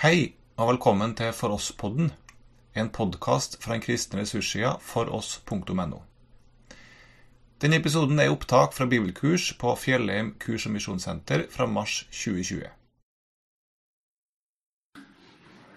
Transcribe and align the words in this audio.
Hei, 0.00 0.30
og 0.56 0.70
velkommen 0.70 1.10
til 1.12 1.28
For 1.36 1.52
oss-podden, 1.52 2.06
en 2.72 2.88
podkast 2.88 3.58
fra 3.60 3.74
den 3.74 3.82
kristne 3.84 4.22
ressurssida 4.22 4.70
foross.no. 4.80 5.98
Denne 7.60 7.80
episoden 7.82 8.16
er 8.24 8.32
opptak 8.32 8.72
fra 8.72 8.86
bibelkurs 8.88 9.50
på 9.60 9.74
Fjellheim 9.76 10.30
kurs- 10.40 10.64
og 10.70 10.72
misjonssenter 10.78 11.44
fra 11.52 11.68
mars 11.68 11.98
2020. 12.16 12.64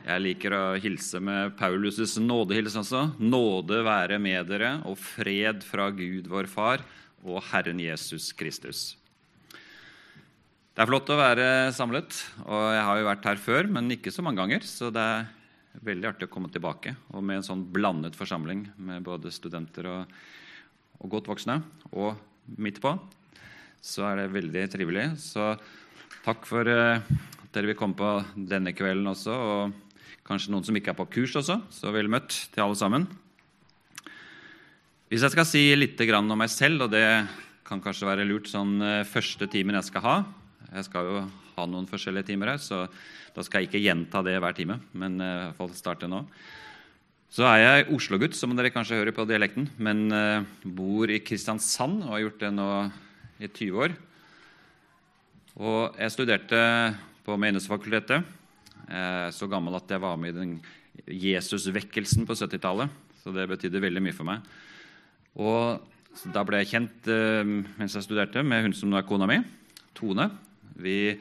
Jeg 0.07 0.23
liker 0.23 0.55
å 0.55 0.63
hilse 0.79 1.19
med 1.19 1.59
Paulus' 1.59 2.15
nådehilsen 2.23 2.85
også. 2.85 3.05
Nåde 3.19 3.83
være 3.83 4.23
med 4.23 4.47
dere, 4.47 4.77
og 4.87 4.95
fred 5.03 5.67
fra 5.67 5.91
Gud 5.91 6.31
vår 6.31 6.47
Far 6.47 6.87
og 7.27 7.43
Herren 7.51 7.83
Jesus 7.83 8.31
Kristus. 8.31 8.93
Det 10.73 10.81
er 10.81 10.89
flott 10.89 11.09
å 11.13 11.15
være 11.19 11.47
samlet, 11.77 12.15
og 12.49 12.61
jeg 12.73 12.85
har 12.87 12.97
jo 12.97 13.05
vært 13.05 13.25
her 13.29 13.37
før, 13.37 13.67
men 13.75 13.93
ikke 13.93 14.09
så 14.09 14.23
mange 14.25 14.39
ganger. 14.41 14.63
Så 14.65 14.87
det 14.89 15.03
er 15.05 15.27
veldig 15.85 16.07
artig 16.09 16.25
å 16.25 16.31
komme 16.33 16.49
tilbake, 16.49 16.95
og 17.13 17.21
med 17.21 17.37
en 17.37 17.45
sånn 17.45 17.61
blandet 17.75 18.17
forsamling 18.17 18.63
med 18.81 19.05
både 19.05 19.29
studenter 19.29 19.91
og, 19.91 20.17
og 20.97 21.13
godt 21.13 21.29
voksne, 21.29 21.59
og 21.93 22.17
midt 22.57 22.81
på, 22.81 22.95
så 23.85 24.07
er 24.09 24.23
det 24.23 24.33
veldig 24.33 24.65
trivelig. 24.73 25.05
Så 25.21 25.51
takk 26.25 26.49
for 26.49 26.65
uh, 26.65 26.97
at 26.97 27.53
dere 27.53 27.69
vil 27.69 27.77
komme 27.77 27.99
på 28.01 28.17
denne 28.33 28.73
kvelden 28.73 29.13
også. 29.13 29.37
og 29.37 30.19
Kanskje 30.25 30.57
noen 30.57 30.65
som 30.65 30.81
ikke 30.81 30.95
er 30.97 31.01
på 31.03 31.09
kurs 31.19 31.37
også. 31.37 31.61
Så 31.69 31.93
vel 31.93 32.09
møtt 32.09 32.33
til 32.49 32.65
alle 32.65 32.81
sammen. 32.81 33.11
Hvis 35.05 35.21
jeg 35.21 35.37
skal 35.37 35.45
si 35.45 35.67
litt 35.77 36.01
om 36.17 36.33
meg 36.33 36.49
selv, 36.49 36.87
og 36.87 36.95
det 36.97 37.27
kan 37.61 37.77
kanskje 37.83 38.09
være 38.09 38.25
lurt 38.25 38.49
sånn 38.49 38.79
eh, 38.81 39.03
første 39.05 39.45
timen 39.45 39.77
jeg 39.77 39.93
skal 39.93 40.09
ha 40.09 40.21
Jeg 40.73 40.87
skal 40.87 41.09
jo 41.09 41.21
ha 41.53 41.65
noen 41.69 41.87
forskjellige 41.89 42.31
timer 42.31 42.53
her, 42.53 42.61
så 42.61 42.85
da 43.35 43.45
skal 43.45 43.61
jeg 43.61 43.69
ikke 43.69 43.83
gjenta 43.83 44.23
det 44.25 44.35
hver 44.41 44.57
time. 44.57 44.79
Men 44.97 45.21
eh, 45.21 45.49
i 45.51 45.55
hvert 45.57 45.79
starte 45.79 46.09
nå. 46.09 46.23
Så 47.33 47.47
er 47.49 47.61
jeg 47.61 47.89
Oslo-gutt, 47.95 48.37
som 48.37 48.53
dere 48.57 48.73
kanskje 48.73 48.99
hører 48.99 49.15
på 49.15 49.25
dialekten, 49.25 49.65
men 49.81 50.03
uh, 50.13 50.43
bor 50.61 51.09
i 51.09 51.17
Kristiansand 51.25 52.03
og 52.03 52.11
har 52.11 52.19
gjort 52.27 52.43
det 52.43 52.51
nå 52.53 52.67
i 53.41 53.49
20 53.49 53.79
år. 53.87 53.95
Og 55.57 55.97
jeg 55.97 56.13
studerte 56.13 56.59
på 57.25 57.37
Menighetsfakultetet 57.41 58.21
Eh, 58.83 59.27
så 59.31 59.47
gammel 59.47 59.77
at 59.77 59.89
jeg 59.89 60.01
var 60.03 60.17
med 60.19 60.33
i 60.33 60.37
den 60.37 60.53
Jesusvekkelsen 61.07 62.27
på 62.27 62.35
70-tallet. 62.35 62.91
Så 63.23 63.31
det 63.31 63.47
betydde 63.49 63.81
veldig 63.81 64.03
mye 64.03 64.15
for 64.15 64.27
meg. 64.27 64.45
Og 65.39 65.89
Da 66.29 66.43
ble 66.45 66.59
jeg 66.61 66.69
kjent 66.69 67.07
eh, 67.09 67.41
mens 67.41 67.95
jeg 67.97 68.05
studerte, 68.05 68.43
med 68.45 68.67
hun 68.67 68.75
som 68.77 68.91
nå 68.91 68.99
er 68.99 69.07
kona 69.07 69.25
mi, 69.25 69.39
Tone. 69.97 70.27
Vi 70.79 71.17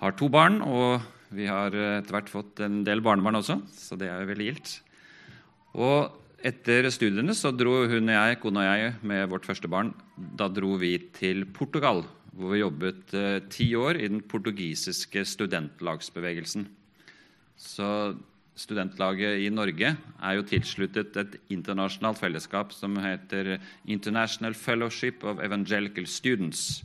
har 0.00 0.16
to 0.18 0.28
barn, 0.32 0.60
og 0.62 1.00
vi 1.34 1.46
har 1.50 1.72
etter 1.72 2.14
hvert 2.14 2.32
fått 2.32 2.60
en 2.64 2.82
del 2.86 3.02
barnebarn 3.04 3.40
også, 3.40 3.60
så 3.72 3.96
det 3.98 4.10
er 4.10 4.20
jo 4.22 4.30
veldig 4.32 4.50
gildt. 4.50 4.74
Og 5.74 6.20
etter 6.44 6.90
studiene 6.92 7.34
så 7.36 7.54
dro 7.56 7.80
hun 7.88 8.10
og 8.10 8.18
jeg, 8.18 8.40
kona 8.42 8.66
og 8.66 8.68
jeg 8.68 8.92
med 9.08 9.30
vårt 9.32 9.48
første 9.48 9.70
barn 9.70 9.94
da 10.36 10.50
dro 10.52 10.76
vi 10.80 10.98
til 11.16 11.46
Portugal 11.56 12.04
hvor 12.34 12.54
vi 12.54 12.62
jobbet 12.62 13.14
eh, 13.14 13.40
ti 13.50 13.68
år 13.78 13.98
i 14.00 14.08
den 14.10 14.22
portugisiske 14.26 15.22
studentlagsbevegelsen. 15.28 16.66
Så 17.54 17.88
studentlaget 18.58 19.44
i 19.44 19.50
Norge 19.54 19.94
er 19.94 20.34
jo 20.36 20.46
tilsluttet 20.46 21.16
et 21.18 21.36
internasjonalt 21.54 22.18
fellesskap 22.18 22.74
som 22.74 22.98
heter 23.02 23.56
International 23.86 24.54
Fellowship 24.54 25.24
of 25.24 25.42
Evangelical 25.42 26.06
Students. 26.10 26.82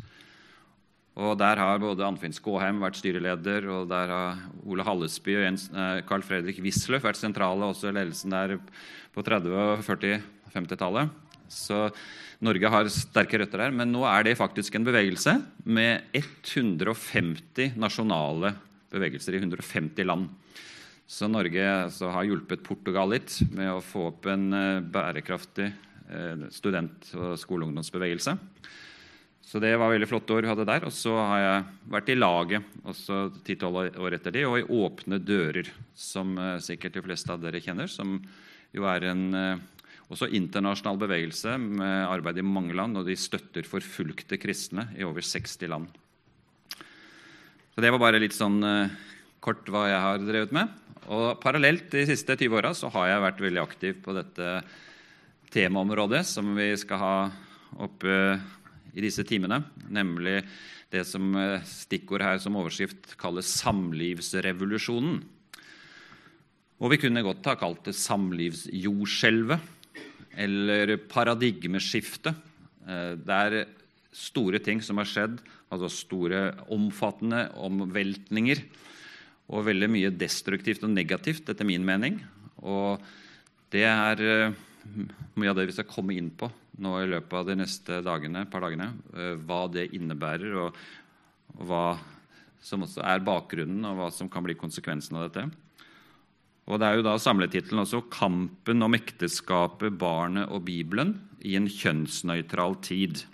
Og 1.19 1.35
Der 1.37 1.59
har 1.59 1.79
både 1.81 2.05
Anfinn 2.07 2.31
Skåheim 2.31 2.79
vært 2.79 2.95
styreleder, 2.95 3.65
og 3.67 3.89
der 3.91 4.07
har 4.07 4.37
Ole 4.63 4.85
Hallesby 4.87 5.33
og 5.35 5.43
Jens, 5.43 5.65
eh, 5.73 5.99
Carl 6.07 6.23
Fredrik 6.23 6.61
Wisløff 6.63 7.03
vært 7.03 7.19
sentrale, 7.19 7.67
også 7.67 7.91
ledelsen 7.91 8.31
der 8.31 8.55
på 9.11 9.23
30-, 9.25 9.51
og 9.51 9.83
40-, 9.83 10.21
50-tallet. 10.53 11.11
Så 11.51 11.89
Norge 12.39 12.71
har 12.71 12.87
sterke 12.87 13.41
røtter 13.41 13.65
der. 13.65 13.71
men 13.75 13.91
nå 13.91 14.05
er 14.07 14.23
det 14.23 14.37
faktisk 14.39 14.75
en 14.75 14.85
bevegelse 14.87 15.41
med 15.65 16.07
150 16.15 17.75
nasjonale 17.75 18.53
bevegelser 18.89 19.35
i 19.35 19.41
150 19.43 20.07
land. 20.07 20.29
Så 21.05 21.27
Norge 21.27 21.89
så 21.91 22.13
har 22.13 22.23
hjulpet 22.23 22.63
Portugal 22.63 23.09
litt 23.11 23.41
med 23.51 23.73
å 23.73 23.83
få 23.83 24.07
opp 24.13 24.29
en 24.29 24.53
uh, 24.53 24.79
bærekraftig 24.79 25.67
uh, 26.13 26.47
student- 26.53 27.11
og 27.17 27.33
skoleungdomsbevegelse. 27.41 28.37
Så 29.49 29.57
det 29.57 29.71
var 29.81 29.89
veldig 29.89 30.05
flotte 30.05 30.35
år 30.35 30.45
vi 30.45 30.51
hadde 30.51 30.67
der. 30.69 30.83
Og 30.85 30.93
så 30.93 31.15
har 31.17 31.39
jeg 31.41 31.63
vært 31.95 32.11
i 32.13 32.17
laget 32.19 32.85
også 32.85 33.23
10-12 33.41 33.97
år 33.97 34.17
etter 34.19 34.35
det, 34.35 34.45
og 34.45 34.59
i 34.59 34.67
Åpne 34.77 35.17
dører, 35.25 35.71
som 35.97 36.35
uh, 36.37 36.59
sikkert 36.61 36.99
de 36.99 37.05
fleste 37.07 37.33
av 37.33 37.41
dere 37.41 37.61
kjenner, 37.63 37.89
som 37.89 38.19
jo 38.69 38.85
er 38.85 39.07
en 39.09 39.23
også 40.09 40.29
internasjonal 40.33 40.97
bevegelse 41.01 41.55
med 41.61 42.05
arbeid 42.09 42.37
i 42.41 42.45
mange 42.45 42.75
land, 42.77 42.97
og 42.97 43.07
de 43.09 43.15
støtter 43.17 43.65
forfulgte 43.65 44.37
kristne 44.41 44.87
i 44.97 45.05
over 45.05 45.25
60 45.25 45.69
land. 45.69 45.89
Så 47.73 47.81
Det 47.81 47.91
var 47.93 48.01
bare 48.01 48.21
litt 48.21 48.37
sånn 48.37 48.61
uh, 48.65 48.93
kort 49.41 49.69
hva 49.69 49.85
jeg 49.89 50.03
har 50.05 50.21
drevet 50.25 50.53
med. 50.55 50.69
Og 51.09 51.37
Parallelt 51.41 51.89
de 51.93 52.05
siste 52.09 52.35
20 52.37 52.57
åra 52.59 52.73
har 52.75 53.09
jeg 53.09 53.25
vært 53.25 53.43
veldig 53.45 53.61
aktiv 53.61 54.01
på 54.05 54.13
dette 54.17 54.49
temaområdet 55.53 56.25
som 56.27 56.51
vi 56.57 56.73
skal 56.77 57.01
ha 57.01 57.13
oppe 57.81 58.17
i 58.95 59.03
disse 59.03 59.23
timene, 59.27 59.61
nemlig 59.89 60.41
det 60.93 61.03
som 61.07 61.35
eh, 61.37 61.65
stikkord 61.67 62.23
her 62.25 62.39
som 62.41 62.57
overskrift 62.59 63.13
kalles 63.19 63.49
samlivsrevolusjonen. 63.59 65.19
Og 66.79 66.93
vi 66.93 66.99
kunne 67.01 67.25
godt 67.25 67.45
ha 67.51 67.57
kalt 67.59 67.89
det 67.89 67.95
samlivsjordskjelvet 67.99 69.75
eller 70.39 70.95
paradigmeskifte. 71.11 72.33
Eh, 72.87 73.13
det 73.19 73.39
er 73.45 73.67
store 74.15 74.61
ting 74.63 74.81
som 74.81 74.97
har 75.01 75.07
skjedd, 75.09 75.39
altså 75.69 75.89
store, 75.93 76.41
omfattende 76.73 77.49
omveltninger. 77.59 78.63
Og 79.49 79.65
veldig 79.65 79.89
mye 79.91 80.11
destruktivt 80.13 80.83
og 80.85 80.93
negativt, 80.93 81.49
etter 81.49 81.65
min 81.65 81.85
mening. 81.85 82.19
Og 82.61 83.01
det 83.73 83.85
er 83.89 84.25
eh, 84.25 84.57
mye 85.35 85.51
av 85.51 85.57
det 85.59 85.67
vi 85.69 85.75
skal 85.75 85.89
komme 85.89 86.15
inn 86.17 86.29
på 86.35 86.49
nå 86.79 86.93
i 87.01 87.09
løpet 87.09 87.35
av 87.35 87.47
de 87.47 87.57
neste 87.59 87.99
dagene, 88.05 88.45
par 88.49 88.63
dagene. 88.63 88.91
Eh, 89.13 89.35
hva 89.43 89.65
det 89.71 89.89
innebærer, 89.97 90.55
og, 90.63 90.77
hva 91.67 91.97
som 92.63 92.83
også 92.85 93.03
er 93.07 93.23
bakgrunnen, 93.25 93.83
og 93.87 93.97
hva 93.99 94.11
som 94.13 94.29
kan 94.31 94.45
bli 94.45 94.55
konsekvensen 94.59 95.17
av 95.17 95.27
dette. 95.27 95.49
Og 96.69 96.77
Det 96.79 96.85
er 96.85 96.99
jo 96.99 97.07
da 97.07 97.15
samletittelen 97.17 97.81
også 97.81 98.09
'Kampen 98.09 98.83
om 98.83 98.93
ekteskapet, 98.93 99.97
barnet 99.97 100.49
og 100.49 100.65
Bibelen 100.65 101.19
i 101.41 101.55
en 101.55 101.65
kjønnsnøytral 101.65 102.77
tid'. 102.77 103.25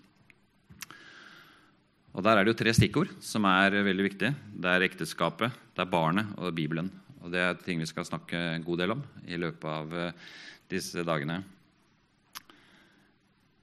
Og 2.16 2.24
Der 2.24 2.38
er 2.38 2.46
det 2.46 2.56
jo 2.56 2.64
tre 2.64 2.72
stikkord 2.72 3.10
som 3.20 3.44
er 3.44 3.72
veldig 3.72 4.10
viktige. 4.10 4.36
Det 4.56 4.66
er 4.72 4.88
ekteskapet, 4.88 5.52
det 5.76 5.84
er 5.84 5.92
barnet 5.92 6.28
og 6.38 6.56
Bibelen. 6.56 6.90
Og 7.22 7.32
Det 7.32 7.40
er 7.40 7.54
ting 7.56 7.80
vi 7.80 7.86
skal 7.86 8.06
snakke 8.06 8.56
en 8.56 8.64
god 8.64 8.78
del 8.78 8.92
om 8.92 9.04
i 9.28 9.36
løpet 9.36 9.66
av 9.66 9.94
eh, 9.94 10.12
disse 10.76 11.06
dagene. 11.08 11.42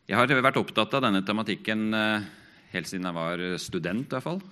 Jeg 0.08 0.18
har 0.18 0.42
vært 0.44 0.58
opptatt 0.60 0.96
av 0.98 1.04
denne 1.04 1.22
tematikken 1.24 1.92
eh, 1.94 2.26
helt 2.72 2.90
siden 2.90 3.06
jeg 3.08 3.16
var 3.16 3.44
student. 3.62 4.08
I 4.08 4.16
hvert 4.16 4.26
fall. 4.26 4.42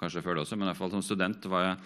Kanskje 0.00 0.22
før 0.24 0.38
det 0.38 0.46
også, 0.46 0.56
men 0.56 0.66
i 0.66 0.72
hvert 0.72 0.80
fall 0.80 0.94
som 0.94 1.04
student 1.04 1.46
var 1.50 1.66
jeg 1.66 1.76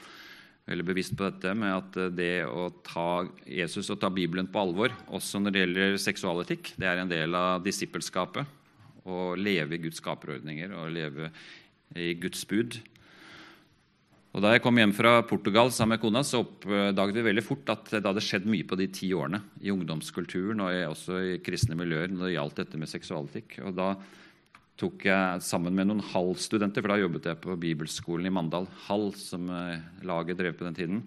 veldig 0.67 0.87
bevisst 0.87 1.15
på 1.15 1.27
dette 1.29 1.53
med 1.59 1.75
at 1.75 1.99
eh, 2.01 2.13
det 2.15 2.33
å 2.49 2.69
ta 2.87 3.27
Jesus 3.47 3.91
og 3.95 4.01
ta 4.03 4.11
Bibelen 4.13 4.49
på 4.51 4.63
alvor, 4.63 4.95
også 5.15 5.41
når 5.43 5.55
det 5.55 5.63
gjelder 5.63 6.01
seksualetikk, 6.03 6.73
det 6.81 6.91
er 6.91 7.03
en 7.03 7.13
del 7.13 7.39
av 7.39 7.63
disippelskapet. 7.65 8.55
Å 9.07 9.37
leve 9.39 9.77
i 9.77 9.83
Guds 9.85 10.01
skaperordninger 10.03 10.73
og 10.75 10.91
leve 10.91 11.31
i 11.95 12.11
Guds 12.19 12.43
bud. 12.51 12.81
Og 14.37 14.43
Da 14.45 14.51
jeg 14.53 14.61
kom 14.61 14.77
hjem 14.77 14.93
fra 14.93 15.23
Portugal 15.25 15.71
sammen 15.73 15.95
med 15.95 16.03
kona, 16.03 16.21
så 16.21 16.43
oppdaget 16.43 17.17
vi 17.17 17.23
veldig 17.25 17.45
fort 17.45 17.71
at 17.73 17.87
det 17.89 18.05
hadde 18.05 18.21
skjedd 18.21 18.45
mye 18.53 18.67
på 18.69 18.77
de 18.77 18.85
ti 18.93 19.09
årene 19.17 19.41
i 19.65 19.73
ungdomskulturen 19.73 20.61
og 20.61 20.77
også 20.91 21.17
i 21.25 21.39
kristne 21.41 21.73
miljøer 21.79 22.13
når 22.13 22.27
det 22.27 22.35
gjaldt 22.35 22.61
dette 22.61 22.81
med 22.83 22.91
seksualetikk. 22.91 23.57
Og 23.65 23.73
da 23.79 23.95
tok 24.77 25.09
jeg 25.09 25.41
sammen 25.41 25.73
med 25.73 25.89
noen 25.89 26.05
Hall-studenter, 26.11 26.85
for 26.85 26.93
da 26.93 27.01
jobbet 27.01 27.31
jeg 27.31 27.41
på 27.47 27.57
bibelskolen 27.65 28.29
i 28.29 28.35
Mandal. 28.37 28.69
Hall, 28.91 29.09
som 29.17 29.49
eh, 29.49 29.81
laget 30.05 30.37
drev 30.37 30.61
på 30.61 30.69
den 30.69 30.77
tiden. 30.77 31.03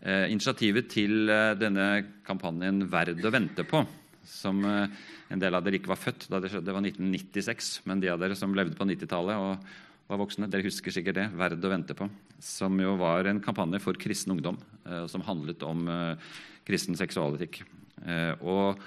Eh, 0.00 0.32
initiativet 0.32 0.88
til 0.96 1.28
eh, 1.28 1.52
denne 1.60 2.06
kampanjen 2.24 2.86
'Verd 2.88 3.20
å 3.20 3.36
vente 3.36 3.68
på', 3.68 3.84
som 4.24 4.64
en 4.64 5.38
del 5.42 5.54
av 5.54 5.62
dere 5.62 5.76
ikke 5.76 5.92
var 5.92 6.00
født 6.00 6.30
da 6.32 6.40
det 6.40 6.48
skjedde, 6.50 6.66
det 6.66 6.74
var 6.74 6.88
1996. 6.88 7.82
Men 7.84 8.00
de 8.00 8.08
av 8.10 8.18
dere 8.18 8.34
som 8.34 8.56
levde 8.56 8.74
på 8.80 8.88
90-tallet 8.88 9.44
og 9.44 9.68
var 10.06 10.20
voksne, 10.20 10.48
dere 10.50 10.66
husker 10.66 10.94
sikkert 10.94 11.18
det. 11.18 11.30
'Verd 11.34 11.64
å 11.64 11.72
vente 11.72 11.94
på', 11.94 12.10
som 12.40 12.78
jo 12.80 12.96
var 12.96 13.26
en 13.26 13.40
kampanje 13.40 13.80
for 13.82 13.94
kristen 13.94 14.36
ungdom, 14.36 14.58
eh, 14.86 15.06
som 15.06 15.22
handlet 15.22 15.62
om 15.62 15.88
eh, 15.88 16.16
kristen 16.66 16.94
seksualetikk. 16.94 17.62
og 18.42 18.78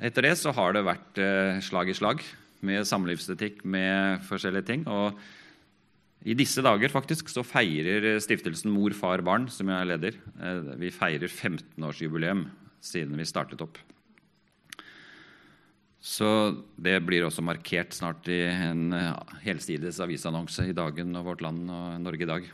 etter 0.00 0.22
det 0.22 0.38
så 0.38 0.54
har 0.54 0.72
det 0.72 0.86
vært 0.86 1.18
slag 1.60 1.90
i 1.90 1.92
slag 1.92 2.22
med 2.66 2.86
samlivsetikk, 2.88 3.64
med 3.64 4.24
forskjellige 4.28 4.68
ting. 4.68 4.86
Og 4.88 5.18
I 6.20 6.36
disse 6.36 6.60
dager 6.64 6.92
faktisk, 6.92 7.30
så 7.32 7.44
feirer 7.46 8.18
stiftelsen 8.20 8.72
Mor, 8.74 8.92
far, 8.96 9.22
barn, 9.24 9.48
som 9.48 9.70
jeg 9.72 9.80
er 9.80 9.88
leder, 9.88 10.18
eh, 10.40 10.76
vi 10.76 10.92
feirer 10.92 11.28
15-årsjubileum 11.28 12.44
siden 12.80 13.16
vi 13.16 13.24
startet 13.24 13.62
opp. 13.64 13.78
Så 16.00 16.26
det 16.80 16.96
blir 17.04 17.26
også 17.26 17.44
markert 17.44 17.92
snart 17.92 18.28
i 18.32 18.40
en 18.48 18.88
helsides 19.44 20.00
avisannonse 20.00 20.70
i 20.70 20.76
Dagen 20.76 21.12
og 21.18 21.26
Vårt 21.28 21.44
Land 21.44 21.68
og 21.68 22.00
Norge 22.00 22.24
i 22.24 22.30
dag. 22.30 22.48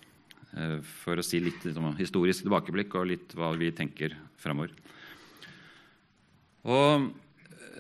Eh, 0.57 0.79
for 1.03 1.19
å 1.19 1.25
si 1.25 1.41
litt 1.43 1.65
liksom, 1.67 1.93
historisk 1.99 2.47
tilbakeblikk 2.47 2.97
og 2.97 3.11
litt 3.13 3.37
hva 3.37 3.53
vi 3.59 3.71
tenker 3.77 4.17
framover. 4.41 4.73
Og 6.67 7.11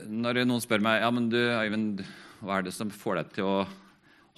når 0.06 0.44
noen 0.44 0.62
spør 0.62 0.84
meg 0.84 1.00
ja, 1.02 1.10
men 1.14 1.30
du, 1.32 1.38
Øyvind, 1.40 2.04
hva 2.44 2.58
er 2.58 2.66
det 2.66 2.74
som 2.76 2.92
får 2.92 3.20
deg 3.20 3.32
til 3.38 3.48
å 3.48 3.60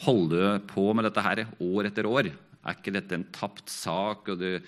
holde 0.06 0.52
på 0.70 0.86
med 0.94 1.08
dette 1.08 1.24
her 1.24 1.44
år 1.58 1.90
etter 1.90 2.08
år? 2.08 2.30
Er 2.62 2.78
ikke 2.78 2.94
dette 2.94 3.18
en 3.18 3.26
tapt 3.34 3.68
sak, 3.72 4.30
og 4.30 4.38
du 4.40 4.62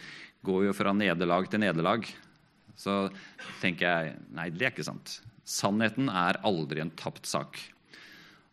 går 0.46 0.66
jo 0.68 0.74
fra 0.76 0.92
nederlag 0.96 1.46
til 1.50 1.62
nederlag? 1.62 2.08
Så 2.80 3.06
tenker 3.60 3.86
jeg 3.86 4.18
nei, 4.34 4.48
det 4.50 4.66
er 4.66 4.74
ikke 4.74 4.88
sant. 4.88 5.20
Sannheten 5.50 6.10
er 6.12 6.38
aldri 6.46 6.82
en 6.82 6.92
tapt 6.94 7.26
sak. 7.26 7.58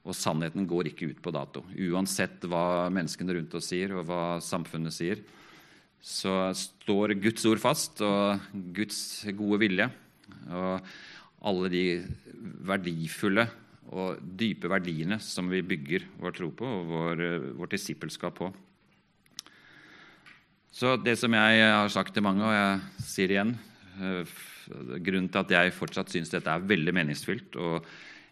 Og 0.07 0.15
sannheten 0.15 0.65
går 0.69 0.89
ikke 0.89 1.11
ut 1.11 1.19
på 1.21 1.33
dato. 1.35 1.61
Uansett 1.75 2.45
hva 2.47 2.87
menneskene 2.93 3.35
rundt 3.37 3.53
oss 3.59 3.69
sier, 3.73 3.93
og 3.93 4.07
hva 4.07 4.39
samfunnet 4.41 4.95
sier, 4.95 5.21
så 6.01 6.49
står 6.55 7.17
Guds 7.21 7.45
ord 7.49 7.61
fast, 7.61 8.01
og 8.01 8.41
Guds 8.73 8.99
gode 9.37 9.61
vilje. 9.65 9.89
Og 10.47 10.89
alle 11.47 11.71
de 11.71 11.85
verdifulle 12.65 13.45
og 13.93 14.17
dype 14.39 14.69
verdiene 14.71 15.19
som 15.23 15.47
vi 15.51 15.61
bygger 15.63 16.07
vår 16.19 16.33
tro 16.35 16.49
på 16.55 16.67
og 16.67 16.89
vår, 16.89 17.23
vårt 17.59 17.75
disippelskap 17.75 18.35
på. 18.39 18.49
Så 20.73 20.97
det 21.01 21.15
som 21.19 21.33
jeg 21.33 21.61
har 21.63 21.89
sagt 21.93 22.13
til 22.13 22.25
mange, 22.25 22.43
og 22.43 22.53
jeg 22.53 23.05
sier 23.07 23.33
igjen 23.33 23.53
eh, 24.01 24.37
Grunnen 24.69 25.31
til 25.31 25.43
at 25.43 25.55
jeg 25.55 25.75
fortsatt 25.75 26.13
syns 26.13 26.31
dette 26.33 26.51
er 26.51 26.69
veldig 26.69 26.93
meningsfylt 26.95 27.57
og 27.61 27.87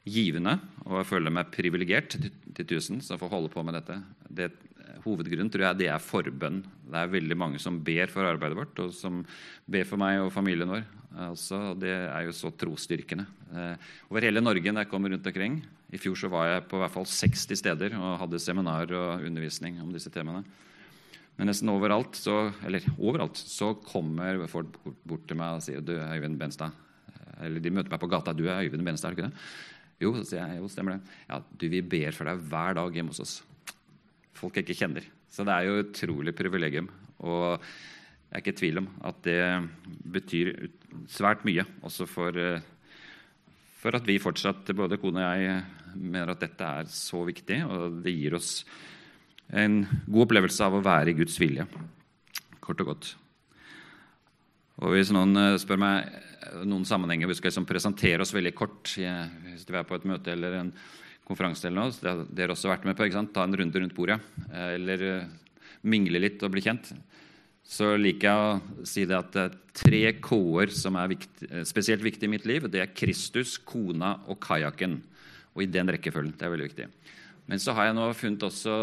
givende, 0.06 0.60
og 0.86 1.00
jeg 1.00 1.10
føler 1.10 1.34
meg 1.34 1.50
privilegert 1.54 2.14
til, 2.14 2.66
tusen 2.70 3.02
som 3.02 3.20
får 3.22 3.32
holde 3.32 3.50
på 3.54 3.64
med 3.66 3.78
dette 3.80 3.98
det, 4.30 4.52
Hovedgrunnen 5.06 5.52
tror 5.54 5.68
jeg 5.68 5.80
det 5.84 5.88
er 5.92 6.02
forbønn. 6.02 6.62
Det 6.90 6.98
er 6.98 7.12
veldig 7.12 7.36
mange 7.38 7.60
som 7.62 7.78
ber 7.86 8.10
for 8.10 8.26
arbeidet 8.26 8.58
vårt, 8.58 8.80
og 8.82 8.94
som 8.96 9.20
ber 9.70 9.86
for 9.86 10.02
meg 10.02 10.22
og 10.24 10.32
familien 10.34 10.72
vår. 10.72 10.86
Altså, 11.28 11.60
det 11.80 11.94
er 11.94 12.26
jo 12.26 12.34
så 12.36 12.50
trosstyrkende. 12.58 13.26
Eh, 13.54 13.92
over 14.10 14.26
hele 14.26 14.42
Norge 14.42 14.74
når 14.74 14.86
jeg 14.86 14.92
kommer 14.92 15.14
rundt 15.14 15.30
omkring. 15.30 15.60
I 15.94 16.02
fjor 16.02 16.18
så 16.20 16.30
var 16.32 16.50
jeg 16.50 16.66
på 16.72 16.80
hvert 16.82 16.94
fall 16.96 17.06
60 17.08 17.62
steder 17.62 17.96
og 18.00 18.18
hadde 18.24 18.42
seminar 18.42 18.90
og 18.98 19.28
undervisning 19.28 19.78
om 19.84 19.94
disse 19.94 20.12
temaene. 20.14 20.42
Men 21.36 21.50
nesten 21.52 21.72
overalt 21.72 22.16
så, 22.16 22.50
eller 22.64 22.86
overalt 22.96 23.40
så 23.40 23.74
kommer 23.84 24.46
folk 24.52 24.78
bort 25.04 25.26
til 25.28 25.40
meg 25.40 25.58
og 25.58 25.64
sier 25.66 25.84
du, 25.84 25.96
Øyvind 26.00 26.38
Benstad. 26.40 26.76
Eller 27.44 27.60
de 27.60 27.74
møter 27.76 27.92
meg 27.92 28.00
på 28.00 28.12
gata. 28.12 28.32
'Du 28.34 28.46
er 28.48 28.64
Øyvind 28.64 28.86
Benstad, 28.88 29.12
er 29.12 29.16
du 29.16 29.22
ikke 29.22 29.30
det?' 29.30 29.74
Jo, 30.04 30.12
så 30.16 30.26
sier 30.28 30.44
jeg, 30.44 30.60
jo, 30.60 30.68
stemmer 30.68 30.98
det. 30.98 31.14
Ja, 31.30 31.40
du, 31.40 31.68
vi 31.72 31.82
ber 31.82 32.16
for 32.16 32.28
deg 32.28 32.40
hver 32.52 32.76
dag 32.76 32.96
hjemme 32.98 33.14
hos 33.14 33.24
oss. 33.24 33.36
Folk 34.36 34.58
jeg 34.58 34.66
ikke 34.66 34.80
kjenner. 34.82 35.06
Så 35.32 35.46
det 35.48 35.54
er 35.56 35.68
jo 35.68 35.84
utrolig 35.84 36.34
privilegium. 36.36 36.90
Og 37.24 37.56
jeg 37.56 38.34
er 38.36 38.44
ikke 38.44 38.56
i 38.56 38.60
tvil 38.60 38.82
om 38.82 38.90
at 39.08 39.22
det 39.24 39.40
betyr 40.18 40.52
svært 41.08 41.46
mye 41.48 41.64
også 41.88 42.08
for, 42.12 42.36
for 43.80 43.96
at 43.96 44.08
vi 44.08 44.20
fortsatt, 44.20 44.76
både 44.76 45.00
kone 45.00 45.24
og 45.24 45.44
jeg, 45.46 45.64
mener 45.96 46.34
at 46.34 46.44
dette 46.44 46.72
er 46.82 46.92
så 46.92 47.24
viktig, 47.24 47.62
og 47.64 48.02
det 48.04 48.12
gir 48.12 48.36
oss 48.36 48.66
en 49.54 49.84
god 50.08 50.26
opplevelse 50.26 50.66
av 50.66 50.78
å 50.78 50.84
være 50.86 51.14
i 51.14 51.18
Guds 51.20 51.38
vilje, 51.42 51.68
kort 52.64 52.82
og 52.82 52.94
godt. 52.94 53.12
Og 54.84 54.92
Hvis 54.96 55.12
noen 55.16 55.38
eh, 55.40 55.58
spør 55.62 55.80
meg 55.80 56.22
noen 56.68 56.86
sammenhenger 56.88 57.30
vi 57.30 57.38
skal 57.38 57.50
liksom 57.50 57.68
presentere 57.68 58.22
oss 58.22 58.34
veldig 58.36 58.52
kort 58.56 58.92
hvis 58.92 59.64
vi 59.66 59.78
er 59.80 59.88
på 59.88 59.96
et 59.98 60.06
møte 60.08 60.34
eller 60.34 60.60
en 60.60 60.72
konferanse 61.26 61.66
eller 61.66 61.88
noe, 61.88 61.96
det 61.96 62.12
har 62.12 62.24
dere 62.38 62.54
også 62.54 62.70
vært 62.70 62.86
med 62.86 62.98
på, 63.00 63.08
ta 63.34 63.46
en 63.46 63.58
runde 63.58 63.82
rundt 63.82 63.96
bordet, 63.98 64.20
eh, 64.52 64.76
eller 64.76 65.06
mingle 65.86 66.22
litt 66.22 66.44
og 66.44 66.54
bli 66.54 66.64
kjent, 66.66 66.92
så 67.66 67.96
liker 67.98 68.28
jeg 68.30 68.42
å 68.46 68.86
si 68.86 69.06
det 69.10 69.18
at 69.18 69.32
det 69.34 69.44
er 69.48 69.56
tre 69.76 70.02
K-er 70.22 70.74
som 70.74 70.98
er 71.02 71.10
viktig, 71.16 71.50
spesielt 71.66 72.04
viktige 72.06 72.30
i 72.30 72.34
mitt 72.36 72.46
liv. 72.46 72.68
Det 72.70 72.82
er 72.84 72.94
Kristus, 72.94 73.56
kona 73.58 74.20
og 74.30 74.38
kajakken. 74.44 75.00
Og 75.56 75.64
i 75.64 75.70
den 75.72 75.90
rekkefølgen. 75.90 76.36
Det 76.38 76.46
er 76.46 76.54
veldig 76.54 76.68
viktig. 76.68 76.88
Men 77.50 77.62
så 77.62 77.74
har 77.74 77.90
jeg 77.90 77.98
nå 77.98 78.06
funnet 78.18 78.46
også 78.46 78.76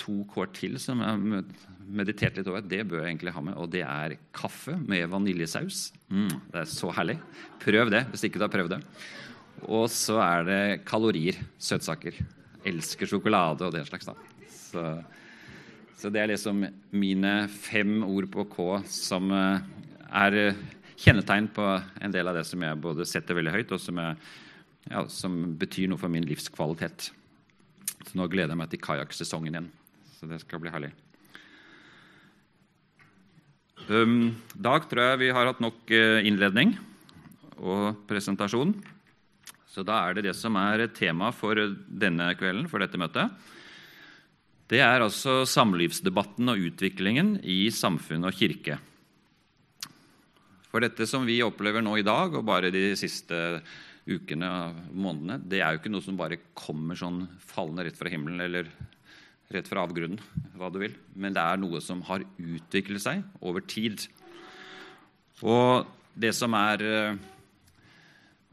to 0.00 0.22
K-er 0.32 0.52
til 0.56 0.78
som 0.82 1.02
jeg 1.02 1.08
har 1.08 1.46
meditert 1.92 2.38
litt 2.38 2.48
over. 2.50 2.64
Det 2.64 2.82
bør 2.88 3.02
jeg 3.02 3.12
egentlig 3.12 3.34
ha 3.36 3.42
med. 3.44 3.56
Og 3.60 3.70
det 3.72 3.84
er 3.86 4.16
kaffe 4.34 4.76
med 4.80 5.10
vaniljesaus. 5.12 5.90
Mm, 6.08 6.30
det 6.52 6.62
er 6.62 6.70
så 6.70 6.92
herlig. 6.96 7.18
Prøv 7.62 7.92
det 7.92 8.06
hvis 8.10 8.26
ikke 8.28 8.40
du 8.40 8.46
har 8.46 8.54
prøvd 8.54 8.76
det. 8.76 8.82
Og 9.68 9.88
så 9.92 10.18
er 10.24 10.46
det 10.48 10.62
kalorier. 10.88 11.38
Søtsaker. 11.60 12.16
Elsker 12.66 13.10
sjokolade 13.10 13.66
og 13.66 13.74
den 13.74 13.86
slags. 13.88 14.08
da. 14.08 14.16
Så 14.52 14.86
så 16.02 16.10
det 16.10 16.18
er 16.18 16.32
liksom 16.32 16.64
mine 16.98 17.32
fem 17.46 18.00
ord 18.02 18.26
på 18.34 18.42
K 18.50 18.64
som 18.90 19.28
eh, 19.30 19.60
er 20.18 20.36
eh, 20.40 20.62
kjennetegn 20.98 21.46
på 21.54 21.66
en 22.02 22.14
del 22.14 22.26
av 22.26 22.34
det 22.34 22.42
som 22.48 22.64
jeg 22.66 22.80
både 22.82 23.06
setter 23.06 23.38
veldig 23.38 23.52
høyt, 23.54 23.74
og 23.76 23.78
som, 23.78 24.00
jeg, 24.02 24.16
ja, 24.90 25.04
som 25.06 25.36
betyr 25.60 25.92
noe 25.92 26.02
for 26.02 26.10
min 26.10 26.26
livskvalitet. 26.26 27.12
Så 28.02 28.18
nå 28.18 28.26
gleder 28.32 28.50
jeg 28.50 28.60
meg 28.64 28.72
til 28.72 28.82
kajakksesongen 28.82 29.54
igjen. 29.54 29.70
Så 30.22 30.28
det 30.30 30.38
skal 30.38 30.60
bli 30.62 30.70
herlig. 30.70 30.92
Um, 33.90 34.36
Dag 34.54 34.84
tror 34.86 35.02
jeg 35.02 35.20
vi 35.24 35.30
har 35.34 35.48
hatt 35.48 35.58
nok 35.58 35.90
uh, 35.90 36.22
innledning 36.22 36.76
og 37.58 38.04
presentasjon. 38.06 38.70
Så 39.66 39.82
da 39.82 39.96
er 40.04 40.14
det 40.14 40.28
det 40.28 40.36
som 40.38 40.54
er 40.60 40.84
tema 40.94 41.32
for 41.34 41.58
denne 41.58 42.28
kvelden, 42.38 42.70
for 42.70 42.78
dette 42.78 43.00
møtet. 43.02 43.34
Det 44.70 44.78
er 44.78 45.02
altså 45.02 45.40
samlivsdebatten 45.42 46.54
og 46.54 46.62
utviklingen 46.70 47.34
i 47.42 47.66
samfunn 47.74 48.30
og 48.30 48.38
kirke. 48.38 48.78
For 50.70 50.86
dette 50.86 51.10
som 51.10 51.26
vi 51.26 51.42
opplever 51.42 51.82
nå 51.82 51.98
i 51.98 52.06
dag, 52.06 52.38
og 52.38 52.46
bare 52.46 52.70
de 52.70 52.92
siste 52.94 53.58
ukene 54.06 54.54
og 54.54 54.80
månedene, 54.94 55.42
det 55.50 55.66
er 55.66 55.74
jo 55.74 55.82
ikke 55.82 55.96
noe 55.96 56.06
som 56.06 56.22
bare 56.22 56.44
kommer 56.54 56.94
sånn 56.94 57.24
fallende 57.42 57.90
rett 57.90 57.98
fra 57.98 58.14
himmelen 58.14 58.46
eller 58.46 58.70
rett 59.54 59.68
fra 59.68 59.84
avgrunnen, 59.86 60.20
hva 60.58 60.70
du 60.72 60.80
vil. 60.82 60.94
Men 61.14 61.34
det 61.36 61.42
er 61.42 61.60
noe 61.60 61.80
som 61.84 62.02
har 62.08 62.24
utviklet 62.36 63.04
seg 63.04 63.22
over 63.40 63.64
tid. 63.64 64.06
Og 65.42 65.88
det 66.14 66.32
som 66.36 66.54
er 66.58 66.84
eh, 66.86 67.20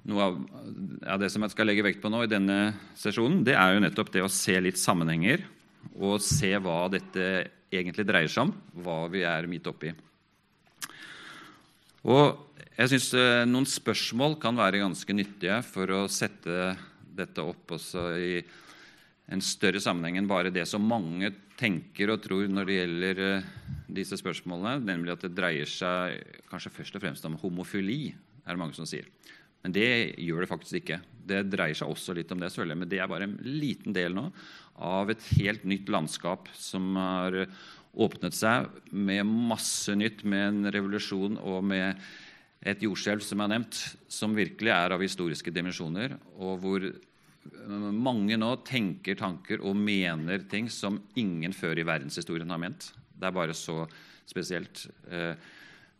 noe 0.09 0.25
av 0.25 0.37
ja, 0.39 1.17
det 1.21 1.29
som 1.33 1.43
jeg 1.45 1.53
skal 1.53 1.69
legge 1.69 1.85
vekt 1.85 2.01
på 2.03 2.11
nå 2.11 2.23
i 2.25 2.31
denne 2.31 2.59
sesjonen, 2.97 3.43
det 3.47 3.57
er 3.59 3.75
jo 3.75 3.83
nettopp 3.83 4.11
det 4.15 4.25
å 4.25 4.31
se 4.31 4.55
litt 4.61 4.79
sammenhenger 4.79 5.43
og 5.99 6.19
se 6.23 6.51
hva 6.59 6.85
dette 6.91 7.25
egentlig 7.69 8.05
dreier 8.07 8.31
seg 8.31 8.47
om, 8.47 8.53
hva 8.83 9.03
vi 9.11 9.23
er 9.27 9.47
midt 9.49 9.67
oppi. 9.69 9.91
Og 12.09 12.55
jeg 12.79 12.93
syns 12.93 13.09
eh, 13.17 13.43
noen 13.47 13.67
spørsmål 13.67 14.37
kan 14.39 14.57
være 14.57 14.81
ganske 14.81 15.15
nyttige 15.15 15.59
for 15.67 15.91
å 15.91 16.05
sette 16.11 16.73
dette 17.19 17.43
opp 17.43 17.75
også 17.75 18.05
i 18.15 18.33
en 19.29 19.43
større 19.45 19.81
sammenheng 19.83 20.17
enn 20.19 20.29
bare 20.29 20.53
det 20.53 20.65
som 20.69 20.85
mange 20.85 21.31
tenker 21.59 22.13
og 22.13 22.21
tror 22.23 22.49
når 22.49 22.69
det 22.69 22.77
gjelder 22.79 23.21
eh, 23.25 23.49
disse 23.99 24.17
spørsmålene, 24.19 24.85
nemlig 24.85 25.13
at 25.13 25.25
det 25.25 25.35
dreier 25.37 25.69
seg 25.69 26.41
kanskje 26.49 26.73
først 26.73 26.97
og 26.97 27.03
fremst 27.03 27.27
om 27.29 27.37
homofili, 27.41 28.13
er 28.45 28.55
det 28.55 28.61
mange 28.61 28.77
som 28.77 28.87
sier. 28.89 29.09
Men 29.63 29.73
det 29.75 29.89
gjør 30.23 30.45
det 30.45 30.49
faktisk 30.49 30.79
ikke. 30.79 31.01
Det 31.29 31.43
dreier 31.51 31.77
seg 31.77 31.91
også 31.91 32.15
litt 32.15 32.31
om 32.31 32.39
det, 32.39 32.51
selvfølgelig, 32.53 32.79
men 32.79 32.91
det 32.91 33.01
er 33.01 33.11
bare 33.11 33.27
en 33.27 33.35
liten 33.43 33.95
del 33.95 34.15
nå 34.15 34.29
av 34.79 35.11
et 35.11 35.25
helt 35.35 35.65
nytt 35.67 35.91
landskap 35.91 36.47
som 36.55 36.93
har 36.95 37.41
åpnet 37.99 38.37
seg 38.37 38.69
med 38.95 39.27
masse 39.27 39.93
nytt, 39.97 40.23
med 40.23 40.45
en 40.47 40.71
revolusjon 40.71 41.37
og 41.41 41.65
med 41.67 41.99
et 42.69 42.81
jordskjelv 42.83 43.23
som 43.23 43.43
er 43.43 43.51
nevnt, 43.53 43.77
som 44.11 44.35
virkelig 44.35 44.71
er 44.73 44.95
av 44.95 45.03
historiske 45.03 45.51
dimensjoner, 45.55 46.15
og 46.39 46.59
hvor 46.63 46.87
mange 47.95 48.37
nå 48.39 48.49
tenker 48.67 49.17
tanker 49.19 49.61
og 49.65 49.77
mener 49.77 50.43
ting 50.49 50.69
som 50.71 50.99
ingen 51.19 51.53
før 51.55 51.79
i 51.79 51.87
verdenshistorien 51.87 52.49
har 52.49 52.61
ment. 52.61 52.91
Det 53.15 53.27
er 53.27 53.35
bare 53.35 53.55
så 53.57 53.83
spesielt. 54.29 54.85
Eh, 55.09 55.33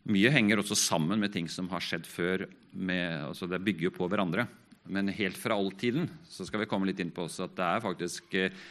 mye 0.10 0.32
henger 0.34 0.62
også 0.62 0.78
sammen 0.78 1.20
med 1.22 1.34
ting 1.34 1.50
som 1.52 1.70
har 1.72 1.84
skjedd 1.84 2.08
før. 2.10 2.48
Med, 2.72 3.26
altså 3.30 3.50
det 3.50 3.62
bygger 3.66 3.90
jo 3.90 3.96
på 3.98 4.10
hverandre. 4.10 4.48
Men 4.90 5.12
helt 5.14 5.38
fra 5.38 5.58
oldtiden 5.60 6.08
så 6.30 6.46
skal 6.48 6.64
vi 6.64 6.70
komme 6.70 6.90
litt 6.90 7.02
inn 7.02 7.14
på 7.14 7.28
også 7.28 7.46
at 7.46 7.58
det 7.58 7.66
er 7.66 7.84
faktisk 7.84 8.38
eh, 8.40 8.62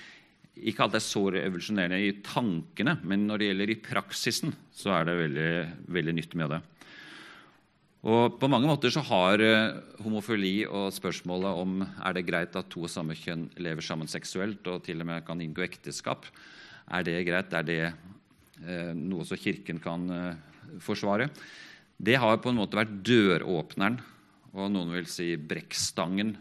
ikke 0.58 0.86
alt 0.86 0.96
er 0.98 1.04
så 1.04 1.22
revolusjonerende 1.30 2.00
i 2.02 2.16
tankene, 2.24 2.96
men 3.06 3.28
når 3.28 3.38
det 3.38 3.50
gjelder 3.50 3.70
i 3.70 3.78
praksisen, 3.82 4.54
så 4.74 4.96
er 4.96 5.06
det 5.06 5.14
veldig, 5.20 5.52
veldig 5.94 6.14
nytt 6.16 6.34
med 6.40 6.50
det. 6.54 6.58
Og 8.06 8.38
På 8.38 8.46
mange 8.46 8.68
måter 8.70 8.92
så 8.94 9.02
har 9.02 9.42
eh, 9.42 9.78
homofili 10.04 10.62
og 10.66 10.92
spørsmålet 10.94 11.62
om 11.62 11.80
er 11.82 12.14
det 12.14 12.26
greit 12.28 12.54
at 12.54 12.68
to 12.70 12.84
og 12.86 12.92
samme 12.92 13.16
kjønn 13.18 13.48
lever 13.58 13.82
sammen 13.82 14.06
seksuelt 14.06 14.66
og 14.70 14.84
til 14.86 15.02
og 15.02 15.08
med 15.08 15.24
kan 15.26 15.40
inngå 15.42 15.64
ekteskap, 15.66 16.26
Er 16.90 17.02
det 17.02 17.26
greit? 17.26 17.52
Er 17.52 17.62
det 17.62 17.92
eh, 18.64 18.94
noe 18.94 19.24
som 19.24 19.36
Kirken 19.36 19.80
kan 19.80 20.10
eh, 20.10 20.36
forsvare? 20.78 21.28
Det 21.98 22.14
har 22.16 22.38
på 22.38 22.50
en 22.50 22.60
måte 22.62 22.78
vært 22.78 23.02
døråpneren, 23.02 23.98
og 24.54 24.70
noen 24.70 24.94
vil 24.94 25.06
si 25.10 25.36
brekkstangen, 25.36 26.36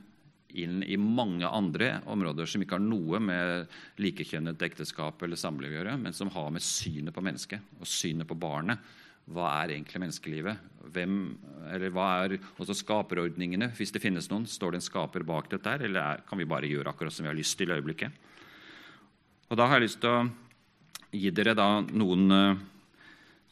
inn 0.58 0.84
i 0.84 0.96
mange 0.98 1.46
andre 1.46 2.00
områder 2.08 2.48
som 2.48 2.62
ikke 2.64 2.78
har 2.78 2.86
noe 2.86 3.20
med 3.20 3.68
likekjønnet 4.00 4.62
ekteskap 4.64 5.22
eller 5.22 5.38
samliv 5.38 5.74
å 5.74 5.76
gjøre, 5.76 5.98
men 6.00 6.16
som 6.16 6.32
har 6.34 6.50
med 6.54 6.64
synet 6.64 7.14
på 7.14 7.22
mennesket 7.22 7.78
og 7.82 7.90
synet 7.90 8.30
på 8.30 8.38
barnet 8.40 8.80
hva 9.34 9.50
er 9.62 9.74
egentlig 9.76 10.02
menneskelivet? 10.02 10.64
Hvem, 10.96 11.16
eller 11.74 11.92
hva 11.92 12.08
er 12.24 12.38
også 12.56 12.76
skaperordningene, 12.80 13.70
hvis 13.76 13.92
det 13.92 14.02
finnes 14.04 14.30
noen? 14.32 14.48
Står 14.48 14.74
det 14.74 14.82
en 14.82 14.88
skaper 14.88 15.26
bak 15.28 15.50
dette, 15.52 15.68
her, 15.68 15.84
eller 15.84 16.04
er, 16.04 16.24
kan 16.28 16.40
vi 16.40 16.48
bare 16.48 16.70
gjøre 16.70 16.94
akkurat 16.94 17.14
som 17.14 17.28
vi 17.28 17.32
har 17.34 17.38
lyst 17.38 17.58
til 17.60 17.74
i 17.74 17.76
øyeblikket? 17.76 18.24
Og 19.52 19.60
Da 19.60 19.68
har 19.68 19.80
jeg 19.80 19.88
lyst 19.88 20.02
til 20.04 20.12
å 20.12 20.26
gi 21.12 21.32
dere 21.32 21.56
da 21.56 21.68
noen 21.82 22.32
uh, 22.32 22.64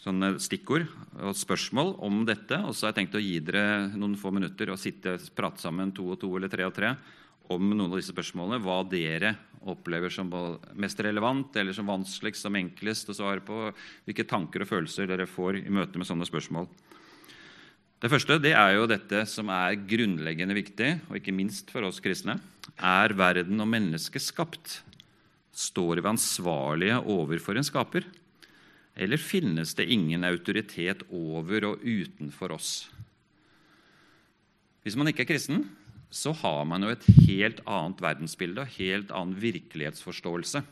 sånne 0.03 0.33
stikkord 0.43 0.87
og 1.23 1.35
spørsmål 1.35 1.95
om 2.03 2.23
dette. 2.27 2.59
Og 2.63 2.75
så 2.75 2.87
har 2.87 2.93
jeg 2.93 3.01
tenkt 3.03 3.19
å 3.19 3.23
gi 3.23 3.37
dere 3.43 3.91
noen 3.95 4.17
få 4.19 4.31
minutter 4.35 4.71
og 4.71 4.79
sitte 4.79 5.17
prate 5.35 5.63
sammen 5.63 5.93
to 5.95 6.07
og 6.13 6.19
to 6.23 6.31
eller 6.35 6.51
tre 6.51 6.67
og 6.67 6.75
tre 6.75 6.95
om 7.53 7.69
noen 7.71 7.91
av 7.91 7.99
disse 7.99 8.13
spørsmålene. 8.15 8.63
Hva 8.63 8.81
dere 8.89 9.35
opplever 9.65 10.13
som 10.13 10.29
mest 10.77 10.99
relevant 11.01 11.55
eller 11.57 11.73
som 11.73 11.89
vanskeligst, 11.89 12.45
som 12.45 12.57
enklest 12.57 13.09
å 13.09 13.17
svare 13.17 13.41
på. 13.45 13.69
Hvilke 14.05 14.27
tanker 14.29 14.63
og 14.63 14.69
følelser 14.69 15.09
dere 15.09 15.27
får 15.29 15.63
i 15.63 15.73
møte 15.73 15.99
med 15.99 16.07
sånne 16.07 16.27
spørsmål. 16.29 16.69
Det 18.01 18.11
første 18.11 18.37
det 18.43 18.51
er 18.53 18.75
jo 18.75 18.89
dette 18.89 19.23
som 19.29 19.49
er 19.49 19.79
grunnleggende 19.89 20.57
viktig, 20.57 20.89
og 21.09 21.17
ikke 21.17 21.33
minst 21.33 21.71
for 21.73 21.87
oss 21.87 22.01
kristne. 22.03 22.37
Er 22.77 23.15
verden 23.17 23.61
og 23.63 23.71
mennesket 23.71 24.21
skapt? 24.21 24.81
Står 25.55 26.03
vi 26.03 26.11
ansvarlige 26.11 26.99
overfor 27.01 27.57
en 27.57 27.65
skaper? 27.65 28.05
Eller 28.95 29.19
finnes 29.19 29.73
det 29.75 29.87
ingen 29.91 30.27
autoritet 30.27 31.01
over 31.09 31.71
og 31.71 31.81
utenfor 31.81 32.53
oss? 32.55 32.73
Hvis 34.85 34.95
man 34.99 35.09
ikke 35.09 35.25
er 35.25 35.31
kristen, 35.31 35.63
så 36.13 36.33
har 36.41 36.63
man 36.69 36.85
jo 36.85 36.93
et 36.93 37.05
helt 37.27 37.61
annet 37.65 38.01
verdensbilde 38.03 38.63
og 38.63 38.73
helt 38.77 39.13
annen 39.15 39.37
virkelighetsforståelse 39.41 40.63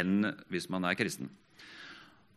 enn 0.00 0.30
hvis 0.52 0.68
man 0.70 0.86
er 0.86 0.98
kristen. 0.98 1.30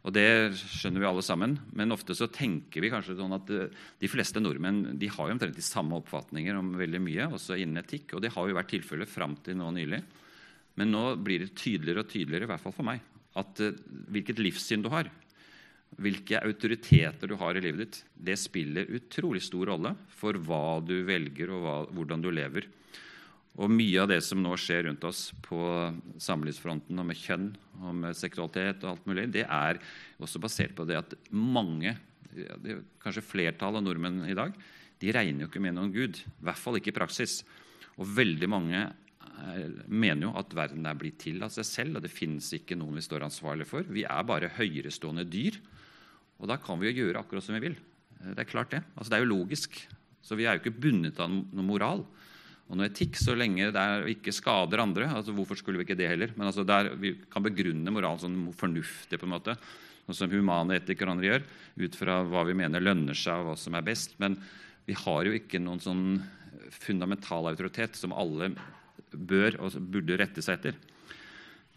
Og 0.04 0.12
Det 0.12 0.52
skjønner 0.60 1.00
vi 1.00 1.08
alle 1.08 1.24
sammen, 1.24 1.54
men 1.72 1.96
ofte 1.96 2.16
så 2.18 2.28
tenker 2.28 2.84
vi 2.84 2.90
kanskje 2.92 3.16
sånn 3.16 3.36
at 3.38 3.52
eh, 3.56 3.72
de 4.02 4.10
fleste 4.12 4.42
nordmenn 4.42 4.98
de 5.00 5.08
har 5.08 5.30
jo 5.30 5.36
omtrent 5.38 5.56
de 5.56 5.64
samme 5.64 5.96
oppfatninger 5.96 6.58
om 6.60 6.74
veldig 6.76 7.00
mye, 7.00 7.30
også 7.32 7.56
innen 7.56 7.80
etikk. 7.80 8.18
Og 8.18 8.24
det 8.24 8.34
har 8.36 8.50
jo 8.50 8.58
vært 8.58 8.74
tilfellet 8.74 9.08
fram 9.08 9.38
til 9.46 9.56
nå 9.62 9.70
nylig. 9.78 10.02
Men 10.80 10.92
nå 10.92 11.06
blir 11.24 11.46
det 11.46 11.56
tydeligere 11.56 12.04
og 12.04 12.12
tydeligere, 12.12 12.50
i 12.50 12.52
hvert 12.52 12.66
fall 12.66 12.76
for 12.76 12.88
meg, 12.88 13.00
at 13.40 13.64
uh, 13.64 13.78
hvilket 14.12 14.42
livssyn 14.44 14.84
du 14.84 14.90
har, 14.92 15.08
hvilke 16.02 16.40
autoriteter 16.42 17.30
du 17.30 17.36
har 17.40 17.58
i 17.58 17.64
livet 17.64 17.84
ditt, 17.84 18.00
det 18.14 18.38
spiller 18.42 18.90
utrolig 18.98 19.44
stor 19.46 19.70
rolle 19.74 19.94
for 20.14 20.38
hva 20.42 20.80
du 20.86 20.96
velger 21.08 21.52
og 21.54 21.66
hva, 21.66 21.76
hvordan 21.94 22.24
du 22.24 22.32
lever. 22.34 22.70
Og 23.62 23.70
Mye 23.70 24.02
av 24.02 24.10
det 24.10 24.20
som 24.26 24.42
nå 24.42 24.56
skjer 24.58 24.88
rundt 24.88 25.04
oss 25.06 25.28
på 25.46 25.60
samlivsfronten 26.22 26.98
og 26.98 27.06
med 27.06 27.20
kjønn 27.20 27.52
og 27.84 28.00
med 28.00 28.18
seksualitet, 28.18 28.82
og 28.82 28.96
alt 28.96 29.10
mulig, 29.10 29.28
det 29.36 29.46
er 29.46 29.82
også 30.18 30.42
basert 30.42 30.74
på 30.78 30.88
det 30.90 30.98
at 31.04 31.14
mange, 31.30 31.94
kanskje 33.04 33.26
flertallet 33.26 33.84
av 33.84 33.86
nordmenn 33.86 34.24
i 34.26 34.38
dag, 34.38 34.56
de 35.04 35.14
regner 35.14 35.46
jo 35.46 35.52
ikke 35.52 35.62
med 35.62 35.78
noen 35.78 35.94
gud. 35.94 36.18
I 36.18 36.48
hvert 36.48 36.62
fall 36.64 36.80
ikke 36.80 36.94
i 36.94 36.98
praksis. 36.98 37.42
Og 38.00 38.08
veldig 38.10 38.50
mange 38.50 38.80
eh, 38.80 39.70
mener 39.86 40.30
jo 40.30 40.34
at 40.40 40.56
verden 40.58 40.88
er 40.90 40.98
blitt 40.98 41.20
til 41.22 41.44
av 41.46 41.54
seg 41.54 41.68
selv, 41.68 42.00
og 42.00 42.06
det 42.06 42.14
finnes 42.14 42.48
ikke 42.58 42.78
noen 42.80 42.98
vi 42.98 43.06
står 43.06 43.28
ansvarlig 43.28 43.68
for. 43.70 43.86
Vi 43.86 44.08
er 44.08 44.30
bare 44.30 44.54
høyerestående 44.56 45.28
dyr 45.30 45.60
og 46.44 46.50
da 46.52 46.60
kan 46.60 46.80
vi 46.82 46.92
jo 46.92 47.06
gjøre 47.06 47.24
akkurat 47.24 47.46
som 47.46 47.56
vi 47.56 47.64
vil. 47.70 47.78
Eh, 48.20 48.34
det 48.36 48.44
er 48.44 48.50
klart 48.50 48.74
det. 48.76 48.84
Altså, 48.98 49.14
det 49.14 49.18
er 49.18 49.24
jo 49.24 49.32
logisk. 49.32 49.80
Så 50.24 50.36
vi 50.40 50.46
er 50.48 50.58
jo 50.58 50.64
ikke 50.64 50.82
bundet 50.84 51.20
av 51.24 51.32
noe 51.32 51.66
moral 51.66 52.04
og 52.70 52.78
noe 52.80 52.88
etikk 52.88 53.18
så 53.20 53.36
lenge 53.36 53.72
det 53.76 53.86
ikke 54.14 54.34
skader 54.34 54.82
andre. 54.82 55.10
altså 55.12 55.34
Hvorfor 55.36 55.60
skulle 55.60 55.82
vi 55.82 55.88
ikke 55.88 56.00
det 56.00 56.08
heller? 56.10 56.32
Men 56.38 56.48
altså 56.48 56.64
der, 56.68 56.94
vi 57.00 57.14
kan 57.32 57.44
begrunne 57.44 57.92
moralen 57.92 58.22
sånn 58.22 58.38
fornuftig, 58.56 59.20
på 59.20 59.28
en 59.28 59.34
måte, 59.36 59.58
sånn 60.06 60.20
som 60.24 60.32
humane 60.32 60.80
etikere 60.80 61.12
andre 61.12 61.30
gjør, 61.30 61.44
ut 61.84 61.98
fra 62.00 62.22
hva 62.28 62.46
vi 62.48 62.56
mener 62.58 62.84
lønner 62.84 63.18
seg, 63.20 63.36
og 63.36 63.52
hva 63.52 63.58
som 63.60 63.76
er 63.76 63.86
best. 63.86 64.16
Men 64.24 64.40
vi 64.88 64.96
har 65.00 65.28
jo 65.28 65.36
ikke 65.36 65.62
noen 65.64 65.84
sånn 65.84 66.08
fundamental 66.74 67.52
autoritet 67.52 68.00
som 68.00 68.16
alle 68.16 68.54
bør 69.12 69.60
og 69.62 69.78
burde 69.94 70.18
rette 70.24 70.42
seg 70.42 70.58
etter. 70.58 70.80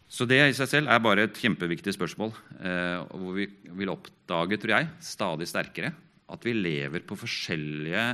Så 0.07 0.27
det 0.29 0.39
i 0.39 0.55
seg 0.55 0.69
selv 0.71 0.91
er 0.93 1.03
bare 1.03 1.27
et 1.27 1.39
kjempeviktig 1.39 1.95
spørsmål, 1.97 2.31
eh, 2.63 3.01
hvor 3.11 3.35
vi 3.35 3.49
vil 3.81 3.91
oppdage, 3.91 4.59
tror 4.63 4.77
jeg, 4.77 4.91
stadig 5.03 5.49
sterkere 5.51 5.93
at 6.31 6.47
vi 6.47 6.55
lever 6.55 7.03
på 7.07 7.19
forskjellige 7.19 8.05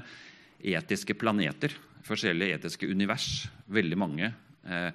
etiske 0.73 1.17
planeter, 1.19 1.75
forskjellige 2.07 2.59
etiske 2.59 2.89
univers, 2.89 3.47
veldig 3.73 3.99
mange 4.01 4.29
eh, 4.29 4.89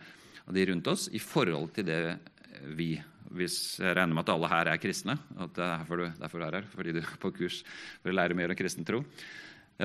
av 0.47 0.57
de 0.57 0.65
rundt 0.71 0.89
oss, 0.89 1.07
i 1.13 1.21
forhold 1.21 1.71
til 1.77 1.87
det 1.87 2.01
vi 2.77 2.95
hvis 3.37 3.77
jeg 3.81 3.91
regner 3.97 4.15
med 4.15 4.23
at 4.23 4.29
alle 4.33 4.49
her 4.51 4.69
er 4.71 4.79
kristne, 4.79 5.17
at 5.35 5.51
det 5.55 5.63
er 5.63 5.73
derfor 5.73 5.99
du, 5.99 6.05
derfor 6.15 6.39
du 6.39 6.45
er 6.47 6.57
her, 6.59 6.69
fordi 6.71 6.93
du 6.95 7.01
er 7.01 7.17
på 7.19 7.33
kurs 7.35 7.59
for 7.99 8.11
å 8.11 8.15
lære 8.15 8.37
mer 8.37 8.53
om 8.53 8.57
kristen 8.57 8.87
tro, 8.87 9.01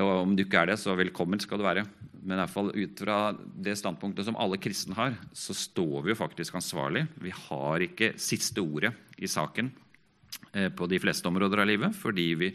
og 0.00 0.12
om 0.22 0.32
du 0.36 0.44
ikke 0.46 0.62
er 0.62 0.72
det, 0.72 0.78
så 0.80 0.94
velkommen 0.96 1.40
skal 1.42 1.60
du 1.60 1.66
være. 1.66 1.84
Men 2.22 2.38
i 2.38 2.42
hvert 2.44 2.54
fall 2.54 2.70
ut 2.70 3.00
fra 3.02 3.16
det 3.34 3.74
standpunktet 3.76 4.28
som 4.28 4.38
alle 4.40 4.60
kristne 4.62 4.96
har, 4.96 5.16
så 5.34 5.54
står 5.56 6.04
vi 6.04 6.12
jo 6.12 6.18
faktisk 6.20 6.56
ansvarlig. 6.56 7.04
Vi 7.20 7.32
har 7.34 7.84
ikke 7.84 8.12
siste 8.20 8.62
ordet 8.62 8.94
i 9.18 9.28
saken 9.28 9.72
eh, 10.54 10.70
på 10.72 10.88
de 10.88 11.00
fleste 11.02 11.28
områder 11.28 11.64
av 11.64 11.68
livet, 11.68 11.98
fordi 11.98 12.28
vi, 12.38 12.52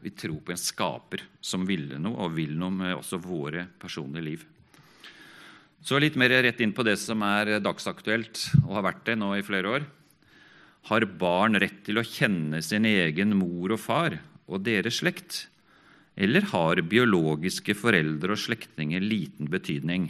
vi 0.00 0.14
tror 0.16 0.38
på 0.46 0.54
en 0.54 0.62
skaper 0.62 1.26
som 1.44 1.66
ville 1.68 1.98
noe, 2.00 2.14
og 2.24 2.38
vil 2.38 2.54
noe 2.56 2.72
med 2.72 2.94
også 2.96 3.20
våre 3.20 3.66
personlige 3.82 4.28
liv. 4.30 4.46
Så 5.84 5.98
litt 6.00 6.16
mer 6.18 6.32
rett 6.42 6.62
inn 6.62 6.74
på 6.74 6.86
det 6.86 6.96
som 7.00 7.22
er 7.26 7.58
dagsaktuelt 7.62 8.48
og 8.64 8.72
har 8.78 8.88
vært 8.88 9.04
det 9.10 9.18
nå 9.18 9.34
i 9.36 9.44
flere 9.46 9.76
år. 9.76 9.86
Har 10.88 11.10
barn 11.20 11.58
rett 11.60 11.82
til 11.86 12.00
å 12.00 12.06
kjenne 12.06 12.62
sin 12.64 12.86
egen 12.88 13.34
mor 13.38 13.74
og 13.74 13.82
far 13.82 14.18
og 14.48 14.62
deres 14.66 15.02
slekt? 15.02 15.46
Eller 16.18 16.42
har 16.50 16.80
biologiske 16.82 17.76
foreldre 17.78 18.34
og 18.34 18.40
slektninger 18.42 19.04
liten 19.04 19.46
betydning? 19.52 20.08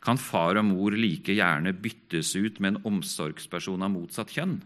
Kan 0.00 0.16
far 0.16 0.56
og 0.56 0.64
mor 0.70 0.96
like 0.96 1.34
gjerne 1.36 1.74
byttes 1.76 2.30
ut 2.38 2.62
med 2.62 2.70
en 2.70 2.94
omsorgsperson 2.94 3.84
av 3.84 3.92
motsatt 3.92 4.32
kjønn? 4.32 4.56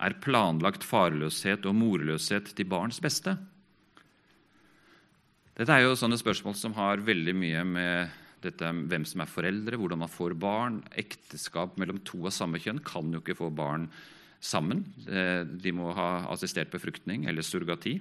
Er 0.00 0.18
planlagt 0.20 0.84
farløshet 0.84 1.64
og 1.68 1.76
morløshet 1.78 2.52
til 2.56 2.68
barns 2.68 3.00
beste? 3.00 3.38
Dette 5.56 5.72
er 5.72 5.86
jo 5.86 5.96
sånne 5.96 6.20
spørsmål 6.20 6.56
som 6.56 6.76
har 6.76 7.00
veldig 7.04 7.36
mye 7.36 7.64
med 7.68 8.20
dette, 8.44 8.64
hvem 8.64 9.04
som 9.08 9.24
er 9.24 9.28
foreldre, 9.28 9.76
hvordan 9.80 10.02
man 10.04 10.12
får 10.12 10.36
barn. 10.40 10.80
Ekteskap 11.00 11.80
mellom 11.80 12.00
to 12.04 12.26
av 12.26 12.36
samme 12.36 12.60
kjønn 12.60 12.84
kan 12.84 13.08
jo 13.12 13.20
ikke 13.24 13.40
få 13.40 13.48
barn 13.52 13.88
sammen. 14.40 14.84
De 15.04 15.72
må 15.76 15.94
ha 15.96 16.10
assistert 16.32 16.72
befruktning 16.72 17.24
eller 17.28 17.44
surrogati 17.44 17.96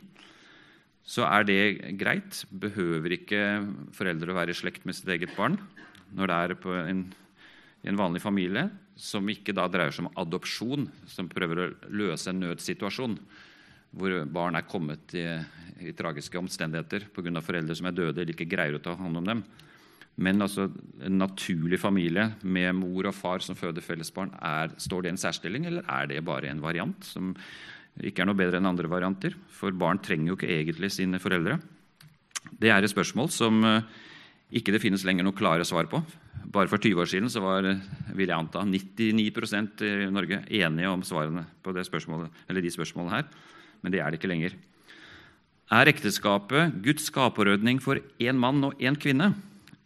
så 1.09 1.25
er 1.25 1.47
det 1.47 1.61
greit. 1.97 2.43
Behøver 2.49 3.17
ikke 3.17 3.43
foreldre 3.97 4.33
å 4.33 4.37
være 4.37 4.53
i 4.53 4.59
slekt 4.59 4.85
med 4.85 4.97
sitt 4.97 5.09
eget 5.09 5.33
barn 5.37 5.57
når 6.13 6.29
det 6.29 6.37
er 6.37 6.53
en, 6.89 7.03
i 7.85 7.89
en 7.91 7.99
vanlig 7.99 8.21
familie, 8.23 8.63
som 8.97 9.27
ikke 9.29 9.53
da 9.53 9.67
dreier 9.69 9.93
seg 9.93 10.07
om 10.07 10.15
adopsjon, 10.17 10.87
som 11.05 11.29
prøver 11.29 11.61
å 11.61 11.67
løse 11.93 12.31
en 12.31 12.41
nødsituasjon 12.41 13.13
hvor 13.93 14.13
barn 14.29 14.57
er 14.57 14.67
kommet 14.69 15.15
i, 15.17 15.25
i 15.81 15.93
tragiske 15.97 16.37
omstendigheter 16.37 17.07
pga. 17.13 17.41
foreldre 17.41 17.77
som 17.77 17.89
er 17.89 17.95
døde 17.97 18.21
eller 18.21 18.35
ikke 18.35 18.49
greier 18.49 18.77
å 18.77 18.83
ta 18.83 18.93
hånd 18.97 19.21
om 19.21 19.29
dem. 19.29 19.43
Men 20.19 20.43
altså, 20.43 20.67
en 21.05 21.17
naturlig 21.21 21.79
familie 21.79 22.27
med 22.43 22.75
mor 22.75 23.07
og 23.07 23.15
far 23.15 23.41
som 23.41 23.57
føder 23.57 23.81
fellesbarn, 23.85 24.33
er, 24.43 24.73
står 24.77 25.05
det 25.05 25.09
i 25.09 25.13
en 25.15 25.21
særstilling, 25.21 25.65
eller 25.69 25.85
er 25.87 26.09
det 26.11 26.25
bare 26.27 26.51
en 26.51 26.61
variant 26.61 27.05
som 27.07 27.31
ikke 28.03 28.23
er 28.23 28.29
noe 28.29 28.37
bedre 28.39 28.59
enn 28.59 28.69
andre 28.69 28.89
varianter. 28.91 29.35
For 29.51 29.75
barn 29.75 29.99
trenger 30.03 30.31
jo 30.31 30.37
ikke 30.39 30.51
egentlig 30.53 30.91
sine 30.95 31.19
foreldre. 31.21 31.59
Det 32.59 32.71
er 32.71 32.83
et 32.83 32.91
spørsmål 32.91 33.29
som 33.33 33.59
eh, 33.67 33.83
ikke 34.55 34.73
det 34.73 34.81
finnes 34.81 35.03
lenger 35.05 35.27
noe 35.27 35.37
klare 35.37 35.67
svar 35.67 35.89
på. 35.91 36.01
Bare 36.49 36.71
for 36.71 36.81
20 36.81 37.03
år 37.03 37.09
siden 37.11 37.29
så 37.29 37.43
var 37.43 37.67
vil 37.67 38.25
jeg 38.25 38.37
anta, 38.37 38.63
99% 38.65 39.83
i 39.85 40.09
Norge 40.09 40.41
enige 40.47 40.89
om 40.89 41.03
svarene 41.05 41.43
på 41.61 41.75
spørsmålet, 41.75 42.31
de 42.49 42.71
spørsmålene 42.73 43.15
her. 43.19 43.27
Men 43.83 43.93
det 43.93 44.01
er 44.01 44.09
det 44.09 44.19
ikke 44.19 44.31
lenger. 44.31 44.55
Er 45.69 45.91
ekteskapet 45.91 46.79
Guds 46.81 47.11
skaperordning 47.11 47.77
for 47.83 48.01
én 48.17 48.39
mann 48.41 48.63
og 48.65 48.79
én 48.81 48.97
kvinne? 48.97 49.35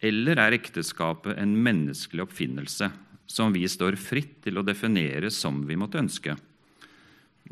Eller 0.00 0.40
er 0.40 0.56
ekteskapet 0.56 1.36
en 1.40 1.52
menneskelig 1.60 2.24
oppfinnelse 2.24 2.88
som 3.28 3.52
vi 3.52 3.66
står 3.68 3.98
fritt 4.00 4.38
til 4.46 4.56
å 4.60 4.64
definere 4.64 5.28
som 5.32 5.60
vi 5.68 5.76
måtte 5.76 6.00
ønske? 6.00 6.38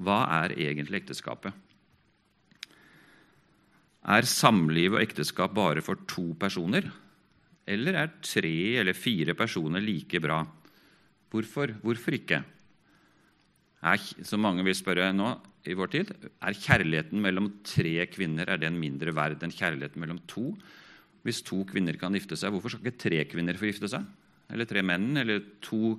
Hva 0.01 0.23
er 0.43 0.55
egentlig 0.57 1.03
ekteskapet? 1.03 1.53
Er 4.03 4.27
samliv 4.27 4.97
og 4.97 5.03
ekteskap 5.05 5.53
bare 5.55 5.83
for 5.85 6.01
to 6.11 6.33
personer? 6.39 6.89
Eller 7.69 7.99
er 8.01 8.17
tre 8.25 8.81
eller 8.81 8.97
fire 8.99 9.37
personer 9.39 9.85
like 9.85 10.19
bra? 10.23 10.41
Hvorfor, 11.31 11.77
Hvorfor 11.83 12.17
ikke? 12.17 12.43
Er, 13.83 13.99
som 14.23 14.43
mange 14.43 14.63
vil 14.67 14.77
spørre 14.79 15.09
nå 15.15 15.31
i 15.67 15.75
vår 15.79 15.91
tid, 15.91 16.11
er 16.43 16.59
kjærligheten 16.59 17.23
mellom 17.23 17.49
tre 17.67 18.07
kvinner 18.11 18.51
er 18.51 18.61
den 18.63 18.77
mindre 18.79 19.15
verd 19.15 19.43
enn 19.43 19.55
kjærligheten 19.55 20.03
mellom 20.03 20.21
to? 20.31 20.53
Hvis 21.27 21.43
to 21.47 21.63
kvinner 21.67 21.99
kan 21.99 22.15
gifte 22.15 22.39
seg, 22.39 22.51
hvorfor 22.55 22.75
skal 22.75 22.87
ikke 22.87 23.03
tre 23.05 23.23
kvinner 23.31 23.59
få 23.59 23.71
gifte 23.71 23.91
seg? 23.91 24.07
Eller 24.53 24.69
tre 24.71 24.83
menn, 24.87 25.17
eller 25.19 25.43
to, 25.65 25.97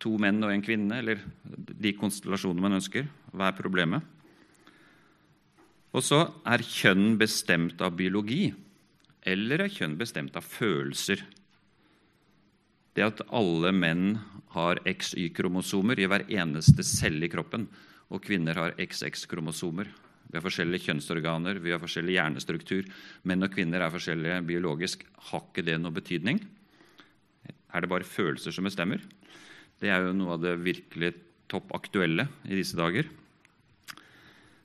to 0.00 0.16
menn 0.20 0.40
og 0.44 0.52
en 0.54 0.64
kvinne, 0.64 1.00
eller 1.02 1.20
de 1.44 1.92
konstellasjonene 1.98 2.64
man 2.64 2.78
ønsker? 2.78 3.06
Hva 3.34 3.50
er 3.50 3.58
problemet? 3.58 4.16
Og 5.90 6.04
så 6.06 6.22
er 6.46 6.62
kjønn 6.62 7.16
bestemt 7.18 7.80
av 7.82 7.96
biologi, 7.98 8.48
eller 9.26 9.64
er 9.64 9.72
kjønn 9.72 9.98
bestemt 10.00 10.36
av 10.38 10.46
følelser? 10.46 11.24
Det 12.94 13.06
at 13.06 13.22
alle 13.34 13.72
menn 13.74 14.14
har 14.54 14.80
XY-kromosomer 14.88 16.00
i 16.00 16.06
hver 16.10 16.26
eneste 16.30 16.86
celle 16.86 17.26
i 17.26 17.32
kroppen, 17.32 17.68
og 18.10 18.22
kvinner 18.24 18.58
har 18.58 18.74
XX-kromosomer. 18.80 19.90
Vi 20.30 20.38
har 20.38 20.44
forskjellige 20.44 20.86
kjønnsorganer, 20.88 21.58
vi 21.62 21.72
har 21.74 21.82
forskjellig 21.82 22.16
hjernestruktur. 22.16 22.86
Menn 23.26 23.46
og 23.46 23.52
kvinner 23.54 23.82
er 23.82 23.92
forskjellige 23.94 24.40
biologisk. 24.46 25.04
Har 25.30 25.46
ikke 25.46 25.64
det 25.66 25.76
noe 25.82 25.94
betydning? 25.94 26.38
Er 27.70 27.82
det 27.82 27.90
bare 27.90 28.06
følelser 28.06 28.54
som 28.54 28.66
bestemmer? 28.66 29.02
Det 29.80 29.88
er 29.88 30.04
jo 30.04 30.16
noe 30.16 30.36
av 30.36 30.42
det 30.44 30.58
virkelig 30.60 31.14
topp 31.50 31.72
aktuelle 31.76 32.28
i 32.46 32.58
disse 32.58 32.78
dager. 32.78 33.08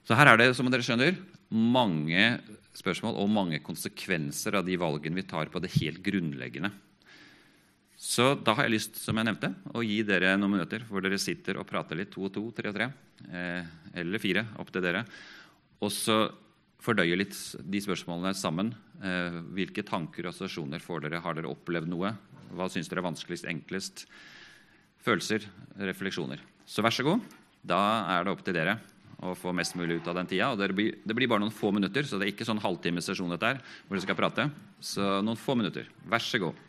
Så 0.05 0.17
her 0.17 0.29
er 0.29 0.37
det, 0.37 0.51
som 0.53 0.67
dere 0.69 0.85
skjønner, 0.85 1.15
mange 1.49 2.25
spørsmål 2.75 3.17
og 3.21 3.31
mange 3.31 3.61
konsekvenser 3.63 4.59
av 4.59 4.65
de 4.67 4.75
valgene 4.77 5.17
vi 5.17 5.25
tar 5.27 5.49
på 5.49 5.61
det 5.63 5.71
helt 5.79 6.03
grunnleggende. 6.05 6.71
Så 7.95 8.33
da 8.43 8.53
har 8.57 8.67
jeg 8.67 8.75
lyst 8.75 8.99
som 8.99 9.15
jeg 9.17 9.27
nevnte, 9.29 9.53
å 9.71 9.81
gi 9.85 10.01
dere 10.05 10.35
noen 10.37 10.57
minutter 10.57 10.83
hvor 10.89 11.01
dere 11.03 11.17
sitter 11.21 11.57
og 11.61 11.67
prater 11.69 11.97
litt, 11.97 12.11
to 12.13 12.27
og 12.27 12.33
to, 12.35 12.43
tre 12.53 12.69
og 12.69 12.75
tre, 12.75 12.89
eh, 13.31 13.63
eller 13.95 14.21
fire, 14.21 14.43
opp 14.59 14.73
til 14.73 14.83
dere, 14.83 15.05
og 15.79 15.93
så 15.95 16.25
fordøye 16.85 17.17
litt 17.17 17.37
de 17.63 17.81
spørsmålene 17.81 18.35
sammen. 18.37 18.73
Eh, 19.01 19.39
hvilke 19.55 19.85
tanker 19.87 20.27
og 20.27 20.33
assosiasjoner 20.33 20.83
får 20.83 21.07
dere? 21.07 21.23
Har 21.23 21.37
dere 21.37 21.49
opplevd 21.49 21.89
noe? 21.89 22.11
Hva 22.55 22.67
syns 22.69 22.91
dere 22.91 23.01
er 23.01 23.09
vanskeligst, 23.09 23.47
enklest? 23.49 24.05
Følelser, 25.05 25.45
refleksjoner. 25.77 26.41
Så 26.65 26.81
vær 26.81 26.93
så 26.95 27.05
god. 27.05 27.25
Da 27.65 27.79
er 28.15 28.25
det 28.25 28.33
opp 28.33 28.43
til 28.45 28.55
dere 28.57 28.79
å 29.25 29.33
få 29.37 29.53
mest 29.55 29.77
mulig 29.77 29.99
ut 29.99 30.07
av 30.09 30.17
den 30.17 30.29
tida. 30.29 30.51
Og 30.51 30.59
det 30.59 30.71
blir, 30.75 30.97
det 31.05 31.15
blir 31.17 31.29
bare 31.29 31.43
noen 31.43 31.53
få 31.53 31.71
minutter, 31.73 32.05
så 32.05 32.17
det 32.17 32.27
er 32.27 32.33
ikke 32.33 32.47
sånn 32.47 32.63
halvtimes 32.63 33.05
sesjon 33.09 33.29
dette 33.33 33.53
her, 33.53 33.61
hvor 33.85 33.97
dere 33.97 34.05
skal 34.07 34.17
prate. 34.17 34.47
Så 34.81 35.19
noen 35.25 35.39
få 35.39 35.57
minutter. 35.59 35.91
Vær 36.09 36.25
så 36.25 36.41
god. 36.41 36.63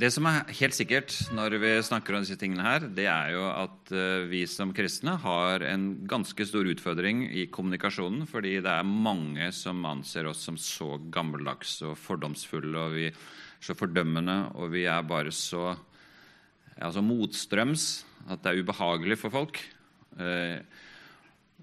Det 0.00 0.08
som 0.14 0.24
er 0.30 0.46
helt 0.60 0.76
sikkert 0.76 1.12
når 1.34 1.56
vi 1.60 1.70
snakker 1.84 2.14
om 2.14 2.22
disse 2.22 2.38
tingene 2.40 2.64
her, 2.64 2.84
det 2.94 3.08
er 3.10 3.32
jo 3.34 3.42
at 3.50 3.90
eh, 3.92 4.28
vi 4.30 4.44
som 4.48 4.70
kristne 4.72 5.16
har 5.20 5.64
en 5.66 5.90
ganske 6.08 6.46
stor 6.46 6.68
utfordring 6.70 7.26
i 7.26 7.48
kommunikasjonen, 7.52 8.22
fordi 8.30 8.54
det 8.64 8.70
er 8.70 8.86
mange 8.86 9.50
som 9.52 9.82
anser 9.90 10.30
oss 10.30 10.46
som 10.46 10.56
så 10.56 10.94
gammeldags 11.12 11.80
og 11.84 11.98
fordomsfulle, 12.00 12.86
og 12.86 12.96
vi 12.96 13.10
så 13.60 13.76
fordømmende, 13.76 14.50
og 14.56 14.72
vi 14.72 14.86
er 14.88 15.06
bare 15.06 15.32
så 15.34 15.74
altså 16.80 17.02
motstrøms 17.04 18.06
at 18.30 18.40
det 18.44 18.52
er 18.52 18.62
ubehagelig 18.62 19.18
for 19.20 19.32
folk. 19.32 19.60
Eh, 20.20 20.60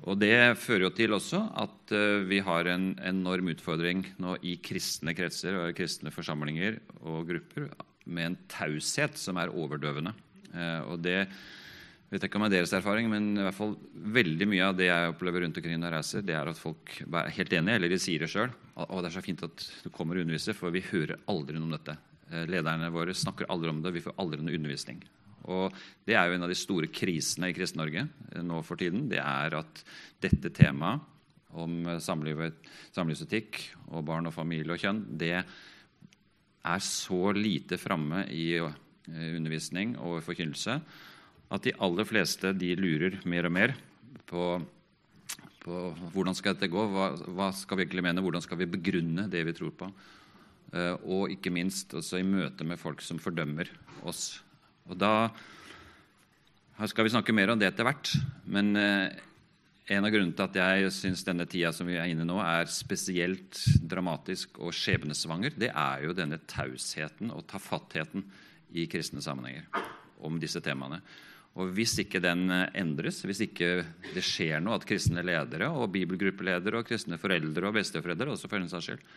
og 0.06 0.20
Det 0.22 0.58
fører 0.62 0.86
jo 0.86 0.94
til 0.94 1.13
også 1.18 1.42
at 1.58 1.94
eh, 1.96 2.24
vi 2.30 2.39
har 2.46 2.70
en 2.70 2.92
enorm 3.01 3.50
utfordring 3.54 4.06
nå 4.22 4.38
i 4.46 4.58
kristne 4.62 5.16
kretser 5.18 5.58
og 5.58 5.75
kristne 5.77 6.13
forsamlinger 6.13 6.77
og 7.01 7.25
grupper 7.32 7.72
med 8.06 8.25
en 8.30 8.38
taushet 8.51 9.18
som 9.18 9.39
er 9.42 9.54
overdøvende. 9.54 10.13
Eh, 10.54 10.82
og 10.86 11.01
det 11.01 11.25
vet 12.11 12.23
ikke 12.23 12.39
om 12.39 12.45
det 12.45 12.55
er 12.55 12.61
deres 12.61 12.75
erfaring, 12.77 13.09
men 13.11 13.33
i 13.35 13.43
hvert 13.43 13.57
fall 13.57 13.73
veldig 14.17 14.47
mye 14.47 14.67
av 14.69 14.77
det 14.79 14.87
jeg 14.87 15.11
opplever 15.11 15.43
rundt 15.43 15.57
omkring 15.59 15.79
når 15.81 15.89
jeg 15.89 15.95
reiser, 15.97 16.25
det 16.27 16.37
er 16.39 16.51
at 16.51 16.59
folk 16.59 16.93
er 17.03 17.33
helt 17.35 17.55
enige, 17.57 17.79
eller 17.79 17.91
de 17.91 18.00
sier 18.00 18.24
det 18.24 18.29
sjøl. 18.31 18.53
Og 18.85 19.01
det 19.01 19.09
er 19.09 19.17
så 19.17 19.25
fint 19.25 19.43
at 19.43 19.65
du 19.83 19.89
kommer 19.91 20.15
og 20.15 20.24
underviser, 20.24 20.55
for 20.55 20.72
vi 20.72 20.85
hører 20.87 21.20
aldri 21.27 21.57
noe 21.57 21.67
om 21.67 21.75
dette. 21.75 21.98
Eh, 22.31 22.48
lederne 22.48 22.91
våre 22.96 23.15
snakker 23.15 23.51
aldri 23.51 23.74
om 23.74 23.81
det, 23.83 23.96
vi 23.98 24.03
får 24.05 24.15
aldri 24.24 24.39
noe 24.43 24.55
undervisning. 24.55 25.03
Og 25.48 25.75
Det 26.07 26.15
er 26.15 26.27
jo 26.27 26.35
en 26.35 26.43
av 26.48 26.51
de 26.51 26.59
store 26.59 26.87
krisene 26.91 27.51
i 27.51 27.55
Kristen-Norge 27.55 28.07
eh, 28.07 28.43
nå 28.43 28.61
for 28.63 28.79
tiden. 28.79 29.09
Det 29.11 29.20
er 29.20 29.59
at 29.59 29.83
dette 30.24 30.51
temaet 30.55 31.03
om 31.57 31.87
samlivsetikk 32.03 33.61
og 33.96 34.03
barn 34.07 34.27
og 34.27 34.35
familie 34.35 34.75
og 34.75 34.81
kjønn, 34.81 35.00
det 35.17 35.37
er 35.39 36.81
så 36.83 37.31
lite 37.35 37.79
framme 37.79 38.25
i 38.31 38.50
eh, 38.59 38.74
undervisning 39.35 39.96
og 40.00 40.20
forkynnelse 40.24 40.79
at 41.53 41.64
de 41.64 41.75
aller 41.83 42.07
fleste 42.07 42.51
de 42.60 42.74
lurer 42.79 43.20
mer 43.29 43.48
og 43.48 43.53
mer 43.55 43.74
på, 44.27 44.48
på 45.64 45.81
hvordan 46.14 46.36
skal 46.36 46.55
dette 46.55 46.72
gå, 46.72 46.88
hva, 46.92 47.12
hva, 47.31 47.51
skal 47.55 47.79
vi 47.79 47.86
egentlig 47.86 48.03
mene, 48.07 48.24
hvordan 48.24 48.44
skal 48.44 48.60
vi 48.60 48.72
begrunne 48.77 49.29
det 49.31 49.46
vi 49.48 49.55
tror 49.55 49.75
på. 49.79 49.92
Uh, 50.74 50.96
og 51.07 51.31
ikke 51.31 51.53
minst 51.53 51.94
også 51.96 52.20
i 52.20 52.27
møte 52.27 52.68
med 52.68 52.79
folk 52.81 53.03
som 53.03 53.22
fordømmer 53.24 53.72
oss. 54.07 54.42
Og 54.92 55.00
da 55.00 55.29
skal 56.92 57.07
vi 57.07 57.14
snakke 57.14 57.36
mer 57.36 57.53
om 57.53 57.60
det 57.60 57.70
etter 57.70 57.88
hvert. 57.88 58.12
Men 58.51 58.75
uh, 58.75 59.07
en 59.88 60.03
av 60.03 60.12
grunnene 60.12 60.36
til 60.36 60.44
at 60.50 60.60
jeg 60.60 60.92
syns 60.92 61.24
denne 61.24 61.48
tida 61.48 61.72
som 61.72 61.88
vi 61.88 61.96
er 61.96 62.12
inne 62.12 62.27
nå, 62.27 62.42
er 62.44 62.68
spesielt 62.68 63.62
dramatisk 63.88 64.60
og 64.60 64.75
skjebnesvanger, 64.75 65.55
det 65.55 65.72
er 65.72 66.03
jo 66.03 66.16
denne 66.18 66.42
tausheten 66.51 67.31
og 67.31 67.48
tafattheten 67.48 68.27
i 68.75 68.83
kristne 68.92 69.24
sammenhenger 69.24 69.70
om 70.27 70.36
disse 70.42 70.60
temaene. 70.66 71.00
Og 71.57 71.72
Hvis 71.74 71.96
ikke 72.03 72.22
den 72.22 72.51
endres, 72.53 73.24
hvis 73.25 73.41
ikke 73.48 73.70
det 74.13 74.22
skjer 74.22 74.61
noe 74.61 74.77
at 74.77 74.85
kristne 74.85 75.24
ledere 75.25 75.72
og 75.74 75.89
bibelgruppeledere 75.96 76.83
og 76.83 76.85
kristne 76.85 77.17
foreldre 77.17 77.72
og 77.72 77.79
besteforeldre 77.79 78.35
også 78.35 78.50
for 78.51 78.61
en 78.61 78.70
saks 78.70 78.91
skyld, 78.91 79.07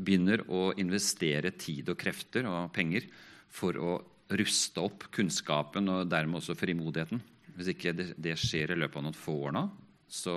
begynner 0.00 0.42
å 0.50 0.70
investere 0.82 1.52
tid 1.54 1.92
og 1.92 1.98
krefter 2.00 2.48
og 2.50 2.72
penger 2.74 3.06
for 3.50 3.78
å 3.78 3.92
ruste 4.34 4.82
opp 4.82 5.08
kunnskapen 5.14 5.90
og 5.90 6.10
dermed 6.10 6.38
også 6.38 6.54
frimodigheten 6.58 7.22
Hvis 7.56 7.72
ikke 7.72 7.94
det, 7.94 8.12
det 8.18 8.36
skjer 8.38 8.74
i 8.74 8.78
løpet 8.78 8.98
av 8.98 9.06
noen 9.06 9.18
få 9.18 9.36
år 9.48 9.54
nå, 9.54 9.64
så 10.10 10.34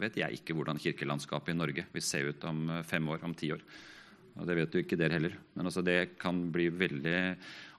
vet 0.00 0.16
jeg 0.20 0.40
ikke 0.40 0.56
hvordan 0.56 0.80
kirkelandskapet 0.80 1.54
i 1.54 1.58
Norge 1.58 1.84
vil 1.92 2.04
se 2.04 2.20
ut 2.20 2.44
om 2.48 2.64
eh, 2.72 2.84
fem 2.84 3.06
år, 3.08 3.22
om 3.24 3.34
ti 3.36 3.52
år. 3.54 3.62
Og 4.36 4.44
Det 4.48 4.56
vet 4.58 4.74
jo 4.74 4.82
ikke 4.84 4.98
dere 5.00 5.16
heller. 5.16 5.36
Men 5.56 5.68
altså 5.70 5.84
det 5.84 6.18
kan 6.20 6.42
bli 6.52 6.68
veldig 6.68 7.20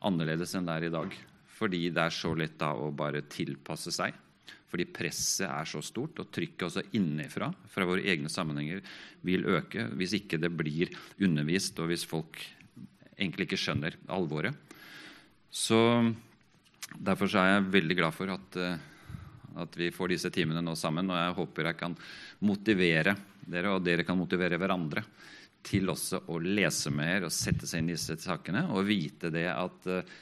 annerledes 0.08 0.56
enn 0.58 0.66
det 0.66 0.78
er 0.78 0.88
i 0.88 0.94
dag. 0.94 1.18
Fordi 1.58 1.88
det 1.94 2.04
er 2.04 2.14
så 2.14 2.34
lett 2.38 2.58
da 2.60 2.74
å 2.78 2.92
bare 2.96 3.26
tilpasse 3.32 3.94
seg. 3.94 4.16
Fordi 4.68 4.86
presset 4.92 5.48
er 5.48 5.68
så 5.70 5.82
stort, 5.86 6.20
og 6.20 6.30
trykket 6.34 6.68
også 6.68 6.84
innenfra 7.00 7.50
fra 7.72 7.88
våre 7.88 8.04
egne 8.04 8.30
sammenhenger 8.30 8.84
vil 9.26 9.48
øke 9.58 9.88
hvis 9.98 10.18
ikke 10.20 10.40
det 10.44 10.52
blir 10.54 10.92
undervist, 11.24 11.80
og 11.80 11.90
hvis 11.92 12.06
folk 12.08 12.40
egentlig 13.18 13.48
ikke 13.48 13.62
skjønner 13.64 13.98
alvoret. 14.14 14.56
Så 15.50 15.80
Derfor 16.88 17.28
så 17.28 17.42
er 17.42 17.50
jeg 17.52 17.72
veldig 17.74 17.96
glad 18.00 18.16
for 18.16 18.32
at 18.32 18.58
uh, 18.64 18.78
at 19.58 19.78
vi 19.78 19.90
får 19.94 20.14
disse 20.14 20.32
timene 20.34 20.62
nå 20.64 20.76
sammen. 20.78 21.10
Og 21.12 21.18
jeg 21.18 21.36
håper 21.40 21.72
jeg 21.72 21.80
kan 21.80 21.98
motivere 22.46 23.16
dere, 23.48 23.74
og 23.74 23.84
dere 23.86 24.06
kan 24.08 24.20
motivere 24.20 24.60
hverandre 24.60 25.04
til 25.68 25.90
også 25.92 26.24
å 26.32 26.38
lese 26.44 26.92
mer 26.94 27.26
og 27.28 27.34
sette 27.34 27.68
seg 27.68 27.82
inn 27.82 27.92
i 27.92 27.96
disse 27.96 28.16
sakene 28.22 28.68
og 28.72 28.86
vite 28.88 29.32
det 29.34 29.48
at 29.52 29.90
uh, 29.92 30.18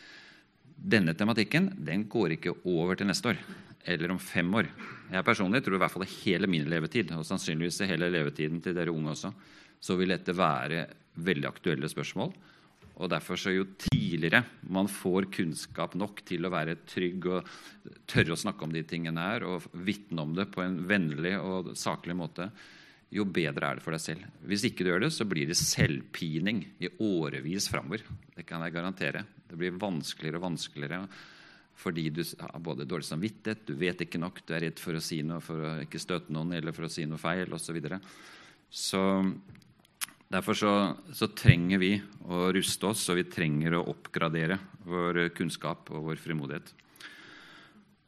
denne 0.76 1.16
tematikken 1.18 1.72
den 1.88 2.08
går 2.12 2.36
ikke 2.36 2.58
over 2.68 2.98
til 3.00 3.10
neste 3.10 3.34
år 3.34 3.40
eller 3.86 4.16
om 4.16 4.20
fem 4.20 4.50
år. 4.58 4.68
Jeg 5.14 5.26
personlig 5.28 5.62
tror 5.64 5.78
i 5.78 5.82
hvert 5.84 5.94
fall 5.94 6.08
hele 6.24 6.50
min 6.50 6.66
levetid, 6.70 7.12
og 7.14 7.26
sannsynligvis 7.28 7.84
hele 7.86 8.10
levetiden 8.10 8.58
til 8.66 8.74
dere 8.74 8.94
unge 8.94 9.14
også, 9.14 9.30
så 9.80 9.98
vil 10.00 10.16
dette 10.16 10.34
være 10.34 10.88
veldig 11.22 11.48
aktuelle 11.52 11.90
spørsmål 11.90 12.34
og 12.96 13.12
Derfor 13.12 13.40
så 13.40 13.52
jo 13.52 13.66
tidligere 13.76 14.44
man 14.72 14.88
får 14.88 15.28
kunnskap 15.36 15.98
nok 16.00 16.22
til 16.28 16.48
å 16.48 16.52
være 16.54 16.78
trygg 16.88 17.28
og 17.28 17.50
tørre 18.08 18.36
å 18.36 18.40
snakke 18.40 18.64
om 18.64 18.72
de 18.72 18.86
tingene 18.88 19.26
her 19.26 19.46
og 19.50 19.66
vitne 19.74 20.24
om 20.24 20.36
det 20.38 20.48
på 20.54 20.64
en 20.64 20.78
vennlig 20.88 21.36
og 21.42 21.74
saklig 21.80 22.16
måte, 22.16 22.48
jo 23.14 23.26
bedre 23.30 23.70
er 23.70 23.78
det 23.78 23.86
for 23.86 23.96
deg 23.96 24.02
selv. 24.02 24.26
Hvis 24.50 24.66
ikke 24.68 24.84
du 24.84 24.90
gjør 24.92 25.06
det, 25.06 25.12
så 25.14 25.28
blir 25.30 25.48
det 25.50 25.58
selvpining 25.60 26.64
i 26.82 26.90
årevis 27.06 27.70
framover. 27.72 28.04
Det 28.36 28.46
kan 28.48 28.64
jeg 28.66 28.76
garantere. 28.76 29.24
Det 29.46 29.58
blir 29.60 29.78
vanskeligere 29.80 30.42
og 30.42 30.48
vanskeligere 30.50 31.06
fordi 31.76 32.06
du 32.08 32.22
har 32.40 32.62
både 32.64 32.86
dårlig 32.88 33.04
samvittighet, 33.04 33.66
du 33.68 33.76
vet 33.76 34.00
ikke 34.06 34.22
nok, 34.22 34.38
du 34.48 34.54
er 34.56 34.62
redd 34.64 34.80
for 34.80 34.96
å 34.96 35.02
si 35.04 35.18
noe 35.28 35.42
for 35.44 35.60
å 35.60 35.74
ikke 35.84 36.00
støte 36.00 36.32
noen 36.32 36.54
eller 36.56 36.72
for 36.72 36.88
å 36.88 36.92
si 36.92 37.04
noe 37.04 37.20
feil 37.20 37.52
osv. 37.52 37.66
Så, 37.66 37.76
videre. 37.76 38.00
så 38.72 39.02
Derfor 40.32 40.58
så, 40.58 40.72
så, 41.14 41.28
trenger 41.38 41.80
vi 41.84 41.92
å 42.26 42.48
ruste 42.56 42.90
oss, 42.90 43.04
og 43.12 43.20
vi 43.20 43.28
trenger 43.30 43.78
å 43.78 43.84
oppgradere 43.92 44.58
vår 44.88 45.28
kunnskap 45.38 45.92
og 45.94 46.08
vår 46.10 46.22
frimodighet. 46.24 46.72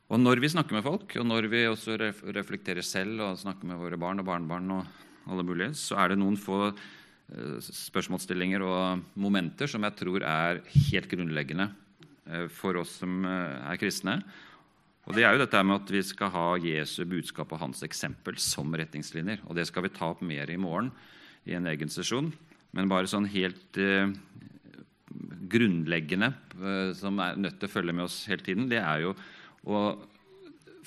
Og 0.08 0.22
når 0.22 0.40
vi 0.40 0.48
snakker 0.48 0.78
med 0.78 0.86
folk, 0.86 1.18
og 1.20 1.26
når 1.28 1.50
vi 1.52 1.66
også 1.68 1.98
reflekterer 2.32 2.86
selv 2.86 3.20
og 3.26 3.40
snakker 3.42 3.68
med 3.68 3.80
våre 3.82 3.98
barn 4.00 4.22
og 4.22 4.28
barnebarn, 4.30 4.70
og 4.72 4.86
alle 5.28 5.44
mulige, 5.44 5.74
så 5.76 5.98
er 6.00 6.14
det 6.14 6.20
noen 6.22 6.38
få 6.40 6.70
eh, 6.70 7.58
spørsmålsstillinger 7.60 8.64
og 8.64 9.02
momenter 9.20 9.68
som 9.68 9.84
jeg 9.84 9.98
tror 10.00 10.24
er 10.24 10.62
helt 10.88 11.10
grunnleggende 11.12 11.66
eh, 12.24 12.46
for 12.48 12.80
oss 12.80 12.94
som 13.02 13.26
eh, 13.28 13.58
er 13.68 13.82
kristne. 13.82 14.22
Og 15.08 15.16
Det 15.16 15.26
er 15.28 15.36
jo 15.36 15.42
dette 15.44 15.64
med 15.68 15.82
at 15.82 15.92
vi 15.92 16.04
skal 16.08 16.32
ha 16.32 16.48
Jesu 16.64 17.02
budskap 17.08 17.52
og 17.52 17.62
hans 17.66 17.84
eksempel 17.84 18.40
som 18.40 18.72
retningslinjer. 18.72 19.44
Og 19.48 19.60
Det 19.60 19.68
skal 19.68 19.90
vi 19.90 19.92
ta 19.96 20.14
opp 20.14 20.24
mer 20.24 20.48
i 20.52 20.60
morgen 20.60 20.88
i 21.48 21.56
en 21.56 21.68
egen 21.68 21.92
sesjon. 21.92 22.32
Men 22.76 22.92
bare 22.92 23.08
sånn 23.12 23.28
helt 23.32 23.80
grunnleggende, 25.48 26.34
som 27.00 27.20
er 27.24 27.40
nødt 27.40 27.56
til 27.60 27.70
å 27.70 27.72
følge 27.72 27.96
med 27.96 28.04
oss 28.04 28.18
hele 28.28 28.44
tiden, 28.44 28.68
det 28.68 28.82
er 28.84 29.06
jo 29.06 29.14
å 29.76 29.82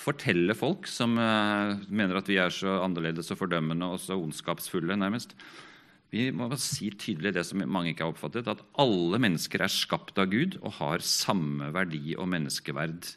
fortelle 0.01 0.57
folk 0.57 0.89
som 0.89 1.19
eh, 1.21 1.75
mener 1.93 2.21
at 2.21 2.29
vi 2.31 2.39
er 2.41 2.53
så 2.55 2.79
annerledes 2.85 3.31
og 3.35 3.41
fordømmende 3.43 3.91
og 3.93 4.01
så 4.01 4.17
ondskapsfulle, 4.17 4.97
nærmest. 4.97 5.35
Vi 6.11 6.31
må 6.35 6.49
bare 6.51 6.59
si 6.59 6.89
tydelig 6.91 7.35
det 7.37 7.45
som 7.47 7.63
mange 7.71 7.93
ikke 7.93 8.07
har 8.07 8.15
oppfattet, 8.15 8.49
at 8.51 8.63
alle 8.83 9.21
mennesker 9.23 9.63
er 9.63 9.71
skapt 9.71 10.19
av 10.19 10.31
Gud 10.33 10.57
og 10.63 10.75
har 10.81 11.05
samme 11.07 11.71
verdi 11.75 12.17
og 12.17 12.31
menneskeverd. 12.33 13.13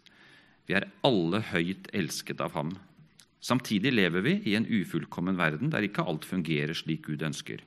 Vi 0.70 0.76
er 0.78 0.92
alle 1.08 1.42
høyt 1.50 1.90
elsket 1.96 2.44
av 2.44 2.54
ham. 2.58 2.76
Samtidig 3.44 3.92
lever 3.92 4.24
vi 4.24 4.36
i 4.48 4.54
en 4.56 4.68
ufullkommen 4.70 5.40
verden 5.40 5.74
der 5.74 5.84
ikke 5.88 6.06
alt 6.08 6.28
fungerer 6.28 6.78
slik 6.78 7.08
Gud 7.10 7.26
ønsker. 7.26 7.64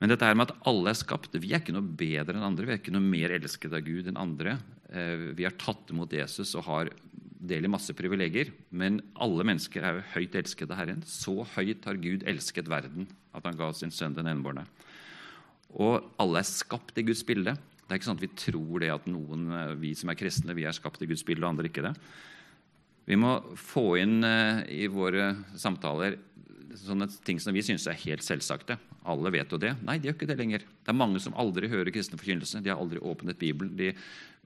Men 0.00 0.10
dette 0.10 0.26
her 0.26 0.34
med 0.36 0.50
at 0.50 0.64
alle 0.66 0.90
er 0.90 0.98
skapt 0.98 1.36
Vi 1.38 1.52
er 1.52 1.62
ikke 1.62 1.76
noe 1.76 1.86
bedre 1.86 2.34
enn 2.34 2.48
andre. 2.48 2.66
Vi 2.66 2.74
er 2.74 2.80
ikke 2.80 2.94
noe 2.96 3.04
mer 3.04 3.32
elsket 3.36 3.76
av 3.76 3.84
Gud 3.86 4.08
enn 4.10 4.18
andre. 4.18 4.56
Eh, 4.94 5.34
vi 5.34 5.46
har 5.46 5.56
tatt 5.58 5.90
imot 5.90 6.12
Jesus 6.14 6.54
og 6.54 6.66
har 6.68 6.92
del 7.44 7.66
i 7.66 7.70
masse 7.70 7.92
privilegier. 7.96 8.52
Men 8.70 9.00
alle 9.20 9.46
mennesker 9.46 9.84
er 9.84 9.98
jo 9.98 10.08
høyt 10.14 10.38
elsket 10.40 10.70
av 10.70 10.80
Herren. 10.80 11.02
Så 11.08 11.36
høyt 11.56 11.84
har 11.88 12.00
Gud 12.00 12.26
elsket 12.30 12.70
verden 12.70 13.08
at 13.34 13.46
han 13.48 13.58
ga 13.58 13.72
sin 13.74 13.92
sønn 13.94 14.16
den 14.16 14.30
enbårne. 14.30 14.66
Og 15.74 16.12
alle 16.22 16.40
er 16.40 16.48
skapt 16.48 16.98
i 17.00 17.06
Guds 17.06 17.24
bilde. 17.26 17.56
Det 17.84 17.90
er 17.90 17.98
ikke 17.98 18.08
sånn 18.08 18.20
at 18.20 18.24
vi 18.24 18.36
tror 18.38 18.80
det 18.80 18.92
at 18.94 19.10
noen, 19.10 19.48
eh, 19.52 19.74
vi 19.80 19.92
som 19.98 20.12
er 20.12 20.20
kristne, 20.20 20.56
vi 20.56 20.68
er 20.68 20.76
skapt 20.76 21.02
i 21.02 21.10
Guds 21.10 21.26
bilde, 21.26 21.44
og 21.44 21.52
andre 21.52 21.68
ikke 21.68 21.84
det. 21.84 21.96
Vi 23.04 23.18
må 23.20 23.36
få 23.60 23.98
inn 24.00 24.22
eh, 24.24 24.62
i 24.72 24.86
våre 24.88 25.34
samtaler 25.60 26.16
sånne 26.74 27.06
ting 27.26 27.38
som 27.42 27.54
vi 27.54 27.62
syns 27.62 27.86
er 27.86 27.98
helt 28.06 28.24
selvsagte. 28.24 28.76
Alle 29.06 29.30
vet 29.34 29.52
jo 29.52 29.60
det. 29.60 29.74
Nei, 29.84 29.98
de 29.98 30.08
gjør 30.08 30.16
ikke 30.16 30.30
det 30.30 30.38
lenger. 30.40 30.64
Det 30.64 30.90
er 30.90 30.96
mange 30.96 31.20
som 31.22 31.36
aldri 31.38 31.68
hører 31.70 31.92
kristen 31.94 32.18
forkynnelse. 32.18 32.62
De 32.64 32.72
har 32.72 32.80
aldri 32.80 33.02
åpnet 33.04 33.38
Bibelen. 33.38 33.74
De 33.78 33.92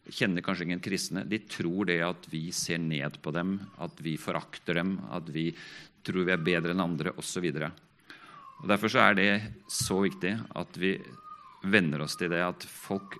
kjenner 0.09 0.45
kanskje 0.45 0.69
ingen 0.69 0.83
kristne. 0.85 1.25
De 1.29 1.41
tror 1.51 1.89
det 1.91 2.01
at 2.05 2.29
vi 2.33 2.49
ser 2.55 2.81
ned 2.83 3.21
på 3.23 3.33
dem, 3.35 3.59
at 3.79 4.01
vi 4.05 4.17
forakter 4.21 4.81
dem, 4.81 4.97
at 5.13 5.29
vi 5.33 5.51
tror 6.07 6.27
vi 6.29 6.35
er 6.35 6.45
bedre 6.45 6.75
enn 6.75 6.85
andre, 6.85 7.13
osv. 7.21 7.49
Derfor 8.69 8.93
så 8.93 9.05
er 9.05 9.19
det 9.19 9.31
så 9.71 10.01
viktig 10.03 10.35
at 10.59 10.79
vi 10.81 10.97
venner 11.69 12.05
oss 12.05 12.17
til 12.19 12.33
det 12.33 12.41
at 12.45 12.65
folk 12.71 13.19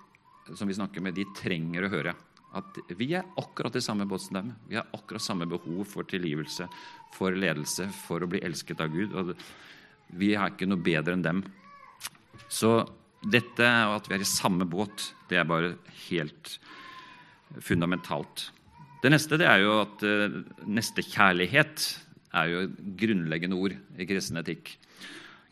som 0.55 0.67
vi 0.67 0.77
snakker 0.77 1.03
med, 1.03 1.13
de 1.13 1.27
trenger 1.37 1.85
å 1.85 1.93
høre 1.93 2.15
at 2.57 2.79
vi 2.97 3.11
er 3.13 3.27
akkurat 3.37 3.75
i 3.77 3.83
samme 3.83 4.07
båt 4.09 4.23
som 4.23 4.39
dem. 4.39 4.53
Vi 4.67 4.77
har 4.79 4.87
akkurat 4.95 5.21
samme 5.21 5.45
behov 5.49 5.83
for 5.85 6.07
tilgivelse, 6.09 6.65
for 7.13 7.35
ledelse, 7.35 7.85
for 7.93 8.25
å 8.25 8.29
bli 8.29 8.41
elsket 8.45 8.81
av 8.81 8.93
Gud. 8.93 9.13
og 9.13 9.35
Vi 10.17 10.33
er 10.33 10.49
ikke 10.49 10.65
noe 10.69 10.81
bedre 10.81 11.13
enn 11.13 11.25
dem. 11.25 11.43
Så 12.49 12.71
dette, 13.25 13.67
og 13.89 13.97
at 13.97 14.09
vi 14.09 14.17
er 14.17 14.23
i 14.23 14.27
samme 14.27 14.67
båt, 14.69 15.11
det 15.29 15.39
er 15.39 15.47
bare 15.47 15.73
helt 16.07 16.57
fundamentalt. 17.65 18.49
Det 19.03 19.11
neste 19.11 19.39
det 19.39 19.47
er 19.47 19.63
jo 19.63 19.79
at 19.81 20.03
uh, 20.03 20.41
nestekjærlighet 20.67 21.87
er 22.35 22.51
jo 22.51 22.67
grunnleggende 22.99 23.57
ord 23.57 23.75
i 23.97 24.07
kristen 24.07 24.39
etikk. 24.41 24.75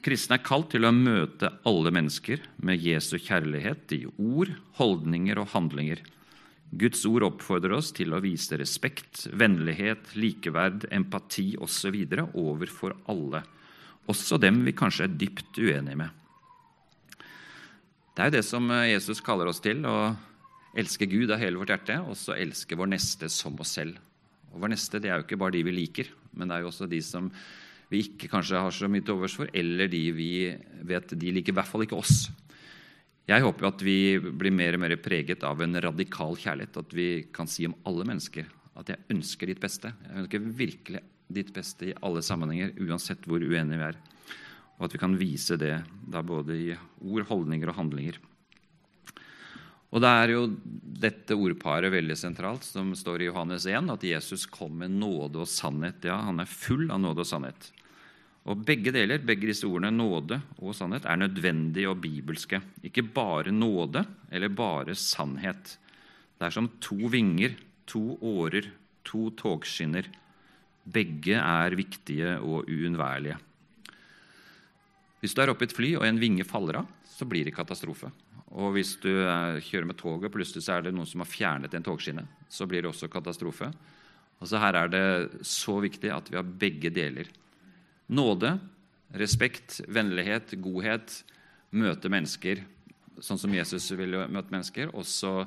Kristne 0.03 0.38
er 0.38 0.45
kalt 0.45 0.69
til 0.71 0.86
å 0.88 0.93
møte 0.93 1.49
alle 1.67 1.91
mennesker 1.91 2.43
med 2.63 2.84
Jesu 2.84 3.17
kjærlighet 3.17 3.95
i 3.97 4.03
ord, 4.06 4.53
holdninger 4.77 5.41
og 5.41 5.49
handlinger. 5.56 6.03
Guds 6.77 7.01
ord 7.08 7.25
oppfordrer 7.25 7.77
oss 7.80 7.93
til 7.95 8.13
å 8.13 8.21
vise 8.23 8.60
respekt, 8.60 9.25
vennlighet, 9.32 10.13
likeverd, 10.19 10.86
empati 10.93 11.56
osv. 11.63 11.97
overfor 12.36 12.95
alle, 13.12 13.41
også 14.08 14.39
dem 14.39 14.62
vi 14.67 14.75
kanskje 14.75 15.08
er 15.08 15.17
dypt 15.23 15.60
uenige 15.60 15.99
med. 16.03 16.26
Det 18.17 18.23
er 18.23 18.32
jo 18.32 18.38
det 18.39 18.47
som 18.47 18.71
Jesus 18.89 19.19
kaller 19.21 19.45
oss 19.45 19.60
til, 19.62 19.84
å 19.86 20.10
elske 20.73 21.06
Gud 21.06 21.30
av 21.30 21.38
hele 21.38 21.60
vårt 21.62 21.69
hjerte, 21.69 21.99
og 22.01 22.15
så 22.17 22.34
elske 22.34 22.73
vår 22.73 22.89
neste 22.89 23.30
som 23.30 23.53
oss 23.62 23.75
selv. 23.77 23.99
Og 24.49 24.63
Vår 24.63 24.71
neste 24.73 24.97
det 24.97 25.12
er 25.12 25.19
jo 25.19 25.27
ikke 25.27 25.38
bare 25.38 25.53
de 25.53 25.62
vi 25.67 25.75
liker, 25.75 26.10
men 26.34 26.49
det 26.49 26.56
er 26.56 26.63
jo 26.65 26.71
også 26.71 26.88
de 26.89 26.97
som 27.06 27.27
vi 27.91 28.01
ikke 28.08 28.32
kanskje 28.32 28.58
har 28.58 28.73
så 28.73 28.89
mye 28.89 29.06
til 29.06 29.19
overs 29.19 29.36
for, 29.38 29.53
eller 29.53 29.86
de 29.91 30.01
vi 30.17 30.32
vet 30.89 31.13
de 31.13 31.36
liker 31.36 31.53
i 31.53 31.58
hvert 31.60 31.69
fall 31.69 31.86
ikke 31.86 31.99
oss. 31.99 32.32
Jeg 33.30 33.45
håper 33.45 33.69
at 33.69 33.86
vi 33.86 34.17
blir 34.17 34.56
mer 34.56 34.80
og 34.80 34.82
mer 34.82 34.97
preget 34.97 35.45
av 35.45 35.62
en 35.62 35.77
radikal 35.86 36.34
kjærlighet. 36.41 36.82
At 36.82 36.97
vi 36.97 37.08
kan 37.36 37.45
si 37.51 37.69
om 37.69 37.77
alle 37.86 38.08
mennesker 38.08 38.49
at 38.82 38.89
jeg 38.95 39.13
ønsker 39.13 39.51
ditt 39.51 39.62
beste. 39.62 39.93
Jeg 40.08 40.23
ønsker 40.23 40.51
virkelig 40.58 41.06
ditt 41.38 41.53
beste 41.53 41.91
i 41.91 41.97
alle 42.01 42.25
sammenhenger, 42.25 42.73
uansett 42.82 43.30
hvor 43.30 43.45
uenige 43.45 43.77
vi 43.77 43.91
er. 43.91 44.01
Og 44.77 44.87
at 44.87 44.93
vi 44.93 45.01
kan 45.01 45.17
vise 45.17 45.57
det 45.57 45.75
da 46.07 46.21
både 46.25 46.57
i 46.57 46.73
ord, 47.01 47.25
holdninger 47.29 47.71
og 47.71 47.79
handlinger. 47.79 48.19
Og 49.87 50.03
det 50.03 50.09
er 50.11 50.33
jo 50.33 50.41
dette 51.07 51.35
ordparet 51.37 51.93
veldig 51.93 52.17
sentralt, 52.19 52.65
som 52.67 52.91
står 52.97 53.23
i 53.23 53.29
Johannes 53.29 53.65
1, 53.69 53.87
at 53.93 54.03
Jesus 54.03 54.45
kom 54.51 54.75
med 54.81 54.93
nåde 54.99 55.41
og 55.45 55.49
sannhet. 55.49 56.03
Ja, 56.05 56.19
han 56.27 56.43
er 56.43 56.49
full 56.51 56.89
av 56.91 56.99
nåde 57.01 57.23
og 57.23 57.29
sannhet. 57.29 57.69
Og 58.47 58.61
Begge 58.67 58.93
deler, 58.95 59.23
begge 59.23 59.49
disse 59.49 59.67
ordene, 59.67 59.91
nåde 59.95 60.39
og 60.59 60.75
sannhet, 60.75 61.07
er 61.07 61.19
nødvendige 61.19 61.89
og 61.91 62.01
bibelske. 62.03 62.61
Ikke 62.83 63.03
bare 63.03 63.51
nåde 63.51 64.05
eller 64.31 64.51
bare 64.51 64.95
sannhet. 64.95 65.77
Det 66.37 66.47
er 66.47 66.53
som 66.53 66.69
to 66.83 67.09
vinger, 67.11 67.57
to 67.87 68.19
årer, 68.21 68.69
to 69.07 69.29
togskinner. 69.39 70.07
Begge 70.87 71.39
er 71.39 71.75
viktige 71.75 72.37
og 72.39 72.69
uunnværlige. 72.71 73.39
Hvis 75.21 75.34
du 75.34 75.41
er 75.41 75.51
oppe 75.51 75.65
i 75.65 75.69
et 75.69 75.75
fly 75.75 75.91
og 75.97 76.06
en 76.06 76.21
vinge 76.21 76.45
faller 76.47 76.82
av, 76.82 76.89
så 77.10 77.25
blir 77.30 77.47
det 77.47 77.56
katastrofe. 77.56 78.12
Og 78.58 78.71
hvis 78.75 78.95
du 79.03 79.10
kjører 79.10 79.89
med 79.89 79.97
toget, 79.99 80.30
og 80.30 80.36
plutselig 80.38 80.63
så 80.63 80.77
er 80.77 80.86
det 80.86 80.93
noen 80.95 81.10
som 81.10 81.23
har 81.23 81.30
fjernet 81.30 81.73
en 81.75 81.86
togskinne, 81.86 82.23
så 82.49 82.67
blir 82.69 82.86
det 82.86 82.91
også 82.91 83.10
katastrofe. 83.12 83.71
Og 84.38 84.49
så 84.49 84.62
Her 84.62 84.77
er 84.84 84.93
det 84.93 85.06
så 85.47 85.80
viktig 85.84 86.13
at 86.13 86.30
vi 86.32 86.38
har 86.38 86.45
begge 86.45 86.93
deler. 86.93 87.30
Nåde, 88.08 88.53
respekt, 89.17 89.82
vennlighet, 89.89 90.53
godhet. 90.62 91.23
Møte 91.75 92.10
mennesker 92.10 92.62
sånn 93.23 93.39
som 93.39 93.53
Jesus 93.53 93.89
ville 93.97 94.27
møte 94.30 94.53
mennesker. 94.53 94.91
Og 94.95 95.06
så 95.08 95.41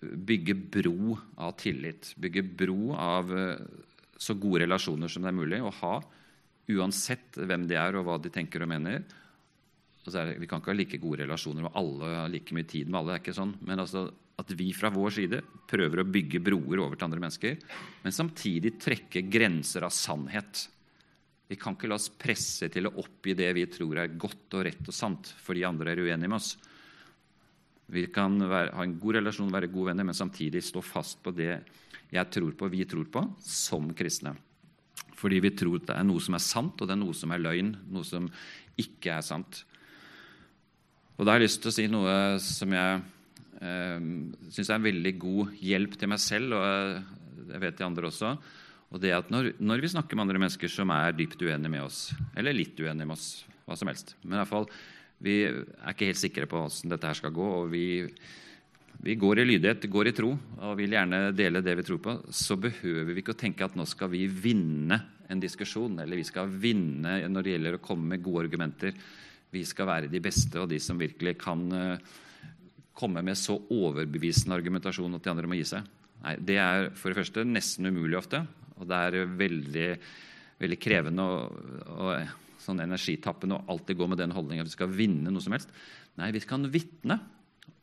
bygge 0.00 0.56
bro 0.76 1.16
av 1.40 1.54
tillit. 1.60 2.12
Bygge 2.20 2.44
bro 2.58 2.94
av 2.98 3.32
eh, 3.32 3.64
så 4.20 4.36
gode 4.38 4.64
relasjoner 4.64 5.10
som 5.10 5.24
det 5.24 5.32
er 5.32 5.38
mulig 5.38 5.62
å 5.64 5.72
ha. 5.80 5.94
Uansett 6.72 7.36
hvem 7.36 7.66
de 7.68 7.76
er 7.76 7.98
og 7.98 8.06
hva 8.06 8.16
de 8.22 8.32
tenker 8.32 8.64
og 8.64 8.70
mener. 8.70 9.04
Og 10.04 10.12
vi 10.40 10.48
kan 10.48 10.60
ikke 10.60 10.72
ha 10.72 10.76
like 10.76 11.00
gode 11.00 11.22
relasjoner 11.24 11.66
med 11.66 11.76
alle 11.80 12.10
og 12.24 12.32
like 12.32 12.56
mye 12.56 12.68
tid 12.68 12.88
med 12.88 13.00
alle. 13.00 13.12
det 13.12 13.16
er 13.18 13.24
ikke 13.24 13.36
sånn, 13.40 13.54
Men 13.64 13.80
altså, 13.80 14.06
at 14.36 14.50
vi 14.58 14.72
fra 14.76 14.90
vår 14.92 15.14
side 15.16 15.40
prøver 15.70 16.02
å 16.02 16.08
bygge 16.08 16.42
broer 16.44 16.82
over 16.82 16.98
til 16.98 17.06
andre 17.06 17.22
mennesker, 17.22 17.58
men 18.02 18.12
samtidig 18.12 18.74
trekke 18.82 19.22
grenser 19.30 19.86
av 19.86 19.94
sannhet. 19.94 20.68
Vi 21.48 21.56
kan 21.60 21.76
ikke 21.76 21.88
la 21.88 21.98
oss 22.00 22.10
presse 22.10 22.68
til 22.72 22.88
å 22.88 22.94
oppgi 23.00 23.36
det 23.38 23.50
vi 23.54 23.66
tror 23.70 24.00
er 24.00 24.16
godt 24.18 24.56
og 24.58 24.64
rett 24.66 24.88
og 24.88 24.96
sant, 24.96 25.30
fordi 25.44 25.64
andre 25.68 25.92
er 25.92 26.02
uenige 26.02 26.30
med 26.30 26.40
oss. 26.40 26.54
Vi 27.94 28.06
kan 28.12 28.38
være, 28.40 28.72
ha 28.74 28.84
en 28.84 28.96
god 28.98 29.20
relasjon, 29.20 29.52
være 29.52 29.70
gode 29.72 29.92
venner, 29.92 30.08
men 30.08 30.16
samtidig 30.16 30.64
stå 30.64 30.82
fast 30.82 31.20
på 31.22 31.34
det 31.36 31.52
jeg 32.14 32.30
tror 32.32 32.56
på, 32.56 32.68
vi 32.72 32.84
tror 32.88 33.06
på, 33.12 33.22
som 33.44 33.90
kristne. 33.96 34.34
Fordi 35.24 35.40
vi 35.40 35.54
tror 35.56 35.80
det 35.80 35.96
er 35.96 36.04
noe 36.04 36.20
som 36.20 36.36
er 36.36 36.44
sant, 36.44 36.76
og 36.76 36.88
det 36.88 36.92
er 36.92 37.00
noe 37.00 37.16
som 37.16 37.32
er 37.32 37.40
løgn, 37.40 37.70
noe 37.88 38.04
som 38.04 38.28
ikke 38.80 39.14
er 39.16 39.24
sant. 39.24 39.62
Og 41.16 41.24
Da 41.24 41.32
har 41.32 41.40
jeg 41.40 41.48
lyst 41.48 41.62
til 41.62 41.70
å 41.70 41.76
si 41.78 41.86
noe 41.88 42.14
som 42.42 42.74
jeg 42.74 43.00
eh, 43.62 44.08
syns 44.52 44.68
er 44.68 44.76
en 44.76 44.84
veldig 44.84 45.14
god 45.22 45.56
hjelp 45.62 45.96
til 45.96 46.10
meg 46.12 46.20
selv, 46.20 46.58
og 46.58 47.48
jeg 47.54 47.62
vet 47.62 47.78
de 47.80 47.86
andre 47.86 48.10
også. 48.10 48.34
Og 48.94 49.00
det 49.02 49.14
at 49.16 49.30
når, 49.32 49.54
når, 49.62 49.82
vi 49.82 49.92
snakker 49.94 50.18
med 50.18 50.26
andre 50.26 50.42
mennesker 50.42 50.70
som 50.70 50.92
er 50.94 51.16
dypt 51.16 51.40
uenige 51.42 51.72
med 51.72 51.86
oss, 51.86 52.08
eller 52.36 52.54
litt 52.56 52.78
uenige 52.78 53.06
med 53.06 53.16
oss, 53.16 53.44
hva 53.64 53.78
som 53.80 53.88
helst 53.88 54.12
Men 54.22 54.36
i 54.36 54.40
hvert 54.42 54.50
fall, 54.50 54.68
vi 55.24 55.38
er 55.48 55.94
ikke 55.94 56.10
helt 56.10 56.20
sikre 56.20 56.48
på 56.50 56.60
hvordan 56.60 56.92
dette 56.92 57.08
her 57.08 57.18
skal 57.18 57.32
gå, 57.34 57.46
og 57.62 57.72
vi, 57.72 57.86
vi 59.06 59.16
går 59.18 59.40
i 59.40 59.48
lydighet, 59.48 59.88
går 59.90 60.10
i 60.10 60.14
tro, 60.18 60.34
og 60.60 60.76
vil 60.78 60.98
gjerne 60.98 61.22
dele 61.36 61.62
det 61.64 61.78
vi 61.80 61.86
tror 61.86 62.02
på, 62.04 62.16
så 62.34 62.58
behøver 62.60 63.12
vi 63.14 63.22
ikke 63.22 63.34
å 63.34 63.42
tenke 63.46 63.66
at 63.66 63.78
nå 63.78 63.86
skal 63.88 64.12
vi 64.12 64.26
vinne 64.28 65.00
en 65.30 65.40
diskusjon, 65.40 65.98
eller 66.02 66.20
vi 66.20 66.26
skal 66.26 66.50
vinne 66.50 67.16
når 67.30 67.44
det 67.44 67.54
gjelder 67.54 67.78
å 67.78 67.84
komme 67.84 68.14
med 68.14 68.24
gode 68.24 68.46
argumenter. 68.46 68.94
Vi 69.54 69.62
skal 69.68 69.88
være 69.88 70.12
de 70.12 70.20
beste 70.22 70.60
og 70.60 70.68
de 70.70 70.80
som 70.82 71.00
virkelig 71.00 71.36
kan 71.40 71.64
uh, 71.70 72.14
komme 72.94 73.22
med 73.26 73.38
så 73.38 73.56
overbevisende 73.74 74.56
argumentasjon 74.56 75.16
at 75.16 75.24
de 75.24 75.32
andre 75.32 75.50
må 75.50 75.58
gi 75.58 75.66
seg. 75.74 75.86
Nei, 76.24 76.36
Det 76.40 76.58
er 76.60 76.90
for 76.96 77.10
det 77.10 77.20
første 77.22 77.44
nesten 77.46 77.90
umulig 77.90 78.18
ofte. 78.18 78.44
Og 78.80 78.88
det 78.90 78.96
er 78.98 79.34
veldig, 79.38 79.90
veldig 80.62 80.78
krevende 80.82 81.26
og, 81.30 81.60
og 81.94 82.32
sånn 82.64 82.82
energitappende 82.82 83.58
å 83.58 83.66
alltid 83.74 83.98
gå 84.00 84.08
med 84.10 84.18
den 84.18 84.34
holdningen 84.34 84.64
at 84.64 84.72
vi 84.72 84.76
skal 84.78 84.92
vinne 84.94 85.30
noe 85.30 85.44
som 85.44 85.54
helst. 85.54 85.70
Nei, 86.18 86.32
vi 86.34 86.42
kan 86.46 86.66
vitne 86.72 87.18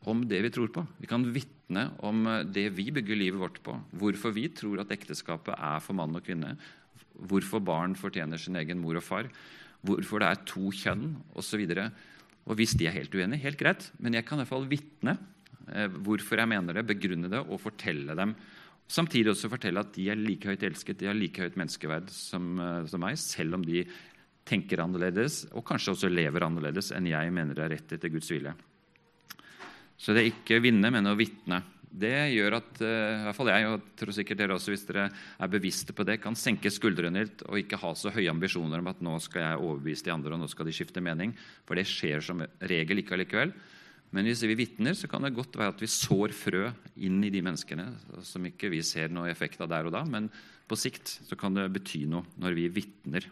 om 0.09 0.23
det 0.27 0.39
vi 0.41 0.51
tror 0.53 0.71
på. 0.73 0.83
Vi 0.97 1.09
kan 1.09 1.25
vitne 1.33 1.91
om 2.07 2.23
det 2.49 2.67
vi 2.73 2.89
bygger 2.93 3.19
livet 3.19 3.41
vårt 3.41 3.59
på. 3.63 3.75
Hvorfor 4.01 4.33
vi 4.33 4.47
tror 4.55 4.81
at 4.81 4.93
ekteskapet 4.93 5.53
er 5.55 5.83
for 5.83 5.97
mann 5.97 6.15
og 6.17 6.25
kvinne. 6.25 6.55
Hvorfor 7.29 7.61
barn 7.63 7.93
fortjener 7.99 8.41
sin 8.41 8.57
egen 8.59 8.81
mor 8.81 8.97
og 8.99 9.05
far. 9.05 9.29
Hvorfor 9.85 10.21
det 10.21 10.29
er 10.29 10.41
to 10.49 10.71
kjønn 10.73 11.15
osv. 11.37 11.65
Hvis 12.57 12.75
de 12.77 12.87
er 12.89 12.97
helt 12.97 13.13
uenige, 13.13 13.43
helt 13.45 13.59
greit, 13.59 13.91
men 14.01 14.17
jeg 14.17 14.25
kan 14.25 14.39
i 14.39 14.43
hvert 14.43 14.51
fall 14.51 14.69
vitne 14.69 15.17
eh, 15.69 15.87
hvorfor 15.87 16.41
jeg 16.41 16.49
mener 16.49 16.77
det, 16.77 16.87
begrunne 16.89 17.29
det 17.31 17.41
og 17.43 17.61
fortelle 17.61 18.15
dem. 18.17 18.33
Samtidig 18.91 19.31
også 19.31 19.51
fortelle 19.51 19.83
at 19.83 19.93
de 19.95 20.09
er 20.11 20.19
like 20.19 20.49
høyt 20.49 20.65
elsket, 20.67 20.99
de 20.99 21.07
har 21.07 21.15
like 21.15 21.41
høyt 21.41 21.59
menneskeverd 21.59 22.09
som, 22.11 22.55
eh, 22.59 22.87
som 22.91 23.03
meg, 23.03 23.19
selv 23.21 23.59
om 23.59 23.65
de 23.65 23.85
tenker 24.47 24.81
annerledes 24.83 25.45
og 25.53 25.63
kanskje 25.67 25.93
også 25.93 26.09
lever 26.11 26.43
annerledes 26.43 26.89
enn 26.97 27.07
jeg 27.07 27.33
mener 27.33 27.61
er 27.61 27.75
rett 27.75 27.93
etter 27.93 28.11
Guds 28.11 28.31
vilje. 28.33 28.53
Så 30.01 30.15
det 30.17 30.23
er 30.23 30.31
ikke 30.31 30.63
vinne, 30.63 30.89
men 30.89 31.05
å 31.05 31.13
vitne. 31.13 31.61
Det 31.91 32.13
gjør 32.31 32.55
at 32.55 32.79
uh, 32.79 32.87
i 32.87 33.23
hvert 33.25 33.35
fall 33.35 33.51
jeg, 33.51 33.67
og 33.67 33.89
tror 33.99 34.13
sikkert 34.15 34.39
dere 34.39 34.55
også, 34.55 34.71
hvis 34.71 34.85
dere 34.87 35.09
er 35.11 35.51
bevisste 35.51 35.95
på 35.95 36.05
det, 36.07 36.21
kan 36.23 36.37
senke 36.39 36.71
skuldrene 36.71 37.25
litt 37.25 37.43
og 37.49 37.59
ikke 37.59 37.79
ha 37.81 37.91
så 37.99 38.13
høye 38.15 38.31
ambisjoner 38.31 38.79
om 38.79 38.89
at 38.91 39.03
nå 39.03 39.17
skal 39.23 39.43
jeg 39.43 39.59
overbevise 39.59 40.07
de 40.07 40.13
andre, 40.15 40.33
og 40.37 40.43
nå 40.43 40.47
skal 40.51 40.69
de 40.69 40.75
skifte 40.75 41.03
mening. 41.03 41.35
For 41.67 41.75
det 41.75 41.89
skjer 41.89 42.23
som 42.23 42.45
regel 42.71 43.03
ikke 43.03 43.17
allikevel. 43.17 43.51
Men 44.11 44.27
hvis 44.27 44.43
vi 44.43 44.57
vitner, 44.59 44.95
så 44.95 45.07
kan 45.11 45.23
det 45.23 45.35
godt 45.35 45.55
være 45.59 45.71
at 45.71 45.83
vi 45.83 45.87
sår 45.91 46.33
frø 46.35 46.65
inn 46.99 47.21
i 47.23 47.31
de 47.31 47.43
menneskene 47.43 47.87
som 48.27 48.47
ikke 48.47 48.71
vi 48.71 48.81
ser 48.83 49.11
noe 49.11 49.31
effekt 49.31 49.61
av 49.63 49.71
der 49.71 49.87
og 49.87 49.95
da, 49.95 50.03
men 50.07 50.27
på 50.67 50.79
sikt 50.79 51.17
så 51.27 51.37
kan 51.39 51.55
det 51.55 51.71
bety 51.75 52.05
noe 52.11 52.23
når 52.39 52.55
vi 52.55 52.67
vitner 52.79 53.27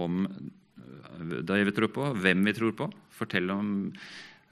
om 0.00 0.24
eh, 0.24 1.40
det 1.44 1.62
vi 1.68 1.76
tror 1.76 1.92
på, 1.92 2.10
hvem 2.16 2.44
vi 2.48 2.56
tror 2.56 2.76
på, 2.76 2.88
Fortell 3.16 3.48
om 3.48 3.68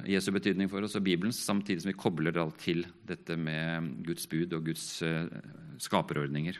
Jesu 0.03 0.33
betydning 0.35 0.69
for 0.69 0.85
oss 0.85 0.97
og 0.99 1.05
Bibelen, 1.07 1.33
samtidig 1.33 1.85
som 1.85 1.93
vi 1.93 1.99
kobler 1.99 2.37
alt 2.41 2.59
til 2.61 2.83
dette 3.07 3.37
med 3.41 3.93
Guds 4.05 4.27
bud 4.29 4.53
og 4.57 4.67
Guds 4.67 4.87
uh, 5.07 5.31
skaperordninger. 5.81 6.59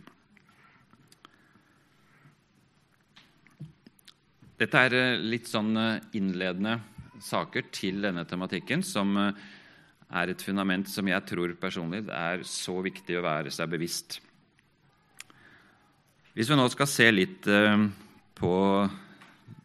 Dette 4.62 4.85
er 4.87 4.97
uh, 4.97 5.25
litt 5.27 5.51
sånn 5.51 5.75
uh, 5.77 6.01
innledende 6.16 6.79
saker 7.25 7.68
til 7.75 8.01
denne 8.05 8.25
tematikken, 8.29 8.85
som 8.87 9.16
er 9.18 10.31
et 10.31 10.42
fundament 10.44 10.88
som 10.90 11.09
jeg 11.09 11.27
tror 11.29 11.55
personlig 11.61 12.03
er 12.12 12.42
så 12.49 12.75
viktig 12.85 13.16
å 13.18 13.25
være 13.25 13.53
seg 13.55 13.70
bevisst. 13.70 14.18
Hvis 16.35 16.51
vi 16.51 16.59
nå 16.59 16.66
skal 16.73 16.90
se 16.90 17.07
litt 17.14 17.47
på 18.35 18.55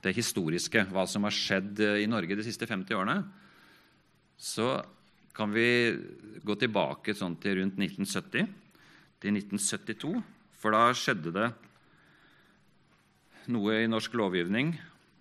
det 0.05 0.13
historiske, 0.15 0.85
hva 0.93 1.03
som 1.09 1.25
har 1.25 1.35
skjedd 1.35 1.81
i 2.05 2.07
Norge 2.07 2.37
de 2.37 2.45
siste 2.45 2.69
50 2.69 2.95
årene, 2.95 3.17
så 4.39 4.79
kan 5.35 5.51
vi 5.51 5.95
gå 6.43 6.55
tilbake 6.59 7.13
sånn 7.15 7.35
til 7.43 7.59
rundt 7.59 7.79
1970, 7.79 8.47
til 9.19 9.35
1972. 9.35 10.13
For 10.59 10.75
da 10.75 10.89
skjedde 10.95 11.33
det 11.35 11.49
noe 13.51 13.81
i 13.83 13.89
norsk 13.89 14.15
lovgivning 14.19 14.73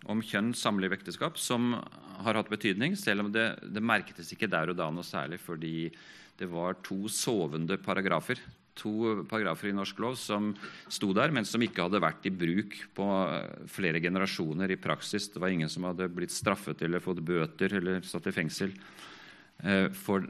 om 0.08 0.22
kjønn 0.22 0.52
samlivekteskap 0.56 1.38
som 1.40 1.74
har 2.22 2.38
hatt 2.38 2.50
betydning, 2.50 2.94
selv 2.98 3.26
om 3.26 3.32
det, 3.34 3.50
det 3.62 3.82
merketes 3.82 4.30
ikke 4.34 4.50
der 4.50 4.70
og 4.70 4.78
da 4.78 4.88
noe 4.94 5.06
særlig 5.06 5.40
fordi 5.42 5.90
det 6.38 6.46
var 6.50 6.78
to 6.86 7.10
sovende 7.10 7.78
paragrafer 7.82 8.38
to 8.78 9.24
paragrafer 9.28 9.70
i 9.70 9.74
norsk 9.76 9.98
lov 10.02 10.16
som 10.20 10.52
sto 10.88 11.10
der, 11.16 11.32
men 11.34 11.46
som 11.48 11.62
ikke 11.64 11.84
hadde 11.86 12.00
vært 12.02 12.28
i 12.28 12.34
bruk 12.34 12.76
på 12.96 13.08
flere 13.70 14.00
generasjoner 14.02 14.72
i 14.72 14.78
praksis. 14.80 15.28
Det 15.32 15.42
var 15.42 15.52
ingen 15.54 15.70
som 15.72 15.88
hadde 15.88 16.08
blitt 16.12 16.34
straffet 16.34 16.82
eller 16.86 17.04
fått 17.04 17.24
bøter 17.26 17.78
eller 17.80 18.06
satt 18.06 18.30
i 18.30 18.34
fengsel 18.34 18.72
eh, 19.64 19.90
for 19.94 20.24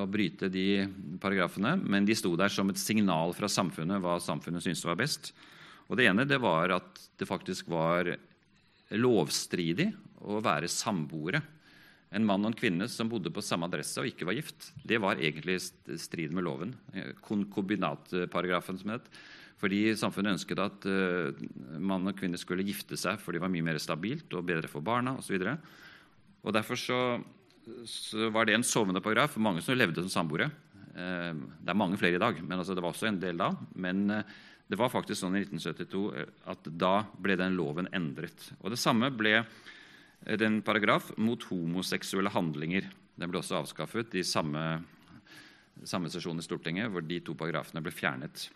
å 0.00 0.06
bryte 0.10 0.50
de 0.52 0.86
paragrafene, 1.22 1.76
men 1.80 2.08
de 2.08 2.16
sto 2.18 2.32
der 2.38 2.52
som 2.52 2.72
et 2.72 2.80
signal 2.80 3.36
fra 3.36 3.50
samfunnet 3.50 4.02
hva 4.02 4.18
samfunnet 4.22 4.64
syntes 4.64 4.86
var 4.88 4.98
best. 5.00 5.32
Og 5.90 5.98
Det 5.98 6.06
ene 6.06 6.28
det 6.28 6.38
var 6.40 6.72
at 6.76 7.06
det 7.18 7.28
faktisk 7.28 7.68
var 7.70 8.12
lovstridig 8.90 9.90
å 10.26 10.40
være 10.42 10.70
samboere 10.70 11.40
en 12.10 12.26
mann 12.26 12.42
og 12.42 12.50
en 12.50 12.58
kvinne 12.58 12.88
som 12.90 13.10
bodde 13.10 13.30
på 13.30 13.42
samme 13.44 13.68
adresse 13.70 14.00
og 14.02 14.08
ikke 14.08 14.26
var 14.26 14.34
gift. 14.34 14.72
Det 14.82 14.98
var 15.02 15.20
egentlig 15.22 15.60
strid 15.62 16.34
med 16.34 16.42
loven. 16.46 16.72
Konkubinatparagrafen, 17.22 18.80
som 18.80 18.96
het. 18.96 19.06
Fordi 19.60 19.92
samfunnet 19.98 20.34
ønsket 20.34 20.62
at 20.64 20.88
uh, 20.88 21.44
mann 21.78 22.08
og 22.08 22.16
kvinne 22.18 22.40
skulle 22.40 22.64
gifte 22.66 22.98
seg, 22.98 23.20
for 23.20 23.36
det 23.36 23.42
var 23.42 23.52
mye 23.52 23.66
mer 23.66 23.78
stabilt 23.82 24.32
og 24.34 24.46
bedre 24.48 24.70
for 24.72 24.82
barna 24.82 25.14
osv. 25.20 25.36
Derfor 26.56 26.80
så, 26.80 27.00
så 27.86 28.30
var 28.34 28.48
det 28.48 28.56
en 28.56 28.66
sovende 28.66 29.04
paragraf 29.04 29.36
for 29.36 29.44
mange 29.44 29.62
som 29.62 29.76
levde 29.76 30.02
som 30.02 30.14
samboere. 30.16 30.48
Uh, 30.96 31.36
det 31.60 31.70
er 31.70 31.78
mange 31.78 32.00
flere 32.00 32.18
i 32.18 32.22
dag, 32.22 32.40
men 32.42 32.58
altså 32.58 32.74
det 32.74 32.82
var 32.82 32.96
også 32.96 33.10
en 33.12 33.20
del 33.22 33.38
da. 33.38 33.52
Men 33.78 34.06
uh, 34.10 34.38
det 34.70 34.78
var 34.80 34.90
faktisk 34.90 35.20
sånn 35.20 35.36
i 35.36 35.44
1972 35.44 36.04
at 36.50 36.72
da 36.80 36.94
ble 37.20 37.36
den 37.38 37.54
loven 37.58 37.90
endret. 37.94 38.50
Og 38.62 38.72
Det 38.72 38.80
samme 38.80 39.12
ble 39.14 39.42
en 40.26 40.60
paragraf 40.62 41.10
mot 41.16 41.42
homoseksuelle 41.48 42.32
handlinger. 42.32 42.88
Den 43.16 43.30
ble 43.30 43.40
også 43.40 43.60
avskaffet 43.60 44.14
i 44.20 44.24
samme, 44.26 44.82
samme 45.84 46.10
sesjon 46.12 46.38
i 46.40 46.44
Stortinget, 46.44 46.90
hvor 46.92 47.04
de 47.04 47.20
to 47.24 47.34
paragrafene 47.38 47.82
ble 47.84 47.92
fjernet. 47.94 48.48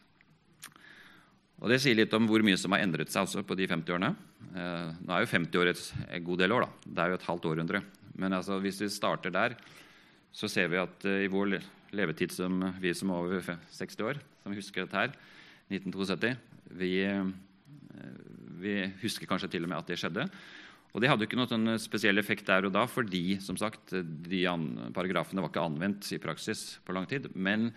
Og 1.63 1.71
Det 1.71 1.79
sier 1.81 1.97
litt 1.97 2.13
om 2.17 2.27
hvor 2.29 2.43
mye 2.45 2.59
som 2.61 2.75
har 2.75 2.83
endret 2.85 3.13
seg 3.13 3.25
også 3.25 3.45
på 3.47 3.57
de 3.57 3.69
50 3.71 3.95
årene. 3.95 4.11
Eh, 4.53 4.89
nå 5.01 5.15
er 5.15 5.23
jo 5.23 5.31
50 5.31 5.61
år 5.61 5.71
et, 5.71 5.85
et 6.19 6.25
god 6.25 6.43
del 6.43 6.53
år. 6.53 6.67
da. 6.67 6.71
Det 6.85 7.05
er 7.05 7.13
jo 7.13 7.21
et 7.21 7.29
halvt 7.29 7.47
århundre. 7.53 7.83
Men 8.21 8.37
altså, 8.37 8.59
hvis 8.61 8.83
vi 8.83 8.91
starter 8.93 9.33
der, 9.35 9.55
så 10.35 10.51
ser 10.51 10.69
vi 10.73 10.83
at 10.83 11.07
eh, 11.09 11.25
i 11.25 11.31
vår 11.33 11.57
levetid 11.95 12.35
som 12.35 12.59
vi 12.83 12.93
som 12.97 13.15
er 13.15 13.23
over 13.23 13.55
60 13.71 14.05
år, 14.05 14.21
som 14.43 14.57
husker 14.57 14.85
dette 14.85 14.99
her, 14.99 15.15
1972 15.71 16.35
vi, 16.75 16.91
eh, 17.07 17.25
vi 18.61 18.77
husker 19.03 19.31
kanskje 19.31 19.55
til 19.55 19.65
og 19.65 19.73
med 19.73 19.79
at 19.79 19.93
det 19.93 20.01
skjedde. 20.01 20.27
Og 20.95 21.03
Det 21.03 21.11
hadde 21.11 21.27
ikke 21.27 21.37
noen 21.39 21.51
sånn 21.51 21.75
spesiell 21.83 22.21
effekt 22.23 22.47
der 22.47 22.69
og 22.69 22.75
da, 22.77 22.85
fordi 22.87 23.41
som 23.43 23.59
sagt, 23.59 23.91
de 23.91 24.45
paragrafene 24.95 25.43
var 25.43 25.51
ikke 25.51 25.65
anvendt 25.67 26.13
i 26.15 26.21
praksis 26.23 26.79
på 26.87 26.95
lang 26.95 27.09
tid. 27.11 27.27
Men 27.35 27.73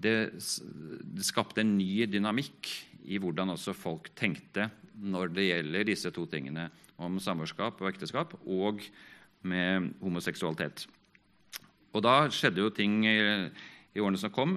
det, 0.00 0.14
det 0.32 1.26
skapte 1.26 1.60
en 1.60 1.76
ny 1.76 2.06
dynamikk 2.08 2.70
i 3.08 3.20
hvordan 3.20 3.52
også 3.52 3.76
folk 3.76 4.08
tenkte 4.16 4.70
når 4.98 5.34
det 5.36 5.48
gjelder 5.50 5.88
disse 5.90 6.12
to 6.14 6.24
tingene 6.30 6.70
om 6.98 7.20
samboerskap 7.22 7.78
og 7.82 7.92
ekteskap, 7.92 8.32
og 8.48 8.80
med 9.46 9.92
homoseksualitet. 10.00 10.88
Og 11.94 12.02
da 12.02 12.26
skjedde 12.32 12.64
jo 12.64 12.72
ting 12.74 13.04
i 13.06 14.00
årene 14.00 14.18
som 14.18 14.32
kom, 14.34 14.56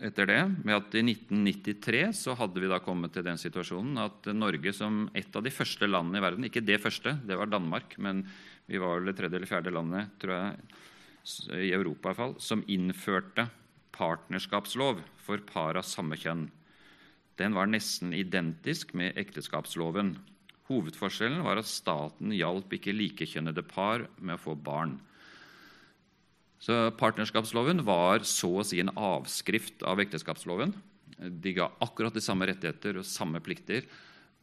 etter 0.00 0.28
det 0.28 0.40
med 0.64 0.74
at 0.76 0.94
i 0.96 1.02
1993 1.04 2.02
så 2.16 2.34
hadde 2.38 2.62
vi 2.62 2.70
da 2.70 2.80
kommet 2.82 3.12
til 3.14 3.24
den 3.26 3.40
situasjonen 3.40 4.00
at 4.02 4.30
Norge 4.34 4.72
som 4.76 5.04
et 5.16 5.36
av 5.36 5.44
de 5.44 5.52
første 5.52 5.88
landene 5.88 6.20
i 6.20 6.24
verden 6.24 6.46
Ikke 6.48 6.64
det 6.64 6.80
første, 6.82 7.16
det 7.26 7.36
var 7.38 7.50
Danmark, 7.50 7.96
men 7.98 8.24
vi 8.70 8.80
var 8.80 8.98
vel 8.98 9.10
det 9.10 9.16
tredje 9.18 9.38
eller 9.38 9.50
fjerde 9.50 9.74
landet 9.74 10.14
tror 10.22 10.36
jeg, 10.36 10.70
i 11.60 11.72
Europa 11.76 12.08
i 12.08 12.10
hvert 12.10 12.20
fall, 12.22 12.34
som 12.40 12.64
innførte 12.70 13.48
partnerskapslov 13.92 15.02
for 15.20 15.42
par 15.44 15.76
av 15.76 15.86
samme 15.86 16.16
kjønn. 16.16 16.48
Den 17.40 17.56
var 17.56 17.68
nesten 17.68 18.14
identisk 18.16 18.94
med 18.96 19.18
ekteskapsloven. 19.20 20.14
Hovedforskjellen 20.70 21.44
var 21.44 21.60
at 21.60 21.68
staten 21.68 22.32
hjalp 22.36 22.72
ikke 22.76 22.94
likekjønnede 22.96 23.64
par 23.68 24.06
med 24.18 24.36
å 24.36 24.42
få 24.42 24.56
barn. 24.56 24.98
Så 26.60 26.76
Partnerskapsloven 27.00 27.80
var 27.86 28.26
så 28.28 28.52
å 28.60 28.66
si 28.66 28.82
en 28.82 28.92
avskrift 28.92 29.80
av 29.88 30.02
ekteskapsloven. 30.02 30.74
De 31.16 31.54
ga 31.56 31.70
akkurat 31.80 32.14
de 32.16 32.22
samme 32.24 32.48
rettigheter 32.50 33.00
og 33.00 33.08
samme 33.08 33.40
plikter, 33.44 33.86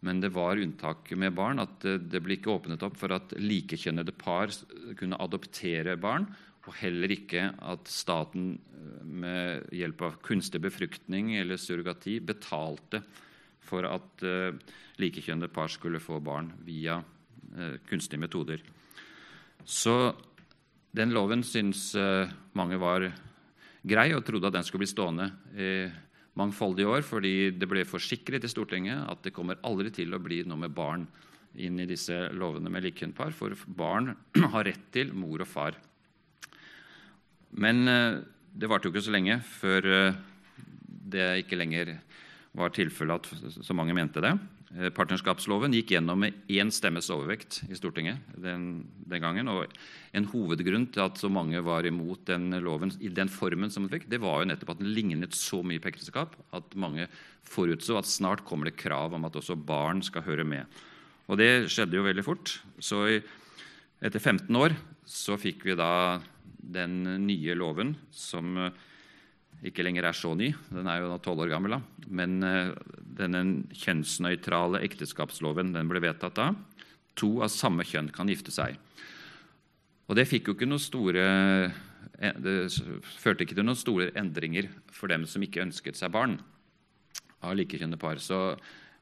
men 0.06 0.22
det 0.22 0.32
var 0.34 0.58
unntak 0.62 1.12
med 1.18 1.36
barn. 1.38 1.62
at 1.62 1.86
Det 1.86 2.22
ble 2.22 2.38
ikke 2.38 2.54
åpnet 2.54 2.84
opp 2.86 2.98
for 2.98 3.14
at 3.14 3.38
likekjønnede 3.38 4.14
par 4.18 4.54
kunne 4.98 5.20
adoptere 5.22 5.98
barn, 5.98 6.26
og 6.68 6.76
heller 6.82 7.14
ikke 7.16 7.46
at 7.64 7.88
staten 7.88 8.58
eh, 8.58 9.04
med 9.08 9.70
hjelp 9.76 10.04
av 10.04 10.18
kunstig 10.26 10.60
befruktning 10.66 11.38
eller 11.40 11.60
surrogati 11.62 12.18
betalte 12.20 13.02
for 13.68 13.88
at 13.88 14.24
uh, 14.24 14.56
likekjønnede 15.02 15.52
par 15.52 15.72
skulle 15.72 16.00
få 16.00 16.22
barn 16.24 16.54
via 16.64 17.02
uh, 17.02 17.76
kunstige 17.90 18.22
metoder. 18.22 18.62
Så 19.68 20.14
den 20.98 21.14
loven 21.14 21.44
syns 21.46 21.92
eh, 21.96 22.30
mange 22.58 22.80
var 22.82 23.06
grei, 23.88 24.10
og 24.16 24.26
trodde 24.26 24.50
at 24.50 24.58
den 24.58 24.66
skulle 24.66 24.84
bli 24.84 24.92
stående 24.92 25.30
i 25.56 25.72
mangfoldige 26.38 26.90
år, 26.90 27.06
fordi 27.06 27.52
det 27.58 27.70
ble 27.70 27.86
forsikret 27.88 28.46
i 28.46 28.52
Stortinget 28.52 29.06
at 29.10 29.24
det 29.26 29.34
kommer 29.34 29.62
aldri 29.66 29.92
til 29.94 30.14
å 30.14 30.22
bli 30.22 30.44
noe 30.46 30.66
med 30.66 30.76
barn 30.76 31.08
inn 31.58 31.80
i 31.82 31.88
disse 31.90 32.28
lovene 32.38 32.70
med 32.70 32.86
likekjønnpar, 32.86 33.34
for 33.34 33.56
barn 33.66 34.12
har 34.54 34.68
rett 34.68 34.90
til 34.94 35.14
mor 35.18 35.42
og 35.42 35.50
far. 35.50 35.78
Men 37.58 37.88
eh, 37.90 38.20
det 38.58 38.70
varte 38.70 38.90
jo 38.90 38.96
ikke 38.96 39.08
så 39.08 39.16
lenge 39.16 39.40
før 39.46 39.90
eh, 39.94 40.20
det 41.08 41.28
ikke 41.44 41.60
lenger 41.60 41.96
var 42.58 42.74
tilfellet 42.74 43.30
at 43.30 43.62
så 43.64 43.76
mange 43.78 43.96
mente 43.96 44.22
det. 44.24 44.34
Eh, 44.76 44.90
partnerskapsloven 44.92 45.72
gikk 45.72 45.94
gjennom 45.94 46.20
med 46.26 46.42
én 46.52 46.68
stemmes 46.76 47.08
overvekt 47.14 47.62
i 47.72 47.78
Stortinget 47.78 48.20
den, 48.36 48.84
den, 49.08 49.22
gangen. 49.24 49.48
og 49.48 49.72
En 50.12 50.28
hovedgrunn 50.28 50.90
til 50.92 51.06
at 51.06 51.22
så 51.22 51.30
mange 51.32 51.62
var 51.64 51.88
imot 51.88 52.26
den 52.28 52.52
loven 52.64 52.92
i 53.00 53.08
den 53.08 53.32
formen 53.32 53.72
som 53.72 53.86
den 53.86 53.94
fikk, 53.94 54.10
det 54.12 54.20
var 54.20 54.42
jo 54.42 54.50
nettopp 54.52 54.76
at 54.76 54.82
den 54.82 54.92
lignet 54.92 55.38
så 55.38 55.62
mye 55.64 55.80
på 55.80 55.94
ekteskap 55.94 56.36
at 56.52 56.76
mange 56.76 57.08
forutså 57.48 57.96
at 58.02 58.12
snart 58.12 58.44
kommer 58.48 58.68
det 58.68 58.80
krav 58.82 59.16
om 59.16 59.28
at 59.30 59.40
også 59.40 59.56
barn 59.56 60.04
skal 60.04 60.26
høre 60.28 60.44
med. 60.44 60.68
Og 61.32 61.40
det 61.40 61.70
skjedde 61.72 61.96
jo 61.96 62.04
veldig 62.04 62.28
fort. 62.28 62.58
Så 62.84 63.06
etter 64.04 64.20
15 64.20 64.52
år 64.60 64.76
så 65.08 65.40
fikk 65.40 65.64
vi 65.68 65.80
da 65.80 66.20
den 66.60 67.06
nye 67.24 67.56
loven 67.56 67.96
som 68.12 68.58
eh, 68.60 68.86
ikke 69.65 69.82
lenger 69.86 70.06
er 70.06 70.17
så 70.17 70.34
ny, 70.38 70.52
den 70.70 70.88
er 70.89 71.02
jo 71.02 71.17
tolv 71.24 71.41
år 71.46 71.52
gammel, 71.56 71.78
da. 71.78 72.06
men 72.13 72.38
uh, 72.46 72.76
denne 73.17 73.41
kjønnsnøytrale 73.74 74.84
ekteskapsloven 74.86 75.74
den 75.74 75.89
ble 75.89 76.02
vedtatt 76.04 76.38
da. 76.38 76.52
To 77.17 77.39
av 77.41 77.50
samme 77.50 77.86
kjønn 77.88 78.12
kan 78.13 78.30
gifte 78.30 78.54
seg. 78.54 78.78
Og 80.08 80.17
det 80.20 80.28
fikk 80.30 80.48
jo 80.48 80.56
ikke 80.56 80.67
noen 80.70 80.82
store 80.82 81.24
eh, 82.22 82.36
det 82.38 82.70
førte 83.17 83.43
ikke 83.43 83.58
til 83.58 83.65
noen 83.65 83.80
store 83.80 84.12
endringer 84.20 84.70
for 84.93 85.10
dem 85.12 85.26
som 85.28 85.43
ikke 85.43 85.65
ønsket 85.65 85.98
seg 86.00 86.13
barn 86.13 86.38
av 87.41 87.58
likekjønnede 87.58 88.00
par. 88.02 88.22
Så 88.22 88.56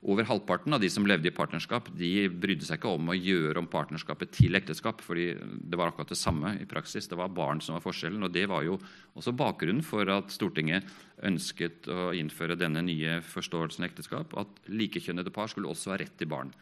over 0.05 0.27
halvparten 0.29 0.75
av 0.75 0.81
de 0.83 0.89
som 0.93 1.05
levde 1.07 1.31
i 1.31 1.33
partnerskap, 1.33 1.87
de 1.97 2.27
brydde 2.29 2.67
seg 2.67 2.77
ikke 2.77 2.91
om 2.93 3.09
å 3.09 3.17
gjøre 3.17 3.57
om 3.57 3.69
partnerskapet 3.69 4.35
til 4.37 4.57
ekteskap, 4.57 5.01
fordi 5.01 5.31
det 5.41 5.79
var 5.79 5.89
akkurat 5.89 6.11
det 6.13 6.19
samme 6.19 6.51
i 6.61 6.67
praksis. 6.69 7.07
Det 7.09 7.17
var 7.17 7.33
barn 7.33 7.61
som 7.63 7.73
var 7.73 7.81
forskjellen. 7.81 8.21
og 8.21 8.33
Det 8.33 8.45
var 8.51 8.67
jo 8.67 8.77
også 9.17 9.33
bakgrunnen 9.33 9.81
for 9.85 10.09
at 10.13 10.29
Stortinget 10.33 10.85
ønsket 11.25 11.89
å 11.89 12.11
innføre 12.13 12.57
denne 12.59 12.85
nye 12.85 13.17
forståelsen 13.25 13.81
av 13.81 13.89
ekteskap, 13.89 14.37
at 14.37 14.69
likekjønnede 14.69 15.33
par 15.33 15.49
skulle 15.49 15.73
også 15.73 15.95
ha 15.95 15.99
rett 16.03 16.13
til 16.19 16.29
barn. 16.29 16.53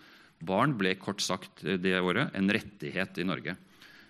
Barn 0.44 0.78
ble 0.80 0.96
kort 1.00 1.20
sagt 1.24 1.64
det 1.64 2.00
året 2.00 2.32
en 2.36 2.52
rettighet 2.52 3.20
i 3.20 3.28
Norge. 3.28 3.58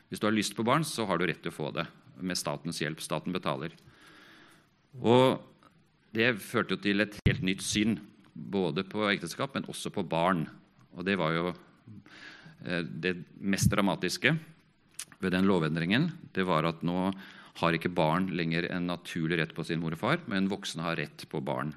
Hvis 0.10 0.22
du 0.22 0.30
har 0.30 0.38
lyst 0.38 0.54
på 0.54 0.66
barn, 0.66 0.86
så 0.86 1.08
har 1.10 1.18
du 1.18 1.26
rett 1.26 1.42
til 1.42 1.50
å 1.50 1.58
få 1.58 1.74
det 1.74 1.88
med 2.22 2.38
statens 2.38 2.84
hjelp. 2.86 3.02
Staten 3.02 3.34
betaler. 3.34 3.74
Og 5.02 5.42
det 6.14 6.36
førte 6.38 6.78
til 6.78 7.02
et 7.02 7.18
helt 7.26 7.42
nytt 7.42 7.66
syn 7.66 7.98
både 8.34 8.86
på 8.88 9.06
ekteskap, 9.12 9.54
men 9.56 9.68
også 9.70 9.92
på 9.94 10.04
barn. 10.08 10.46
Og 10.98 11.06
det 11.06 11.18
var 11.20 11.36
jo 11.36 11.46
eh, 11.54 12.84
det 12.84 13.16
mest 13.40 13.72
dramatiske 13.72 14.36
ved 15.24 15.34
den 15.34 15.48
lovendringen. 15.48 16.10
Det 16.34 16.46
var 16.48 16.68
at 16.68 16.84
nå 16.86 17.12
har 17.62 17.78
ikke 17.78 17.94
barn 17.94 18.32
lenger 18.34 18.68
en 18.74 18.90
naturlig 18.90 19.38
rett 19.40 19.54
på 19.56 19.66
sin 19.68 19.82
mor 19.82 19.94
og 19.94 20.02
far, 20.02 20.22
men 20.30 20.50
voksne 20.52 20.86
har 20.86 20.98
rett 20.98 21.26
på 21.30 21.42
barn. 21.46 21.74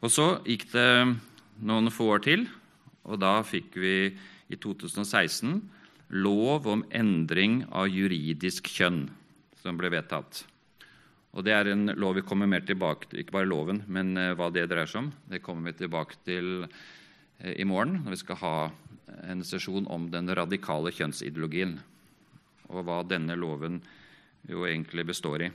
Og 0.00 0.08
Så 0.08 0.40
gikk 0.48 0.70
det 0.72 0.90
noen 1.60 1.92
få 1.92 2.08
år 2.16 2.24
til, 2.24 2.46
og 3.04 3.20
da 3.20 3.40
fikk 3.44 3.76
vi 3.76 3.94
i 4.50 4.56
2016 4.56 5.60
lov 6.10 6.66
om 6.66 6.84
endring 6.90 7.60
av 7.68 7.90
juridisk 7.92 8.70
kjønn, 8.72 9.04
som 9.60 9.76
ble 9.78 9.92
vedtatt. 9.92 10.44
Og 11.30 11.46
Det 11.46 11.52
er 11.54 11.70
en 11.70 11.92
lov 11.94 12.16
vi 12.18 12.26
kommer 12.26 12.48
mer 12.50 12.64
tilbake 12.66 13.10
til, 13.10 13.20
ikke 13.22 13.36
bare 13.38 13.48
loven, 13.48 13.84
men 13.86 14.16
uh, 14.18 14.32
hva 14.38 14.50
det 14.50 14.66
dreier 14.70 14.90
seg 14.90 15.04
om. 15.04 15.10
Det 15.30 15.42
kommer 15.44 15.70
vi 15.70 15.78
tilbake 15.78 16.18
til 16.26 16.66
uh, 16.66 17.52
i 17.54 17.66
morgen 17.68 18.00
når 18.02 18.16
vi 18.16 18.20
skal 18.24 18.40
ha 18.42 18.56
en 19.30 19.42
sesjon 19.46 19.86
om 19.90 20.08
den 20.10 20.30
radikale 20.34 20.90
kjønnsideologien. 20.94 21.76
Og 22.70 22.82
hva 22.86 23.00
denne 23.06 23.38
loven 23.38 23.78
jo 24.50 24.66
egentlig 24.66 25.06
består 25.06 25.46
i. 25.46 25.50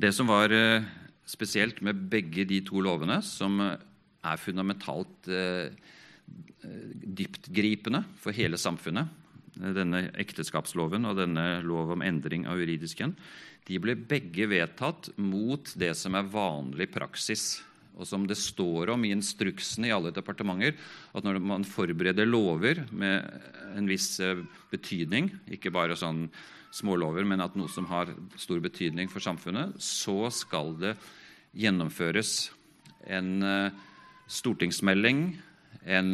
Det 0.00 0.12
som 0.14 0.30
var 0.30 0.54
uh, 0.54 0.86
spesielt 1.26 1.82
med 1.82 2.06
begge 2.10 2.46
de 2.46 2.62
to 2.66 2.82
lovene, 2.82 3.18
som 3.26 3.58
er 3.60 4.40
fundamentalt 4.42 5.28
dyptgripende 6.60 8.02
for 8.20 8.34
hele 8.36 8.58
samfunnet, 8.60 9.08
denne 9.54 10.08
ekteskapsloven 10.18 11.06
og 11.08 11.20
denne 11.20 11.44
lov 11.62 11.94
om 11.94 12.02
endring 12.04 12.46
av 12.50 12.58
juridisk 12.60 13.00
kjønn, 13.00 13.14
de 13.68 13.78
ble 13.82 13.94
begge 13.94 14.48
vedtatt 14.50 15.10
mot 15.20 15.72
det 15.78 15.92
som 15.98 16.16
er 16.18 16.30
vanlig 16.30 16.88
praksis, 16.92 17.60
og 18.00 18.06
som 18.08 18.24
det 18.26 18.38
står 18.40 18.94
om 18.94 19.02
i 19.04 19.12
instruksene 19.12 19.90
i 19.90 19.92
alle 19.92 20.12
departementer, 20.14 20.76
at 21.12 21.26
når 21.26 21.40
man 21.44 21.66
forbereder 21.68 22.28
lover 22.28 22.84
med 22.90 23.26
en 23.76 23.90
viss 23.90 24.14
eh, 24.24 24.40
betydning, 24.72 25.28
ikke 25.52 25.72
bare 25.74 25.98
sånn 25.98 26.28
smålover, 26.74 27.26
men 27.26 27.42
at 27.44 27.56
noe 27.58 27.68
som 27.70 27.88
har 27.90 28.12
stor 28.40 28.62
betydning 28.62 29.10
for 29.10 29.22
samfunnet, 29.22 29.76
så 29.82 30.30
skal 30.32 30.72
det 30.80 30.94
gjennomføres 31.58 32.50
en 33.10 33.30
eh, 33.44 33.76
stortingsmelding, 34.30 35.24
en 35.84 36.10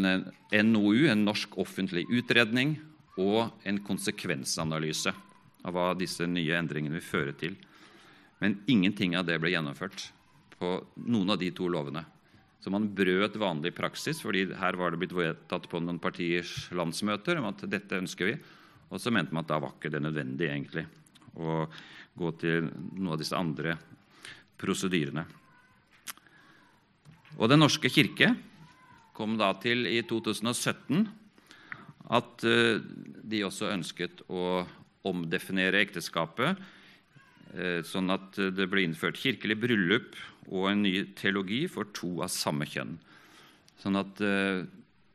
NOU, 0.66 1.06
en 1.10 1.24
norsk 1.26 1.54
offentlig 1.60 2.06
utredning, 2.10 2.76
og 3.16 3.54
en 3.64 3.78
konsekvensanalyse 3.80 5.14
av 5.66 5.74
hva 5.74 5.86
disse 5.98 6.26
nye 6.30 6.58
endringene 6.58 6.98
vil 6.98 7.04
føre 7.04 7.34
til. 7.38 7.56
Men 8.42 8.60
ingenting 8.70 9.16
av 9.18 9.26
det 9.26 9.38
ble 9.42 9.52
gjennomført 9.52 10.10
på 10.56 10.76
noen 11.08 11.32
av 11.34 11.40
de 11.40 11.50
to 11.56 11.68
lovene. 11.72 12.04
Så 12.60 12.72
man 12.72 12.88
brøt 12.96 13.36
vanlig 13.38 13.74
praksis, 13.76 14.20
fordi 14.22 14.46
her 14.58 14.78
var 14.78 14.92
det 14.92 15.00
blitt 15.02 15.14
vedtatt 15.14 15.68
på 15.70 15.80
noen 15.82 16.00
partiers 16.02 16.66
landsmøter 16.74 17.38
om 17.40 17.50
at 17.50 17.66
dette 17.70 17.98
ønsker 18.00 18.32
vi. 18.32 18.36
Og 18.90 19.02
så 19.02 19.12
mente 19.14 19.34
man 19.34 19.44
at 19.44 19.50
da 19.52 19.60
var 19.62 19.74
ikke 19.76 19.92
det 19.92 20.02
nødvendig 20.02 20.48
egentlig 20.48 20.86
å 21.36 21.66
gå 22.16 22.32
til 22.40 22.70
noen 22.96 23.12
av 23.14 23.20
disse 23.20 23.36
andre 23.36 23.76
prosedyrene. 24.58 25.26
Og 27.36 27.50
Den 27.52 27.60
norske 27.60 27.90
kirke 27.92 28.32
kom 29.16 29.36
da 29.40 29.50
til 29.60 29.84
i 29.88 30.00
2017 30.08 31.04
at 32.16 32.44
eh, 32.46 32.78
de 33.26 33.42
også 33.44 33.70
ønsket 33.74 34.22
å 34.30 34.64
omdefinere 35.06 35.80
ekteskapet, 35.84 36.60
eh, 37.54 37.80
sånn 37.86 38.12
at 38.14 38.38
det 38.56 38.68
ble 38.70 38.86
innført 38.86 39.18
kirkelig 39.20 39.58
bryllup 39.62 40.16
og 40.50 40.70
en 40.70 40.84
ny 40.86 40.94
teologi 41.18 41.64
for 41.70 41.90
to 41.96 42.18
av 42.24 42.32
samme 42.32 42.68
kjønn. 42.68 42.96
Sånn 43.82 43.98
at 44.00 44.22
eh, 44.24 44.64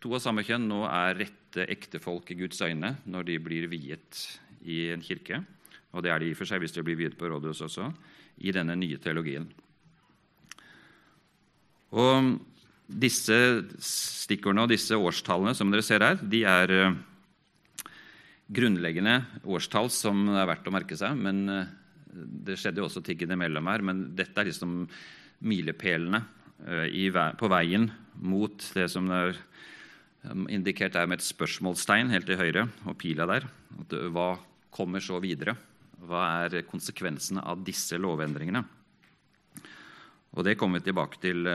to 0.02 0.14
av 0.16 0.24
samme 0.24 0.44
kjønn 0.48 0.68
nå 0.70 0.84
er 0.90 1.20
rette 1.24 1.68
ektefolk 1.72 2.32
i 2.32 2.40
Guds 2.44 2.62
øyne 2.64 2.96
når 3.06 3.28
de 3.28 3.40
blir 3.44 3.68
viet 3.72 4.26
i 4.64 4.88
en 4.94 5.04
kirke. 5.04 5.42
Og 5.92 6.04
det 6.06 6.12
er 6.14 6.22
de 6.22 6.32
i 6.32 6.36
og 6.36 6.40
for 6.40 6.50
seg 6.50 6.62
hvis 6.64 6.76
de 6.76 6.84
blir 6.86 7.00
viet 7.00 7.18
på 7.20 7.28
rådhus 7.28 7.64
også, 7.68 7.90
i 8.42 8.54
denne 8.56 8.78
nye 8.80 9.00
teologien. 9.02 9.50
Og 11.92 12.38
disse 12.88 13.38
stikkordene 13.84 14.66
og 14.66 14.72
disse 14.72 14.96
årstallene 14.96 15.56
som 15.56 15.72
dere 15.72 15.86
ser 15.86 16.04
her, 16.04 16.20
de 16.20 16.44
er 16.48 16.76
eh, 16.76 17.00
grunnleggende 18.52 19.22
årstall 19.48 19.90
som 19.94 20.26
det 20.28 20.40
er 20.42 20.50
verdt 20.50 20.68
å 20.68 20.76
merke 20.76 20.98
seg. 21.00 21.16
men 21.18 21.44
eh, 21.50 21.72
Det 22.12 22.58
skjedde 22.60 22.84
jo 22.84 22.90
også 22.90 23.04
ting 23.06 23.24
innimellom 23.24 23.70
her, 23.72 23.84
men 23.86 24.10
dette 24.18 24.42
er 24.42 24.50
liksom 24.50 24.84
milepælene 25.48 26.22
eh, 26.68 27.32
på 27.40 27.52
veien 27.52 27.90
mot 28.22 28.68
det 28.76 28.88
som 28.92 29.08
er 29.16 29.38
um, 30.28 30.46
indikert 30.52 30.98
er 31.00 31.08
med 31.08 31.22
et 31.22 31.26
spørsmålstegn 31.26 32.12
helt 32.12 32.28
til 32.28 32.38
høyre 32.38 32.68
og 32.86 32.98
pila 33.00 33.28
der. 33.30 33.48
Eh, 33.88 34.10
hva 34.12 34.36
kommer 34.72 35.04
så 35.04 35.20
videre? 35.24 35.56
Hva 36.02 36.28
er 36.44 36.66
konsekvensene 36.68 37.44
av 37.46 37.64
disse 37.64 37.98
lovendringene? 37.98 38.64
Og 40.32 40.46
Det 40.48 40.56
kommer 40.56 40.80
vi 40.80 40.88
tilbake 40.88 41.20
til 41.20 41.48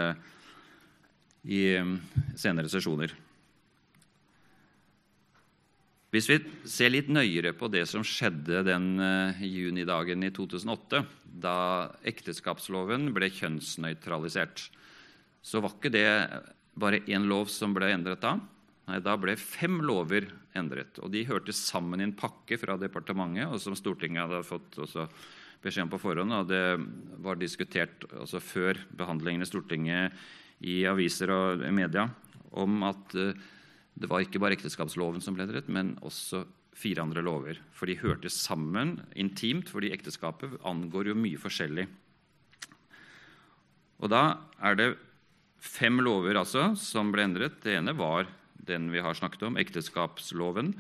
i 1.46 1.60
um, 1.80 1.94
senere 2.36 2.68
sesjoner. 2.68 3.14
Hvis 6.16 6.30
vi 6.30 6.36
ser 6.64 6.94
litt 6.94 7.10
nøyere 7.12 7.50
på 7.52 7.68
det 7.68 7.82
som 7.90 8.00
skjedde 8.00 8.62
den 8.64 8.94
uh, 8.96 9.40
junidagen 9.44 10.22
i 10.24 10.30
2008, 10.32 11.02
da 11.44 11.56
ekteskapsloven 12.08 13.10
ble 13.12 13.28
kjønnsnøytralisert, 13.36 14.62
så 15.44 15.60
var 15.60 15.74
ikke 15.74 15.92
det 15.92 16.06
bare 16.80 17.02
én 17.12 17.26
lov 17.28 17.50
som 17.52 17.74
ble 17.76 17.90
endret 17.92 18.22
da. 18.24 18.38
Nei, 18.88 19.00
Da 19.04 19.16
ble 19.20 19.34
fem 19.36 19.76
lover 19.84 20.30
endret. 20.56 21.02
og 21.04 21.12
De 21.12 21.26
hørte 21.28 21.52
sammen 21.52 22.00
i 22.00 22.06
en 22.06 22.16
pakke 22.16 22.56
fra 22.56 22.78
departementet, 22.80 23.50
og 23.50 23.60
som 23.60 23.76
Stortinget 23.76 24.24
hadde 24.24 24.40
fått 24.48 24.78
beskjed 25.60 25.84
om 25.84 25.92
på 25.92 26.00
forhånd. 26.00 26.32
og 26.32 26.48
Det 26.48 26.64
var 27.28 27.36
diskutert 27.36 28.08
altså 28.08 28.40
før 28.40 28.80
behandlingen 28.88 29.44
i 29.44 29.50
Stortinget 29.50 30.16
i 30.64 30.78
aviser 30.88 31.34
og 31.34 31.66
media 31.76 32.08
om 32.56 32.80
at 32.88 33.18
uh, 33.20 33.36
det 33.96 34.08
var 34.10 34.22
ikke 34.22 34.40
bare 34.42 34.56
ekteskapsloven 34.58 35.22
som 35.24 35.36
ble 35.36 35.46
endret, 35.46 35.70
men 35.72 35.94
også 36.04 36.44
fire 36.76 37.00
andre 37.00 37.22
lover. 37.24 37.60
For 37.72 37.88
de 37.88 37.96
hørte 37.96 38.28
sammen 38.32 38.98
intimt, 39.16 39.70
fordi 39.72 39.92
ekteskapet 39.94 40.58
angår 40.68 41.10
jo 41.10 41.16
mye 41.16 41.40
forskjellig. 41.40 41.86
Og 44.04 44.12
da 44.12 44.22
er 44.60 44.76
det 44.76 44.90
fem 45.56 46.02
lover 46.04 46.36
altså 46.36 46.74
som 46.76 47.08
ble 47.14 47.24
endret. 47.24 47.56
Det 47.64 47.78
ene 47.78 47.96
var 47.96 48.28
den 48.66 48.90
vi 48.92 49.00
har 49.00 49.16
snakket 49.16 49.46
om, 49.48 49.56
ekteskapsloven. 49.56 50.74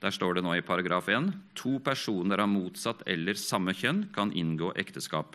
Der 0.00 0.14
står 0.14 0.38
det 0.38 0.44
nå 0.46 0.54
i 0.56 0.64
paragraf 0.64 1.10
1 1.10 1.32
to 1.58 1.78
personer 1.84 2.40
av 2.40 2.48
motsatt 2.48 3.02
eller 3.10 3.36
samme 3.36 3.74
kjønn 3.76 4.06
kan 4.14 4.30
inngå 4.32 4.70
ekteskap. 4.78 5.34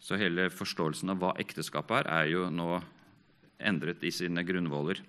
Så 0.00 0.16
hele 0.18 0.48
forståelsen 0.52 1.12
av 1.12 1.20
hva 1.20 1.34
ekteskap 1.42 1.92
er, 1.94 2.08
er 2.08 2.32
jo 2.32 2.48
nå 2.50 2.80
endret 3.60 4.02
i 4.04 4.12
sine 4.14 4.42
grunnvoller. 4.46 5.02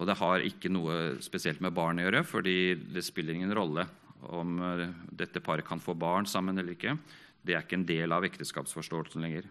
Og 0.00 0.08
det 0.08 0.16
har 0.16 0.44
ikke 0.44 0.72
noe 0.72 1.20
spesielt 1.20 1.60
med 1.60 1.74
barn 1.76 2.00
å 2.00 2.06
gjøre, 2.06 2.24
fordi 2.24 2.58
det 2.88 3.04
spiller 3.04 3.36
ingen 3.36 3.52
rolle 3.56 3.84
om 4.32 4.56
eh, 4.64 4.86
dette 5.12 5.42
paret 5.44 5.66
kan 5.66 5.80
få 5.80 5.94
barn 5.96 6.28
sammen 6.28 6.58
eller 6.58 6.76
ikke. 6.76 6.96
Det 7.44 7.56
er 7.56 7.64
ikke 7.64 7.78
en 7.80 7.88
del 7.88 8.12
av 8.16 8.24
ekteskapsforståelsen 8.24 9.24
lenger. 9.24 9.48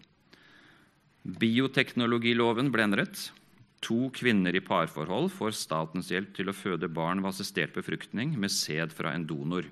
Bioteknologiloven 1.40 2.72
ble 2.74 2.86
endret. 2.86 3.30
To 3.86 4.10
kvinner 4.16 4.56
i 4.58 4.64
parforhold 4.64 5.30
får 5.32 5.56
statens 5.56 6.10
hjelp 6.12 6.34
til 6.36 6.52
å 6.52 6.56
føde 6.56 6.90
barn 6.92 7.22
ved 7.24 7.32
assistert 7.32 7.76
befruktning 7.78 8.34
med 8.40 8.52
sæd 8.52 8.92
fra 8.96 9.14
en 9.16 9.28
donor. 9.30 9.70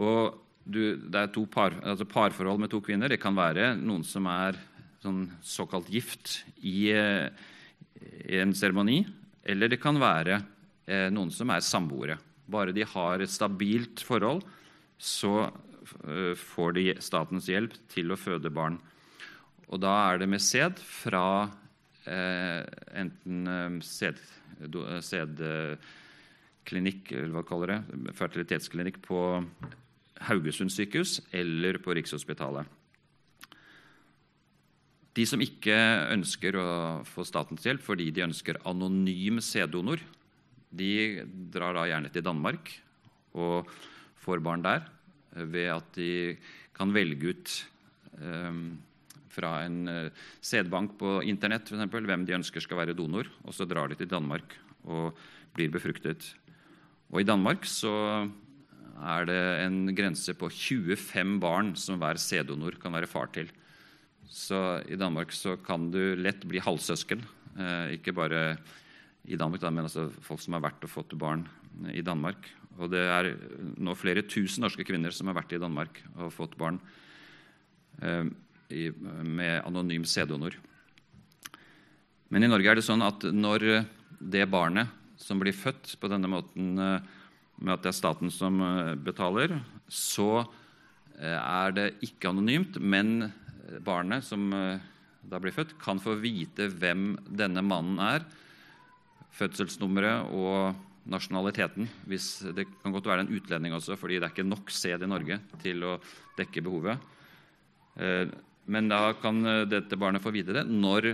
Og 0.00 0.36
du, 0.64 0.96
det 0.96 1.24
er 1.24 1.32
par, 1.50 1.74
altså 1.82 2.06
parforhold 2.08 2.60
med 2.62 2.70
to 2.72 2.80
kvinner. 2.84 3.10
Det 3.10 3.20
kan 3.20 3.36
være 3.36 3.72
noen 3.80 4.04
som 4.06 4.28
er 4.30 4.60
sånn 5.00 5.24
såkalt 5.42 5.88
gift 5.90 6.42
i, 6.60 6.92
i 8.00 8.38
en 8.40 8.54
seremoni, 8.56 9.06
eller 9.44 9.68
det 9.70 9.80
kan 9.82 9.98
være 10.00 10.40
eh, 10.86 11.08
noen 11.12 11.30
som 11.34 11.50
er 11.52 11.60
samboere. 11.64 12.18
Bare 12.50 12.74
de 12.76 12.84
har 12.86 13.20
et 13.20 13.30
stabilt 13.30 14.02
forhold, 14.06 14.42
så 15.00 15.46
eh, 15.46 16.34
får 16.36 16.72
de 16.78 16.94
statens 17.02 17.48
hjelp 17.50 17.72
til 17.92 18.12
å 18.12 18.20
føde 18.20 18.50
barn. 18.52 18.78
Og 19.70 19.78
da 19.82 19.92
er 20.10 20.18
det 20.20 20.28
med 20.30 20.42
sæd 20.42 20.80
fra 20.82 21.48
eh, 22.04 22.62
enten 23.00 23.46
eh, 23.46 23.80
sædklinikk, 25.06 25.82
eller 27.14 27.34
hva 27.36 27.44
kaller 27.46 27.68
det, 27.72 27.80
fertilitetsklinikk 28.18 28.96
på 29.06 29.20
Haugesund 30.28 30.72
sykehus 30.74 31.20
eller 31.32 31.78
på 31.80 31.94
Rikshospitalet. 31.96 32.66
De 35.20 35.26
som 35.28 35.42
ikke 35.44 35.76
ønsker 36.14 36.56
å 36.56 36.68
få 37.04 37.26
statens 37.28 37.66
hjelp 37.66 37.82
fordi 37.84 38.08
de 38.14 38.24
ønsker 38.24 38.60
anonym 38.68 39.40
sæddonor, 39.44 40.00
de 40.70 41.26
drar 41.52 41.76
da 41.76 41.84
gjerne 41.90 42.12
til 42.14 42.24
Danmark 42.24 42.70
og 43.36 43.68
får 44.22 44.40
barn 44.44 44.64
der 44.64 44.86
ved 45.34 45.68
at 45.74 45.90
de 45.98 46.38
kan 46.76 46.94
velge 46.94 47.34
ut 47.34 47.56
um, 48.22 48.78
fra 49.30 49.52
en 49.66 49.80
uh, 49.90 50.22
sædbank 50.40 50.96
på 50.98 51.18
Internett 51.28 51.68
for 51.68 51.76
eksempel, 51.76 52.06
hvem 52.08 52.24
de 52.26 52.38
ønsker 52.38 52.64
skal 52.64 52.80
være 52.80 52.96
donor. 52.96 53.28
og 53.44 53.54
Så 53.54 53.68
drar 53.68 53.90
de 53.90 53.98
til 53.98 54.10
Danmark 54.10 54.56
og 54.88 55.18
blir 55.54 55.70
befruktet. 55.70 56.32
Og 57.10 57.20
I 57.20 57.28
Danmark 57.28 57.66
så 57.68 57.92
er 59.00 59.26
det 59.28 59.42
en 59.66 59.82
grense 59.96 60.34
på 60.38 60.48
25 60.48 61.38
barn 61.42 61.74
som 61.78 62.00
hver 62.00 62.18
sæddonor 62.20 62.78
kan 62.80 62.94
være 62.94 63.10
far 63.10 63.30
til. 63.34 63.50
Så 64.30 64.80
i 64.86 64.98
Danmark 64.98 65.32
så 65.34 65.56
kan 65.58 65.88
du 65.90 66.14
lett 66.16 66.44
bli 66.46 66.62
halvsøsken. 66.62 67.24
Eh, 67.58 67.96
ikke 67.98 68.14
bare 68.14 68.42
i 69.26 69.36
Danmark, 69.36 69.64
men 69.68 69.84
altså 69.84 70.06
folk 70.22 70.40
som 70.40 70.54
har 70.56 70.64
vært 70.64 70.86
og 70.86 70.92
fått 70.92 71.16
barn 71.18 71.44
i 71.90 72.02
Danmark. 72.06 72.46
Og 72.78 72.92
det 72.92 73.02
er 73.02 73.32
nå 73.82 73.94
flere 73.98 74.22
tusen 74.22 74.64
norske 74.64 74.86
kvinner 74.86 75.12
som 75.12 75.28
har 75.28 75.36
vært 75.40 75.56
i 75.56 75.60
Danmark 75.60 75.98
og 76.16 76.32
fått 76.32 76.56
barn 76.60 76.78
eh, 78.00 78.30
i, 78.70 78.88
med 78.94 79.60
anonym 79.66 80.06
sæddonor. 80.06 80.56
Men 82.30 82.46
i 82.46 82.50
Norge 82.50 82.70
er 82.70 82.78
det 82.78 82.86
sånn 82.86 83.02
at 83.02 83.26
når 83.34 83.66
det 84.20 84.46
barnet 84.50 84.94
som 85.20 85.40
blir 85.40 85.56
født 85.56 85.96
på 86.00 86.08
denne 86.10 86.30
måten 86.30 86.78
eh, 86.78 87.10
med 87.60 87.74
at 87.74 87.84
det 87.84 87.92
er 87.92 87.98
staten 87.98 88.32
som 88.32 88.60
eh, 88.64 88.94
betaler, 88.96 89.58
så 89.90 90.44
eh, 91.18 91.36
er 91.36 91.76
det 91.76 91.88
ikke 92.06 92.30
anonymt, 92.32 92.78
men 92.80 93.30
barnet 93.84 94.26
som 94.26 94.48
eh, 94.56 94.82
da 95.30 95.40
blir 95.42 95.54
født, 95.54 95.76
kan 95.82 96.00
få 96.02 96.16
vite 96.20 96.68
hvem 96.72 97.12
denne 97.26 97.62
mannen 97.64 98.00
er, 98.02 98.24
fødselsnummeret 99.36 100.32
og 100.34 101.10
nasjonaliteten. 101.10 101.88
Hvis 102.08 102.30
det 102.56 102.66
kan 102.80 102.94
godt 102.94 103.08
være 103.10 103.26
en 103.26 103.32
utlending 103.36 103.76
også, 103.76 103.98
fordi 104.00 104.18
det 104.18 104.28
er 104.28 104.34
ikke 104.34 104.48
nok 104.48 104.72
sæd 104.72 105.04
i 105.04 105.10
Norge 105.10 105.38
til 105.62 105.84
å 105.86 105.94
dekke 106.38 106.64
behovet. 106.64 106.98
Men 108.70 108.90
da 108.90 109.00
kan 109.20 109.40
dette 109.68 109.98
barnet 110.00 110.24
få 110.24 110.32
vite 110.34 110.54
det 110.56 110.64
når 110.68 111.08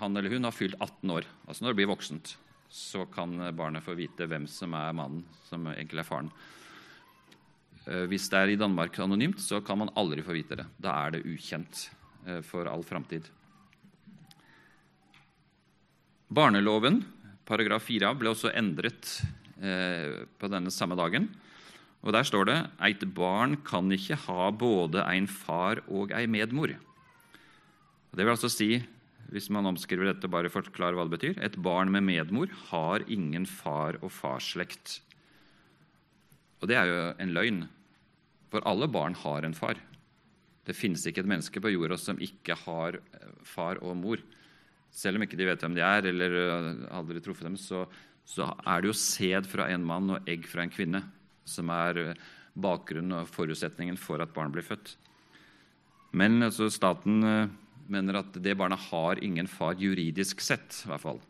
han 0.00 0.16
eller 0.16 0.34
hun 0.34 0.46
har 0.48 0.54
fylt 0.54 0.78
18 0.78 1.14
år, 1.16 1.26
altså 1.46 1.64
når 1.64 1.72
det 1.72 1.80
blir 1.80 1.90
voksent 1.90 2.34
så 2.70 3.04
kan 3.10 3.34
barnet 3.56 3.82
få 3.82 3.96
vite 3.98 4.28
hvem 4.30 4.46
som 4.48 4.74
er 4.78 4.94
mannen, 4.94 5.24
som 5.48 5.66
egentlig 5.72 6.04
er 6.04 6.06
faren. 6.06 6.30
Eh, 7.90 8.06
hvis 8.10 8.28
det 8.30 8.38
er 8.38 8.52
i 8.52 8.58
Danmark 8.60 8.98
anonymt, 9.02 9.40
så 9.42 9.58
kan 9.64 9.80
man 9.82 9.90
aldri 9.98 10.22
få 10.22 10.36
vite 10.36 10.60
det. 10.60 10.66
Da 10.78 10.94
er 11.06 11.16
det 11.16 11.26
ukjent 11.26 11.88
eh, 12.26 12.40
for 12.46 12.70
all 12.70 12.84
framtid. 12.86 13.26
Barneloven, 16.30 17.02
paragraf 17.48 17.88
4 17.90 18.12
ble 18.14 18.30
også 18.30 18.52
endret 18.54 19.16
eh, 19.58 20.22
på 20.38 20.50
denne 20.52 20.70
samme 20.70 20.94
dagen. 20.98 21.26
Og 22.00 22.14
Der 22.14 22.24
står 22.24 22.46
det 22.48 22.60
eit 22.80 23.02
barn 23.12 23.58
kan 23.66 23.90
ikke 23.92 24.16
ha 24.28 24.48
både 24.54 25.02
ein 25.04 25.26
far 25.26 25.82
og 25.90 26.14
ei 26.16 26.24
medmor. 26.30 26.72
Det 28.10 28.24
vil 28.24 28.32
altså 28.32 28.50
si 28.50 28.78
hvis 29.30 29.50
man 29.52 29.68
omskriver 29.68 30.08
dette 30.08 30.30
bare 30.30 30.50
forklarer 30.50 30.96
hva 30.98 31.04
det 31.06 31.14
betyr. 31.14 31.36
Et 31.38 31.58
barn 31.62 31.90
med 31.92 32.02
medmor 32.02 32.50
har 32.70 33.04
ingen 33.06 33.44
far- 33.46 34.00
og 34.00 34.10
farsslekt. 34.10 34.98
Og 36.60 36.66
det 36.70 36.78
er 36.78 36.88
jo 36.88 36.96
en 37.22 37.34
løgn, 37.36 37.60
for 38.50 38.66
alle 38.66 38.88
barn 38.90 39.14
har 39.14 39.46
en 39.46 39.54
far. 39.56 39.78
Det 40.66 40.76
finnes 40.76 41.02
ikke 41.06 41.24
et 41.24 41.30
menneske 41.30 41.62
på 41.62 41.72
jorda 41.72 41.96
som 41.98 42.20
ikke 42.22 42.56
har 42.64 42.98
eh, 43.00 43.30
far 43.46 43.80
og 43.82 43.96
mor. 43.98 44.20
Selv 44.90 45.18
om 45.18 45.24
ikke 45.24 45.38
de 45.38 45.48
vet 45.48 45.62
hvem 45.62 45.76
de 45.76 45.84
er, 45.86 46.10
eller 46.10 46.36
eh, 46.42 46.68
aldri 46.94 47.22
truffet 47.24 47.48
dem, 47.48 47.56
så, 47.60 47.86
så 48.28 48.50
er 48.66 48.82
det 48.82 48.90
jo 48.90 48.98
sæd 48.98 49.48
fra 49.50 49.70
en 49.72 49.86
mann 49.86 50.16
og 50.16 50.28
egg 50.30 50.48
fra 50.50 50.66
en 50.66 50.74
kvinne 50.74 51.04
som 51.48 51.72
er 51.74 52.02
eh, 52.04 52.28
bakgrunnen 52.60 53.22
og 53.22 53.30
forutsetningen 53.30 53.98
for 54.00 54.22
at 54.22 54.34
barn 54.34 54.52
blir 54.54 54.66
født. 54.66 54.96
Men 56.18 56.42
altså, 56.42 56.66
staten 56.74 57.22
mener 57.90 58.18
at 58.18 58.34
det 58.42 58.56
barnet 58.58 58.82
har 58.90 59.20
ingen 59.22 59.46
far 59.50 59.78
juridisk 59.78 60.42
sett. 60.42 60.82
i 60.82 60.90
hvert 60.90 61.04
fall. 61.04 61.20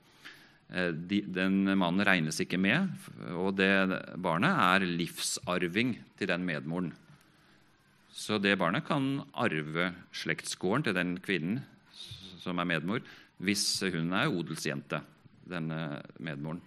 De, 1.11 1.19
den 1.27 1.67
mannen 1.77 2.07
regnes 2.07 2.41
ikke 2.41 2.57
med, 2.61 2.89
og 3.37 3.59
det 3.59 3.69
barnet 4.23 4.57
er 4.57 4.87
livsarving 4.89 5.93
til 6.17 6.31
den 6.33 6.47
medmoren. 6.49 6.95
Så 8.13 8.41
det 8.43 8.57
barnet 8.59 8.87
kan 8.89 9.23
arve 9.39 9.93
slektsgården 10.17 10.89
til 10.89 10.97
den 10.97 11.15
kvinnen 11.23 11.61
som 12.41 12.59
er 12.59 12.69
medmor, 12.69 13.05
hvis 13.41 13.65
hun 13.93 14.13
er 14.17 14.33
odelsjente, 14.33 15.01
denne 15.51 16.01
medmoren. 16.23 16.61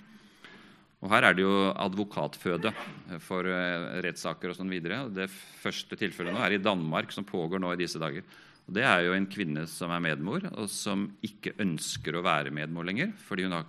Og 1.03 1.11
Her 1.11 1.27
er 1.27 1.35
det 1.35 1.43
jo 1.43 1.73
advokatføde 1.75 2.71
for 3.25 3.47
eh, 3.51 3.99
rettssaker 4.05 4.53
og 4.53 4.55
sånn 4.55 4.71
videre. 4.71 5.01
Det 5.11 5.27
første 5.27 5.97
tilfellet 5.99 6.31
nå 6.31 6.39
er 6.45 6.55
i 6.55 6.63
Danmark, 6.63 7.11
som 7.11 7.27
pågår 7.27 7.59
nå 7.59 7.73
i 7.73 7.79
disse 7.81 7.99
dager. 7.99 8.23
Og 8.63 8.77
Det 8.77 8.85
er 8.87 9.01
jo 9.03 9.15
en 9.17 9.27
kvinne 9.27 9.65
som 9.67 9.91
er 9.91 10.03
medmor, 10.03 10.45
og 10.55 10.69
som 10.71 11.09
ikke 11.27 11.57
ønsker 11.59 12.15
å 12.15 12.23
være 12.23 12.55
medmor 12.55 12.87
lenger. 12.87 13.11
fordi 13.19 13.43
hun, 13.43 13.57
har, 13.57 13.67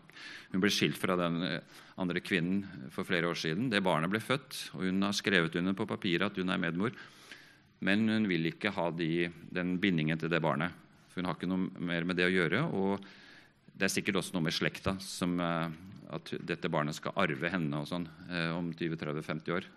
hun 0.53 0.63
ble 0.63 0.71
skilt 0.71 1.01
fra 1.01 1.19
den 1.19 1.43
eh, 1.43 1.83
andre 1.99 2.23
kvinnen 2.23 2.89
for 2.95 3.03
flere 3.03 3.27
år 3.27 3.39
siden. 3.39 3.67
Det 3.71 3.83
barnet 3.83 4.11
ble 4.15 4.23
født, 4.23 4.71
og 4.79 4.87
hun 4.87 5.03
har 5.03 5.19
skrevet 5.19 5.59
under 5.59 5.75
på 5.75 5.91
papiret 5.91 6.31
at 6.31 6.39
hun 6.39 6.55
er 6.55 6.63
medmor. 6.63 6.95
Men 7.85 8.07
hun 8.09 8.29
vil 8.31 8.51
ikke 8.53 8.73
ha 8.77 8.89
de, 8.95 9.29
den 9.53 9.77
bindingen 9.83 10.21
til 10.21 10.31
det 10.33 10.43
barnet. 10.45 10.77
For 11.11 11.21
hun 11.21 11.31
har 11.31 11.39
ikke 11.39 11.51
noe 11.51 11.87
mer 11.91 12.07
med 12.07 12.19
det 12.19 12.29
å 12.29 12.33
gjøre. 12.33 12.63
Og 12.75 13.09
det 13.75 13.89
er 13.89 13.95
sikkert 13.97 14.21
også 14.21 14.37
noe 14.37 14.47
med 14.47 14.55
slekta, 14.55 14.95
som 15.03 15.35
eh, 15.43 15.75
at 16.15 16.31
dette 16.47 16.71
barnet 16.71 16.97
skal 16.97 17.17
arve 17.25 17.51
henne 17.51 17.83
og 17.83 17.91
sånn 17.91 18.07
eh, 18.31 18.53
om 18.55 18.71
20-30-50 18.77 19.57
år. 19.57 19.69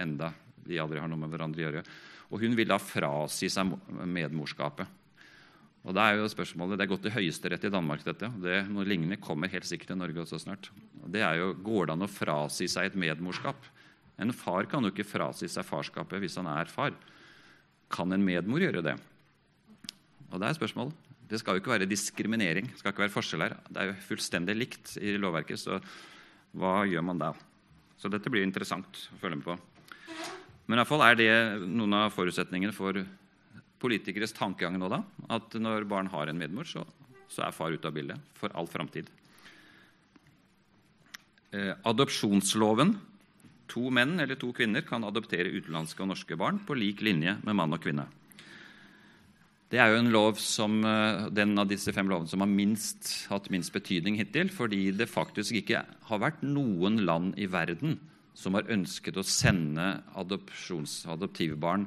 Enda 0.00 0.32
de 0.62 0.80
aldri 0.80 1.00
har 1.02 1.10
noe 1.10 1.20
med 1.20 1.32
hverandre 1.32 1.62
å 1.62 1.66
gjøre. 1.66 1.84
Og 2.32 2.42
hun 2.42 2.56
vil 2.56 2.70
da 2.70 2.78
frasi 2.80 3.50
seg 3.52 3.74
medmorskapet. 4.08 5.00
Og 5.82 5.94
da 5.96 6.06
er 6.08 6.20
jo 6.20 6.30
spørsmålet, 6.30 6.78
Det 6.78 6.84
er 6.84 6.92
gått 6.92 7.02
til 7.02 7.16
Høyesterett 7.16 7.64
i 7.64 7.70
Danmark. 7.70 8.04
dette, 8.04 8.30
det, 8.40 8.68
Noe 8.70 8.84
lignende 8.84 9.18
kommer 9.20 9.48
helt 9.48 9.66
sikkert 9.66 9.88
til 9.88 9.98
Norge 9.98 10.20
også 10.22 10.38
snart. 10.38 10.70
Og 11.02 11.10
det 11.10 11.22
er 11.22 11.34
jo, 11.40 11.54
Går 11.54 11.86
det 11.86 11.92
an 11.92 12.06
å 12.06 12.08
frasi 12.08 12.68
seg 12.68 12.86
et 12.86 12.94
medmorskap? 12.94 13.56
En 14.18 14.32
far 14.32 14.66
kan 14.66 14.82
jo 14.82 14.90
ikke 14.90 15.08
frasi 15.08 15.48
seg 15.48 15.64
farskapet 15.64 16.20
hvis 16.20 16.36
han 16.36 16.46
er 16.46 16.66
far. 16.66 16.92
Kan 17.92 18.14
en 18.14 18.24
medmor 18.24 18.62
gjøre 18.62 18.84
det? 18.84 18.96
Og 20.32 20.40
Det 20.40 20.48
er 20.48 20.56
spørsmålet. 20.56 21.10
Det 21.28 21.38
skal 21.40 21.56
jo 21.56 21.62
ikke 21.62 21.72
være 21.72 21.88
diskriminering. 21.88 22.66
Det 22.68 22.80
skal 22.80 22.92
ikke 22.92 23.06
være 23.06 23.14
forskjell 23.14 23.44
her. 23.46 23.54
Det 23.68 23.80
er 23.80 23.88
jo 23.88 24.00
fullstendig 24.04 24.56
likt 24.56 24.96
i 25.00 25.14
lovverket, 25.16 25.60
så 25.60 25.78
hva 26.60 26.82
gjør 26.84 27.04
man 27.08 27.20
da? 27.20 27.30
Så 27.96 28.10
dette 28.12 28.28
blir 28.32 28.44
interessant 28.44 29.06
å 29.14 29.20
følge 29.20 29.38
med 29.40 29.46
på. 29.46 29.56
Men 30.66 30.76
i 30.76 30.80
hvert 30.82 30.90
fall 30.90 31.04
er 31.06 31.16
det 31.16 31.30
noen 31.64 31.96
av 31.96 32.12
forutsetningene 32.12 32.74
for 32.76 33.00
politikeres 33.82 34.34
tankegang 34.36 34.76
nå, 34.78 34.90
da. 34.92 35.00
At 35.32 35.56
når 35.56 35.88
barn 35.88 36.10
har 36.12 36.28
en 36.28 36.38
medmor, 36.38 36.68
så, 36.68 36.84
så 37.32 37.46
er 37.46 37.56
far 37.56 37.72
ute 37.72 37.88
av 37.88 37.96
bildet 37.96 38.20
for 38.36 38.52
all 38.58 38.68
framtid. 38.70 39.08
Eh, 41.52 41.72
adopsjonsloven 41.88 42.94
To 43.72 43.88
menn 43.94 44.18
eller 44.20 44.36
to 44.36 44.50
kvinner 44.52 44.84
kan 44.84 45.04
adoptere 45.08 45.52
utenlandske 45.52 46.04
og 46.04 46.12
norske 46.12 46.36
barn 46.36 46.60
på 46.66 46.76
lik 46.76 47.00
linje 47.04 47.38
med 47.42 47.56
mann 47.56 47.72
og 47.72 47.80
kvinne. 47.84 48.06
Det 49.72 49.80
er 49.80 49.88
jo 49.88 50.02
en 50.02 50.12
lov 50.12 50.36
som, 50.36 50.84
eh, 50.84 51.30
den 51.32 51.58
av 51.58 51.66
disse 51.68 51.92
fem 51.92 52.06
lovene 52.06 52.28
som 52.28 52.40
har 52.40 52.48
minst, 52.48 53.26
hatt 53.30 53.48
minst 53.48 53.72
betydning 53.72 54.18
hittil, 54.18 54.50
fordi 54.50 54.94
det 54.94 55.08
faktisk 55.08 55.56
ikke 55.62 55.86
har 56.04 56.18
vært 56.18 56.42
noen 56.42 57.06
land 57.06 57.38
i 57.38 57.46
verden 57.46 57.98
som 58.34 58.52
har 58.52 58.68
ønsket 58.68 59.16
å 59.16 59.24
sende 59.24 60.02
adoptivbarn 60.14 61.86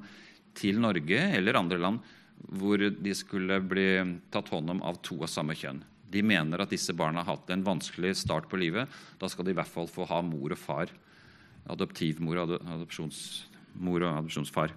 til 0.55 0.79
Norge 0.79 1.19
eller 1.37 1.53
andre 1.53 1.77
land 1.77 1.99
hvor 2.49 2.77
de 2.77 3.13
skulle 3.13 3.61
bli 3.61 4.19
tatt 4.31 4.49
hånd 4.49 4.69
om 4.69 4.81
av 4.81 5.01
to 5.01 5.21
av 5.21 5.29
samme 5.29 5.53
kjønn. 5.53 5.83
De 6.09 6.21
mener 6.21 6.61
at 6.61 6.69
disse 6.69 6.93
barna 6.93 7.23
har 7.23 7.35
hatt 7.37 7.49
en 7.49 7.63
vanskelig 7.65 8.15
start 8.15 8.49
på 8.49 8.59
livet. 8.59 8.87
Da 9.19 9.27
skal 9.27 9.45
de 9.45 9.51
i 9.51 9.57
hvert 9.57 9.71
fall 9.71 9.87
få 9.87 10.07
ha 10.07 10.21
mor 10.21 10.53
og 10.53 10.57
far. 10.57 10.89
Adoptivmor 11.71 12.41
og 12.43 12.53
adopsjonsmor 12.59 14.05
og 14.05 14.11
adopsjonsfar. 14.21 14.73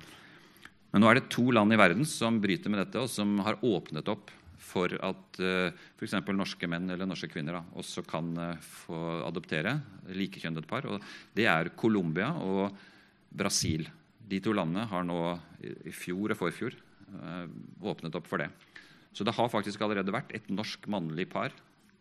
Men 0.93 1.05
nå 1.05 1.11
er 1.11 1.19
det 1.19 1.29
to 1.33 1.51
land 1.53 1.75
i 1.75 1.79
verden 1.79 2.07
som 2.09 2.41
bryter 2.41 2.73
med 2.73 2.81
dette, 2.81 3.03
og 3.03 3.11
som 3.13 3.37
har 3.45 3.61
åpnet 3.61 4.09
opp 4.09 4.33
for 4.69 4.93
at 4.93 5.41
uh, 5.41 5.69
eh, 5.69 5.85
f.eks. 5.97 6.17
norske 6.35 6.69
menn 6.71 6.91
eller 6.91 7.09
norske 7.09 7.31
kvinner 7.31 7.59
da, 7.59 7.63
også 7.81 8.05
kan 8.09 8.33
uh, 8.37 8.57
få 8.61 8.99
adoptere 9.27 9.79
likekjønnet 10.17 10.69
par. 10.69 10.89
og 10.89 11.05
Det 11.37 11.47
er 11.49 11.73
Colombia 11.79 12.33
og 12.43 12.75
Brasil. 13.29 13.87
De 14.29 14.41
to 14.45 14.53
landene 14.57 14.89
har 14.91 15.07
nå 15.09 15.21
i 15.89 15.95
fjor 15.95 16.35
og 16.35 16.41
forfjor 16.41 16.77
uh, 16.77 17.47
åpnet 17.89 18.19
opp 18.19 18.29
for 18.29 18.43
det. 18.43 18.51
Så 19.15 19.25
det 19.25 19.35
har 19.37 19.49
faktisk 19.53 19.83
allerede 19.83 20.13
vært 20.15 20.35
et 20.37 20.51
norsk 20.53 20.85
mannlig 20.91 21.29
par, 21.33 21.55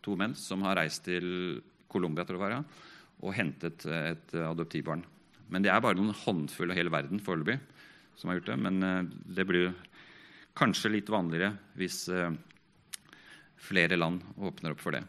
to 0.04 0.14
menn, 0.18 0.36
som 0.38 0.62
har 0.66 0.78
reist 0.78 1.06
til 1.08 1.60
Colombia 1.90 2.26
tror 2.26 2.38
jeg 2.38 2.42
det 2.42 2.58
var, 2.58 2.84
og 3.18 3.34
hentet 3.34 3.84
et 3.88 4.34
adoptivbarn. 4.38 5.02
Men 5.48 5.64
det 5.64 5.72
er 5.72 5.82
bare 5.82 5.98
noen 5.98 6.16
håndfull 6.16 6.72
av 6.72 6.78
hele 6.78 6.92
verden 6.92 7.22
foreløpig 7.24 7.58
som 8.18 8.30
har 8.30 8.38
gjort 8.38 8.50
det. 8.50 8.58
Men 8.66 8.82
eh, 8.82 9.04
det 9.38 9.46
blir 9.48 9.72
kanskje 10.58 10.92
litt 10.96 11.12
vanligere 11.12 11.52
hvis 11.78 12.02
eh, 12.12 12.34
flere 13.68 13.98
land 13.98 14.24
åpner 14.36 14.74
opp 14.74 14.82
for 14.82 14.96
det. 14.96 15.04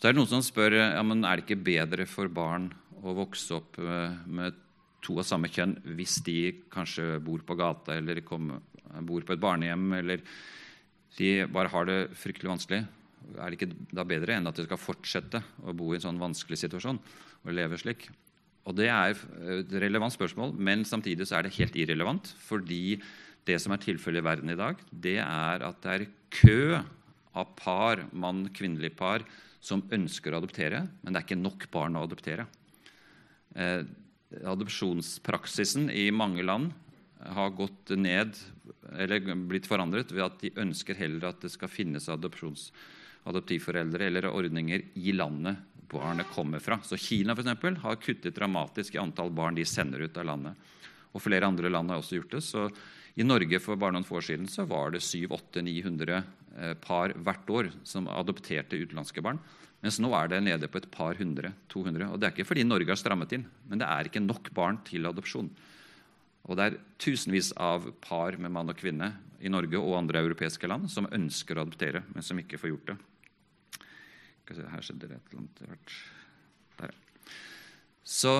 Så 0.00 0.08
er 0.08 0.14
det 0.14 0.20
noen 0.20 0.30
som 0.30 0.44
spør 0.44 0.78
ja, 0.78 1.02
men 1.04 1.26
er 1.26 1.36
det 1.36 1.46
ikke 1.46 1.66
bedre 1.66 2.06
for 2.08 2.30
barn 2.32 2.70
å 3.00 3.16
vokse 3.16 3.58
opp 3.58 3.80
eh, 3.82 4.16
med 4.30 4.56
to 5.04 5.18
av 5.20 5.26
samme 5.28 5.50
kjønn 5.52 5.78
hvis 5.96 6.20
de 6.26 6.38
kanskje 6.72 7.18
bor 7.24 7.42
på 7.44 7.56
gata 7.56 7.96
eller 7.96 8.20
kommer, 8.24 8.60
bor 9.06 9.24
på 9.24 9.32
et 9.32 9.42
barnehjem 9.42 9.92
eller 9.96 10.24
de 11.16 11.30
bare 11.52 11.72
har 11.72 11.86
det 11.88 12.00
fryktelig 12.16 12.50
vanskelig? 12.52 12.82
Er 13.36 13.50
det 13.50 13.58
ikke 13.58 13.72
da 13.94 14.04
bedre 14.08 14.36
enn 14.36 14.48
at 14.50 14.58
de 14.58 14.66
skal 14.66 14.80
fortsette 14.80 15.42
å 15.64 15.74
bo 15.76 15.92
i 15.92 15.98
en 15.98 16.06
sånn 16.08 16.20
vanskelig 16.20 16.58
situasjon 16.64 17.00
og 17.00 17.54
leve 17.54 17.78
slik? 17.80 18.08
Og 18.68 18.76
Det 18.76 18.90
er 18.92 19.16
et 19.60 19.72
relevant 19.82 20.12
spørsmål, 20.12 20.52
men 20.54 20.84
samtidig 20.84 21.26
så 21.26 21.38
er 21.38 21.46
det 21.46 21.56
helt 21.56 21.76
irrelevant. 21.80 22.34
Fordi 22.44 23.00
det 23.48 23.56
som 23.62 23.72
er 23.72 23.82
tilfellet 23.82 24.20
i 24.20 24.26
verden 24.26 24.52
i 24.52 24.58
dag, 24.58 24.80
det 24.92 25.18
er 25.22 25.64
at 25.64 25.80
det 25.82 25.94
er 25.94 26.08
kø 26.30 26.60
av 27.34 27.54
par, 27.56 28.04
mann-kvinnelig 28.12 28.92
par, 28.98 29.24
som 29.60 29.84
ønsker 29.92 30.32
å 30.32 30.40
adoptere, 30.40 30.84
men 31.02 31.12
det 31.12 31.20
er 31.20 31.26
ikke 31.26 31.40
nok 31.40 31.66
barn 31.72 31.98
å 31.98 32.04
adoptere. 32.06 32.46
Eh, 33.54 33.82
adopsjonspraksisen 34.46 35.90
i 35.92 36.08
mange 36.14 36.44
land 36.46 36.70
har 37.34 37.52
gått 37.52 37.92
ned 37.98 38.36
eller 38.96 39.34
blitt 39.50 39.68
forandret 39.68 40.12
ved 40.14 40.24
at 40.24 40.38
de 40.40 40.52
ønsker 40.62 40.96
heller 40.96 41.30
at 41.30 41.42
det 41.42 41.50
skal 41.52 41.70
finnes 41.72 42.08
adoptivforeldre 43.30 44.06
eller 44.10 44.28
ordninger 44.30 44.84
i 45.00 45.14
landet 45.16 45.66
barnet 45.90 46.28
kommer 46.30 46.58
fra. 46.62 46.78
Så 46.82 46.96
Kina 46.96 47.34
for 47.34 47.42
eksempel, 47.42 47.76
har 47.82 47.96
kuttet 47.96 48.36
dramatisk 48.36 48.94
i 48.94 49.02
antall 49.02 49.30
barn 49.34 49.58
de 49.58 49.66
sender 49.66 50.06
ut 50.06 50.16
av 50.16 50.28
landet. 50.28 50.70
Og 51.10 51.22
Flere 51.22 51.48
andre 51.48 51.70
land 51.70 51.90
har 51.90 51.98
også 51.98 52.20
gjort 52.20 52.36
det. 52.36 52.42
så 52.46 52.70
I 53.16 53.26
Norge 53.26 53.58
for 53.58 53.76
bare 53.76 53.96
noen 53.96 54.06
få 54.06 54.20
år 54.20 54.28
siden 54.28 54.46
så 54.48 54.64
var 54.64 54.92
det 54.94 55.02
700-900 55.02 56.22
eh, 56.58 56.74
par 56.74 57.10
hvert 57.16 57.50
år 57.50 57.72
som 57.82 58.06
adopterte 58.08 58.78
utenlandske 58.78 59.22
barn. 59.22 59.40
Mens 59.82 59.98
nå 59.98 60.12
er 60.14 60.28
det 60.28 60.42
nede 60.44 60.68
på 60.68 60.78
et 60.78 60.90
par 60.92 61.16
hundre. 61.18 61.52
200. 61.68 62.12
Og 62.12 62.20
Det 62.20 62.28
er 62.28 62.36
ikke 62.36 62.46
fordi 62.52 62.64
Norge 62.64 62.92
har 62.92 63.00
strammet 63.00 63.32
inn, 63.32 63.46
men 63.68 63.80
det 63.80 63.88
er 63.88 64.06
ikke 64.06 64.22
nok 64.22 64.52
barn 64.54 64.78
til 64.86 65.08
adopsjon. 65.08 65.50
Og 66.46 66.56
det 66.56 66.64
er 66.64 66.78
tusenvis 67.00 67.52
av 67.56 67.90
par 68.00 68.36
med 68.38 68.52
mann 68.52 68.70
og 68.70 68.78
kvinne 68.78 69.12
i 69.40 69.50
Norge 69.52 69.80
og 69.80 69.96
andre 69.98 70.22
europeiske 70.22 70.68
land 70.68 70.88
som 70.92 71.08
ønsker 71.10 71.56
å 71.56 71.64
adoptere, 71.64 72.04
men 72.14 72.22
som 72.22 72.38
ikke 72.38 72.60
får 72.60 72.74
gjort 72.74 72.92
det. 72.92 72.96
Her 74.50 74.82
skjedde 74.84 75.08
det 75.08 75.16
et 75.16 75.30
eller 75.30 75.42
annet. 75.44 75.94
Der. 76.80 76.94
Så 78.04 78.32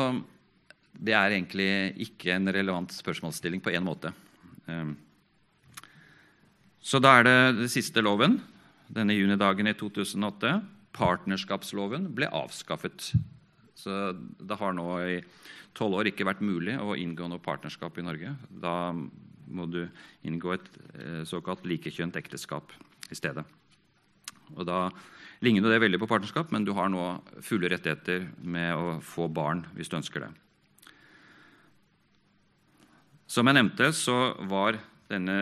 det 0.97 1.15
er 1.15 1.31
egentlig 1.31 1.71
ikke 2.09 2.35
en 2.35 2.51
relevant 2.51 2.93
spørsmålsstilling 2.93 3.63
på 3.63 3.73
én 3.73 3.85
måte. 3.87 4.13
Ehm, 4.67 4.97
så 6.81 6.99
da 6.99 7.19
er 7.19 7.29
det 7.29 7.39
den 7.61 7.71
siste 7.71 8.03
loven, 8.03 8.41
denne 8.91 9.15
junidagen 9.15 9.71
i 9.71 9.77
2008. 9.77 10.57
Partnerskapsloven 10.97 12.09
ble 12.17 12.27
avskaffet. 12.35 13.13
Så 13.79 14.13
det 14.17 14.59
har 14.59 14.75
nå 14.75 14.89
i 15.07 15.21
tolv 15.77 16.01
år 16.01 16.11
ikke 16.11 16.27
vært 16.27 16.43
mulig 16.43 16.75
å 16.81 16.97
inngå 16.99 17.29
noe 17.31 17.43
partnerskap 17.43 18.01
i 18.01 18.05
Norge. 18.05 18.35
Da 18.51 18.91
må 18.91 19.67
du 19.71 19.85
inngå 20.27 20.57
et 20.57 20.69
eh, 20.99 21.23
såkalt 21.29 21.65
likekjønt 21.69 22.19
ekteskap 22.19 22.75
i 23.11 23.19
stedet. 23.19 23.45
Og 24.57 24.67
da 24.67 24.89
ligner 25.45 25.73
det 25.73 25.81
veldig 25.83 26.01
på 26.03 26.09
partnerskap, 26.11 26.53
men 26.53 26.65
du 26.67 26.73
har 26.77 26.91
nå 26.93 27.05
fulle 27.45 27.71
rettigheter 27.73 28.29
med 28.45 28.77
å 28.77 29.01
få 29.05 29.29
barn 29.33 29.65
hvis 29.77 29.91
du 29.91 29.99
ønsker 30.01 30.27
det. 30.27 30.31
Som 33.31 33.47
jeg 33.47 33.57
nevnte, 33.57 33.93
så 33.95 34.35
var 34.51 34.81
denne 35.11 35.37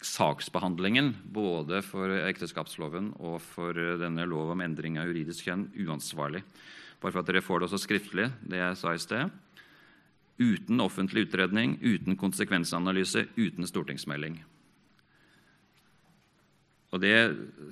saksbehandlingen 0.00 1.12
både 1.34 1.82
for 1.84 2.12
ekteskapsloven 2.22 3.10
og 3.18 3.40
for 3.44 3.76
denne 4.00 4.24
lov 4.28 4.54
om 4.54 4.62
endring 4.64 4.96
av 5.00 5.10
juridisk 5.10 5.48
kjønn 5.48 5.66
uansvarlig. 5.84 6.44
Bare 7.00 7.12
for 7.12 7.20
at 7.20 7.28
dere 7.28 7.44
får 7.44 7.60
det 7.60 7.68
også 7.68 7.82
skriftlig, 7.82 8.28
det 8.46 8.60
jeg 8.60 8.78
sa 8.78 8.94
i 8.94 9.02
sted. 9.02 9.34
Uten 10.40 10.80
offentlig 10.80 11.26
utredning, 11.26 11.76
uten 11.82 12.16
konsekvensanalyse, 12.16 13.26
uten 13.36 13.68
stortingsmelding. 13.68 14.38
Og 16.90 17.02
Det 17.02 17.14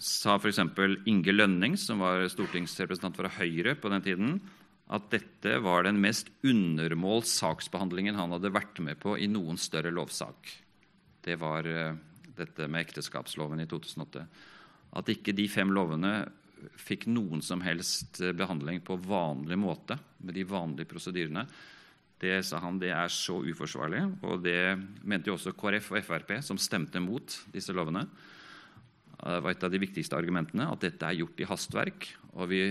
sa 0.05 0.37
f.eks. 0.39 0.61
Inge 1.11 1.35
Lønning, 1.35 1.75
som 1.81 2.05
var 2.05 2.23
stortingsrepresentant 2.31 3.19
fra 3.19 3.33
Høyre 3.41 3.75
på 3.75 3.91
den 3.91 4.05
tiden, 4.05 4.37
at 4.89 5.11
dette 5.13 5.59
var 5.61 5.85
den 5.85 5.99
mest 6.01 6.31
undermålt 6.47 7.29
saksbehandlingen 7.29 8.17
han 8.17 8.33
hadde 8.33 8.55
vært 8.55 8.79
med 8.81 9.01
på 9.03 9.19
i 9.21 9.27
noen 9.29 9.59
større 9.61 9.93
lovsak. 9.93 10.49
Det 11.25 11.37
var 11.41 11.67
uh, 11.67 11.99
dette 12.39 12.69
med 12.71 12.87
ekteskapsloven 12.87 13.61
i 13.61 13.69
2008. 13.69 14.23
At 14.97 15.11
ikke 15.13 15.35
de 15.37 15.49
fem 15.53 15.75
lovene 15.75 16.23
fikk 16.81 17.09
noen 17.11 17.43
som 17.45 17.61
helst 17.63 18.23
eh, 18.25 18.33
behandling 18.35 18.81
på 18.83 18.97
vanlig 19.05 19.59
måte, 19.61 19.99
med 20.25 20.35
de 20.35 20.47
vanlige 20.49 20.89
prosedyrene, 20.91 21.45
det 22.19 22.41
sa 22.43 22.59
han 22.65 22.81
det 22.83 22.91
er 22.91 23.13
så 23.15 23.37
uforsvarlig. 23.47 24.01
Og 24.27 24.43
det 24.43 24.75
mente 25.07 25.31
jo 25.31 25.37
også 25.37 25.55
KrF 25.55 25.93
og 25.93 26.03
Frp, 26.03 26.33
som 26.43 26.59
stemte 26.59 26.99
mot 27.03 27.37
disse 27.55 27.75
lovene. 27.77 28.09
Det 29.19 29.41
var 29.43 29.51
et 29.51 29.65
av 29.67 29.73
de 29.73 29.81
viktigste 29.83 30.17
argumentene 30.19 30.69
at 30.71 30.85
dette 30.85 31.07
er 31.07 31.19
gjort 31.19 31.41
i 31.43 31.49
hastverk. 31.49 32.07
Og 32.39 32.51
vi 32.53 32.63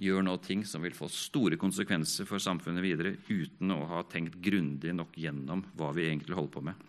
gjør 0.00 0.24
nå 0.24 0.36
ting 0.44 0.64
som 0.68 0.84
vil 0.84 0.96
få 0.96 1.08
store 1.12 1.58
konsekvenser 1.60 2.28
for 2.28 2.42
samfunnet 2.42 2.84
videre 2.84 3.14
uten 3.28 3.72
å 3.72 3.82
ha 3.92 4.02
tenkt 4.08 4.38
grundig 4.44 4.92
nok 4.96 5.16
gjennom 5.20 5.64
hva 5.76 5.92
vi 5.96 6.08
egentlig 6.08 6.36
holder 6.36 6.54
på 6.56 6.64
med. 6.68 6.86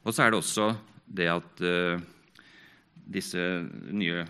Og 0.00 0.16
så 0.16 0.24
er 0.24 0.32
det 0.32 0.40
også 0.40 0.66
det 1.10 1.28
at 1.28 1.62
uh, 1.64 2.00
disse 3.10 3.40
nye 3.92 4.24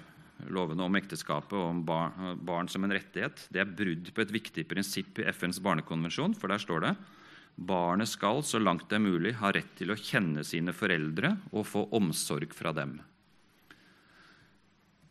lovene 0.50 0.86
om 0.86 0.96
ekteskapet 0.96 1.54
og 1.58 1.66
om 1.68 1.80
barn, 1.86 2.38
barn, 2.46 2.70
som 2.70 2.86
en 2.86 2.94
rettighet 2.94 3.42
det 3.52 3.62
er 3.62 3.74
brudd 3.76 4.08
på 4.14 4.22
et 4.24 4.32
viktig 4.34 4.64
prinsipp 4.70 5.20
i 5.20 5.26
FNs 5.30 5.60
barnekonvensjon. 5.62 6.34
For 6.38 6.50
der 6.50 6.62
står 6.62 6.86
det 6.86 6.94
Barnet 7.61 8.08
skal, 8.08 8.40
så 8.46 8.61
langt 8.61 8.88
det 8.88 8.96
er 8.96 9.04
mulig, 9.04 9.34
ha 9.36 9.50
rett 9.52 9.74
til 9.76 9.92
å 9.92 9.98
kjenne 9.98 10.44
sine 10.48 10.72
foreldre 10.72 11.34
og 11.52 11.66
få 11.68 11.84
omsorg 11.96 12.54
fra 12.56 12.72
dem. 12.76 12.96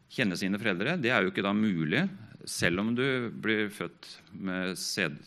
Kjenne 0.10 0.38
sine 0.40 0.58
foreldre 0.58 0.98
det 0.98 1.12
er 1.14 1.22
jo 1.22 1.30
ikke 1.30 1.46
da 1.46 1.54
mulig 1.54 2.08
selv 2.50 2.82
om 2.82 2.92
du 2.96 3.30
blir 3.30 3.68
født 3.74 4.08
med 4.40 4.78
sæd, 4.80 5.18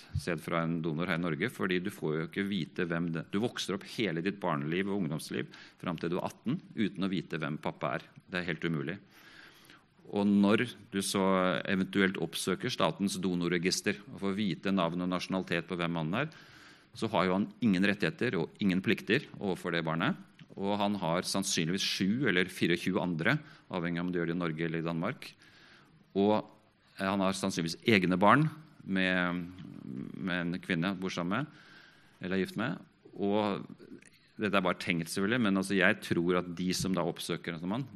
fra 0.42 0.62
en 0.64 0.78
donor 0.82 1.10
her 1.10 1.20
i 1.20 1.22
Norge, 1.22 1.50
fordi 1.52 1.78
du 1.84 1.90
får 1.92 2.14
jo 2.16 2.26
ikke 2.28 2.46
vite 2.48 2.86
hvem 2.88 3.10
det 3.14 3.26
Du 3.30 3.38
vokser 3.42 3.76
opp 3.76 3.84
hele 3.96 4.24
ditt 4.24 4.40
barneliv 4.40 4.90
og 4.90 5.02
ungdomsliv 5.02 5.50
fram 5.80 5.98
til 6.00 6.12
du 6.12 6.18
er 6.18 6.28
18 6.30 6.60
uten 6.74 7.04
å 7.04 7.10
vite 7.12 7.38
hvem 7.38 7.58
pappa 7.62 7.96
er. 7.98 8.06
Det 8.26 8.40
er 8.40 8.48
helt 8.48 8.64
umulig. 8.64 8.96
Og 10.12 10.26
når 10.26 10.66
du 10.92 11.00
så 11.04 11.22
eventuelt 11.68 12.18
oppsøker 12.20 12.72
Statens 12.72 13.18
donorregister 13.22 14.00
og 14.12 14.18
får 14.24 14.34
vite 14.36 14.72
navn 14.74 15.04
og 15.04 15.12
nasjonalitet 15.12 15.68
på 15.68 15.78
hvem 15.78 15.94
mannen 16.00 16.24
er, 16.24 16.32
så 16.96 17.08
har 17.12 17.26
jo 17.26 17.36
han 17.38 17.48
ingen 17.64 17.86
rettigheter 17.88 18.36
og 18.40 18.62
ingen 18.62 18.82
plikter 18.84 19.24
overfor 19.38 19.72
det 19.72 19.84
barnet. 19.86 20.18
Og 20.60 20.76
han 20.80 20.98
har 21.00 21.24
sannsynligvis 21.24 21.84
sju 21.84 22.28
eller 22.28 22.50
24 22.52 23.00
andre, 23.00 23.38
avhengig 23.72 24.02
av 24.02 24.06
om 24.06 24.12
du 24.12 24.18
gjør 24.20 24.32
det 24.32 24.36
i 24.36 24.42
Norge 24.42 24.66
eller 24.66 24.82
i 24.82 24.88
Danmark. 24.88 25.30
Og 26.18 26.48
Han 27.00 27.22
har 27.24 27.32
sannsynligvis 27.32 27.80
egne 27.88 28.18
barn 28.20 28.44
med, 28.84 29.46
med 30.12 30.40
en 30.42 30.58
kvinne 30.60 30.90
bor 31.00 31.10
sammen 31.10 31.40
med, 31.40 31.46
eller 32.20 32.36
er 32.36 32.42
gift 32.44 32.58
med. 32.60 32.76
Og 33.16 33.64
dette 34.36 34.52
er 34.52 34.64
bare 34.64 34.78
tenkt, 34.78 35.08
selvfølgelig, 35.08 35.40
men 35.40 35.56
altså 35.56 35.78
jeg 35.78 35.96
tror 36.04 36.42
at 36.42 36.50
de 36.58 36.68
som 36.76 36.92
da 36.94 37.04
oppsøker 37.08 37.56
en 37.56 37.72
mann, 37.72 37.86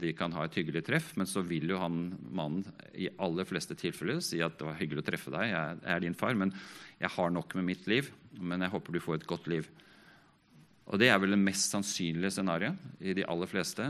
de 0.00 0.12
kan 0.16 0.32
ha 0.34 0.46
et 0.48 0.58
hyggelig 0.58 0.82
treff, 0.88 1.12
men 1.20 1.28
så 1.30 1.44
vil 1.46 1.70
jo 1.70 1.78
han 1.80 2.02
mannen 2.32 2.66
i 2.98 3.10
aller 3.22 3.46
fleste 3.48 3.76
tilfeller 3.78 4.18
si 4.24 4.40
at 4.42 4.58
det 4.58 4.66
var 4.66 4.78
hyggelig 4.80 5.04
å 5.04 5.08
treffe 5.10 5.32
deg, 5.34 5.50
jeg 5.52 5.80
er 5.94 6.02
din 6.02 6.16
far, 6.16 6.34
men 6.38 6.54
jeg 7.00 7.12
har 7.16 7.32
nok 7.32 7.54
med 7.56 7.68
mitt 7.70 7.86
liv, 7.88 8.10
men 8.36 8.60
jeg 8.60 8.72
håper 8.74 8.94
du 8.94 9.00
får 9.02 9.20
et 9.20 9.28
godt 9.28 9.48
liv. 9.50 9.68
Og 10.90 11.00
det 11.00 11.08
er 11.08 11.20
vel 11.22 11.32
det 11.32 11.40
mest 11.40 11.72
sannsynlige 11.72 12.34
scenarioet 12.34 13.00
i 13.00 13.14
de 13.16 13.24
aller 13.30 13.48
fleste. 13.48 13.86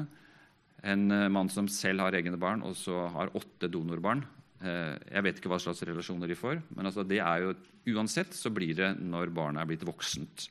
En 0.86 1.11
eh, 1.12 1.30
mann 1.32 1.50
som 1.52 1.68
selv 1.68 2.04
har 2.04 2.16
egne 2.16 2.38
barn, 2.40 2.62
og 2.64 2.76
så 2.78 3.06
har 3.12 3.32
åtte 3.36 3.70
donorbarn. 3.72 4.22
Eh, 4.61 4.96
jeg 5.16 5.24
vet 5.26 5.40
ikke 5.40 5.52
hva 5.52 5.61
slags 5.62 5.82
relasjoner 5.88 6.30
de 6.30 6.38
får, 6.38 6.61
men 6.76 6.88
altså 6.88 7.04
det 7.08 7.20
er 7.24 7.46
jo, 7.46 7.54
uansett 7.96 8.36
så 8.36 8.52
blir 8.52 8.76
det 8.76 8.94
når 9.00 9.32
barnet 9.34 9.64
er 9.64 9.70
blitt 9.72 9.86
voksent. 9.88 10.48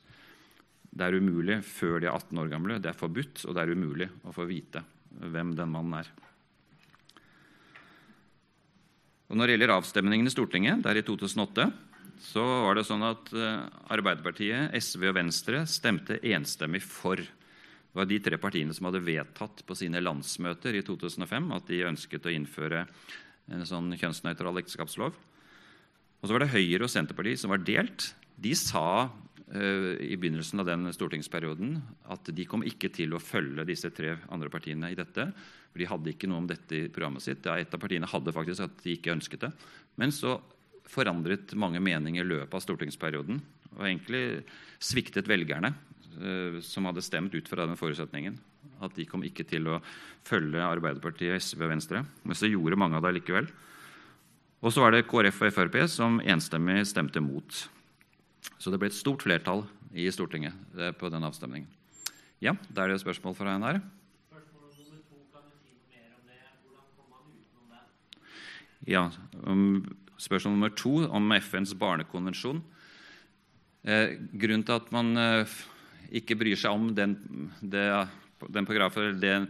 Det 0.90 1.06
er 1.06 1.20
umulig 1.22 1.60
før 1.66 2.00
de 2.02 2.10
er 2.10 2.16
18 2.16 2.42
år 2.42 2.50
gamle. 2.50 2.80
Det 2.82 2.90
er 2.90 2.98
forbudt, 2.98 3.44
og 3.46 3.54
det 3.54 3.62
er 3.62 3.76
umulig 3.76 4.10
å 4.26 4.34
få 4.34 4.48
vite 4.50 4.82
hvem 5.10 5.54
den 5.58 5.70
mannen 5.70 6.00
er. 6.02 6.10
Og 9.30 9.38
når 9.38 9.46
det 9.46 9.54
gjelder 9.54 9.76
avstemningen 9.76 10.26
i 10.26 10.34
Stortinget, 10.34 10.82
der 10.82 10.98
i 10.98 11.06
2008, 11.06 11.68
så 12.20 12.42
var 12.66 12.76
det 12.76 12.84
sånn 12.86 13.04
at 13.06 13.30
eh, 13.32 13.62
Arbeiderpartiet, 13.94 14.74
SV 14.76 15.08
og 15.10 15.16
Venstre 15.16 15.62
stemte 15.68 16.18
enstemmig 16.20 16.82
for. 16.84 17.20
Det 17.20 17.96
var 17.96 18.06
de 18.06 18.20
tre 18.22 18.38
partiene 18.38 18.76
som 18.76 18.86
hadde 18.86 19.02
vedtatt 19.02 19.64
på 19.66 19.76
sine 19.78 20.02
landsmøter 20.04 20.76
i 20.78 20.84
2005 20.86 21.48
at 21.56 21.70
de 21.70 21.80
ønsket 21.88 22.28
å 22.28 22.34
innføre 22.34 22.84
en 23.50 23.66
sånn 23.66 23.90
kjønnsnøytral 23.98 24.60
ekteskapslov. 24.60 25.16
Og 26.20 26.28
så 26.28 26.36
var 26.36 26.44
det 26.44 26.52
Høyre 26.52 26.86
og 26.86 26.92
Senterpartiet 26.92 27.40
som 27.40 27.50
var 27.50 27.64
delt. 27.64 28.12
De 28.38 28.52
sa 28.54 29.08
uh, 29.08 29.94
i 29.96 30.14
begynnelsen 30.20 30.62
av 30.62 30.68
den 30.68 30.92
stortingsperioden 30.94 31.80
at 32.12 32.30
de 32.36 32.46
kom 32.46 32.62
ikke 32.68 32.92
til 32.94 33.16
å 33.16 33.22
følge 33.22 33.66
disse 33.66 33.90
tre 33.96 34.18
andre 34.30 34.52
partiene 34.52 34.92
i 34.92 34.98
dette. 34.98 35.26
for 35.72 35.82
De 35.82 35.88
hadde 35.88 36.12
ikke 36.12 36.30
noe 36.30 36.44
om 36.44 36.48
dette 36.50 36.76
i 36.76 36.92
programmet 36.92 37.24
sitt. 37.24 37.48
Ja, 37.48 37.56
et 37.58 37.74
av 37.74 37.82
partiene 37.82 38.06
hadde 38.12 38.36
faktisk 38.36 38.68
at 38.68 38.84
de 38.84 38.94
ikke 38.94 39.16
ønsket 39.16 39.48
det. 39.48 39.52
Men 39.98 40.14
så 40.14 40.36
forandret 40.90 41.54
mange 41.58 41.80
meninger 41.82 42.24
i 42.24 42.30
løpet 42.32 42.56
av 42.56 42.64
stortingsperioden. 42.64 43.40
Og 43.76 43.86
egentlig 43.86 44.22
sviktet 44.82 45.30
velgerne, 45.30 45.72
uh, 46.18 46.60
som 46.64 46.88
hadde 46.88 47.04
stemt 47.06 47.34
ut 47.34 47.50
fra 47.50 47.66
den 47.68 47.78
forutsetningen. 47.78 48.38
At 48.84 48.96
de 48.96 49.06
kom 49.08 49.24
ikke 49.24 49.46
til 49.48 49.68
å 49.70 49.80
følge 50.26 50.62
Arbeiderpartiet, 50.64 51.40
SV 51.40 51.66
og 51.66 51.74
Venstre. 51.74 52.04
Men 52.24 52.38
så 52.38 52.50
gjorde 52.50 52.80
mange 52.80 52.98
av 52.98 53.04
det 53.06 53.18
likevel. 53.18 53.50
Og 54.60 54.72
så 54.74 54.82
var 54.84 54.92
det 54.92 55.06
KrF 55.08 55.40
og 55.46 55.54
Frp 55.56 55.76
som 55.88 56.18
enstemmig 56.20 56.82
stemte 56.88 57.22
mot. 57.24 57.62
Så 58.60 58.72
det 58.72 58.80
ble 58.80 58.90
et 58.90 58.96
stort 58.96 59.24
flertall 59.24 59.64
i 59.96 60.04
Stortinget 60.12 60.52
eh, 60.76 60.92
på 60.96 61.08
den 61.12 61.24
avstemningen. 61.24 61.68
Ja, 62.44 62.54
da 62.68 62.84
er 62.84 62.92
det 62.92 62.98
et 62.98 63.04
spørsmål 63.04 63.36
fra 63.36 63.54
en 63.56 63.64
her. 63.64 63.80
Ja, 68.88 69.10
um, 69.44 69.84
Spørsmål 70.20 70.56
nummer 70.56 70.72
to 70.76 70.94
om 71.08 71.32
FNs 71.40 71.74
barnekonvensjon. 71.80 72.62
Eh, 73.88 74.16
grunnen 74.36 74.64
til 74.68 74.76
at 74.76 74.90
man 74.92 75.14
eh, 75.16 75.60
ikke 76.20 76.36
bryr 76.36 76.58
seg 76.60 76.76
om 76.76 76.90
den, 76.94 77.16
det, 77.62 77.86
den 78.52 78.68
paragrafen, 78.68 79.16
den, 79.22 79.48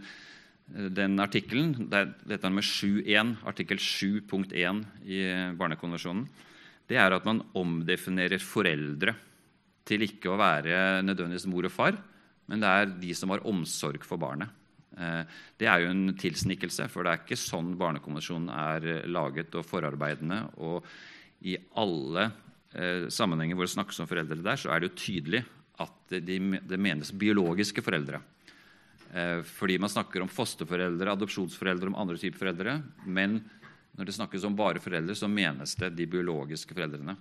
den 0.95 1.19
artikkelen 1.19 1.89
det 1.91 2.05
Dette 2.23 2.47
er 2.47 2.55
med 2.55 2.63
7.1, 2.63 3.35
artikkel 3.51 3.81
7.1 3.83 4.85
i 5.03 5.25
Barnekonvensjonen 5.59 6.29
det 6.91 6.99
er 6.99 7.15
at 7.15 7.27
man 7.27 7.43
omdefinerer 7.55 8.41
foreldre 8.43 9.15
til 9.87 10.03
ikke 10.05 10.31
å 10.31 10.39
være 10.39 11.01
nødvendigvis 11.05 11.47
mor 11.49 11.67
og 11.67 11.73
far, 11.73 11.95
men 12.51 12.61
det 12.61 12.71
er 12.71 12.91
de 12.99 13.13
som 13.15 13.31
har 13.31 13.45
omsorg 13.47 14.03
for 14.05 14.19
barnet. 14.21 14.51
Eh, 14.97 15.23
det 15.59 15.69
er 15.69 15.83
jo 15.83 15.91
en 15.93 16.11
tilsnikkelse, 16.19 16.87
for 16.91 17.05
det 17.05 17.13
er 17.13 17.23
ikke 17.23 17.39
sånn 17.39 17.73
Barnekonvensjonen 17.79 18.51
er 18.51 19.07
laget 19.11 19.55
og 19.59 19.67
forarbeidende. 19.67 20.43
Og 20.63 20.87
i 21.47 21.55
alle 21.79 22.27
eh, 22.73 23.07
sammenhenger 23.11 23.57
hvor 23.57 23.69
det 23.69 23.75
snakkes 23.75 24.03
om 24.03 24.09
foreldre 24.09 24.41
der, 24.41 24.59
så 24.59 24.73
er 24.73 24.81
det 24.81 24.91
jo 24.91 25.01
tydelig 25.05 25.43
at 25.81 26.19
det 26.21 26.77
menes 26.77 27.13
biologiske 27.17 27.83
foreldre. 27.83 28.19
Eh, 29.11 29.39
fordi 29.47 29.79
man 29.81 29.91
snakker 29.91 30.23
om 30.23 30.31
fosterforeldre, 30.31 31.15
adopsjonsforeldre, 31.15 31.91
om 31.91 31.99
andre 32.03 32.19
typer 32.21 32.45
foreldre. 32.45 32.77
Men 33.05 33.39
når 33.97 34.07
det 34.07 34.15
snakkes 34.15 34.45
om 34.47 34.55
bare 34.55 34.83
foreldre, 34.83 35.15
så 35.17 35.29
menes 35.31 35.75
det 35.79 35.93
de 35.97 36.07
biologiske 36.09 36.75
foreldrene. 36.75 37.15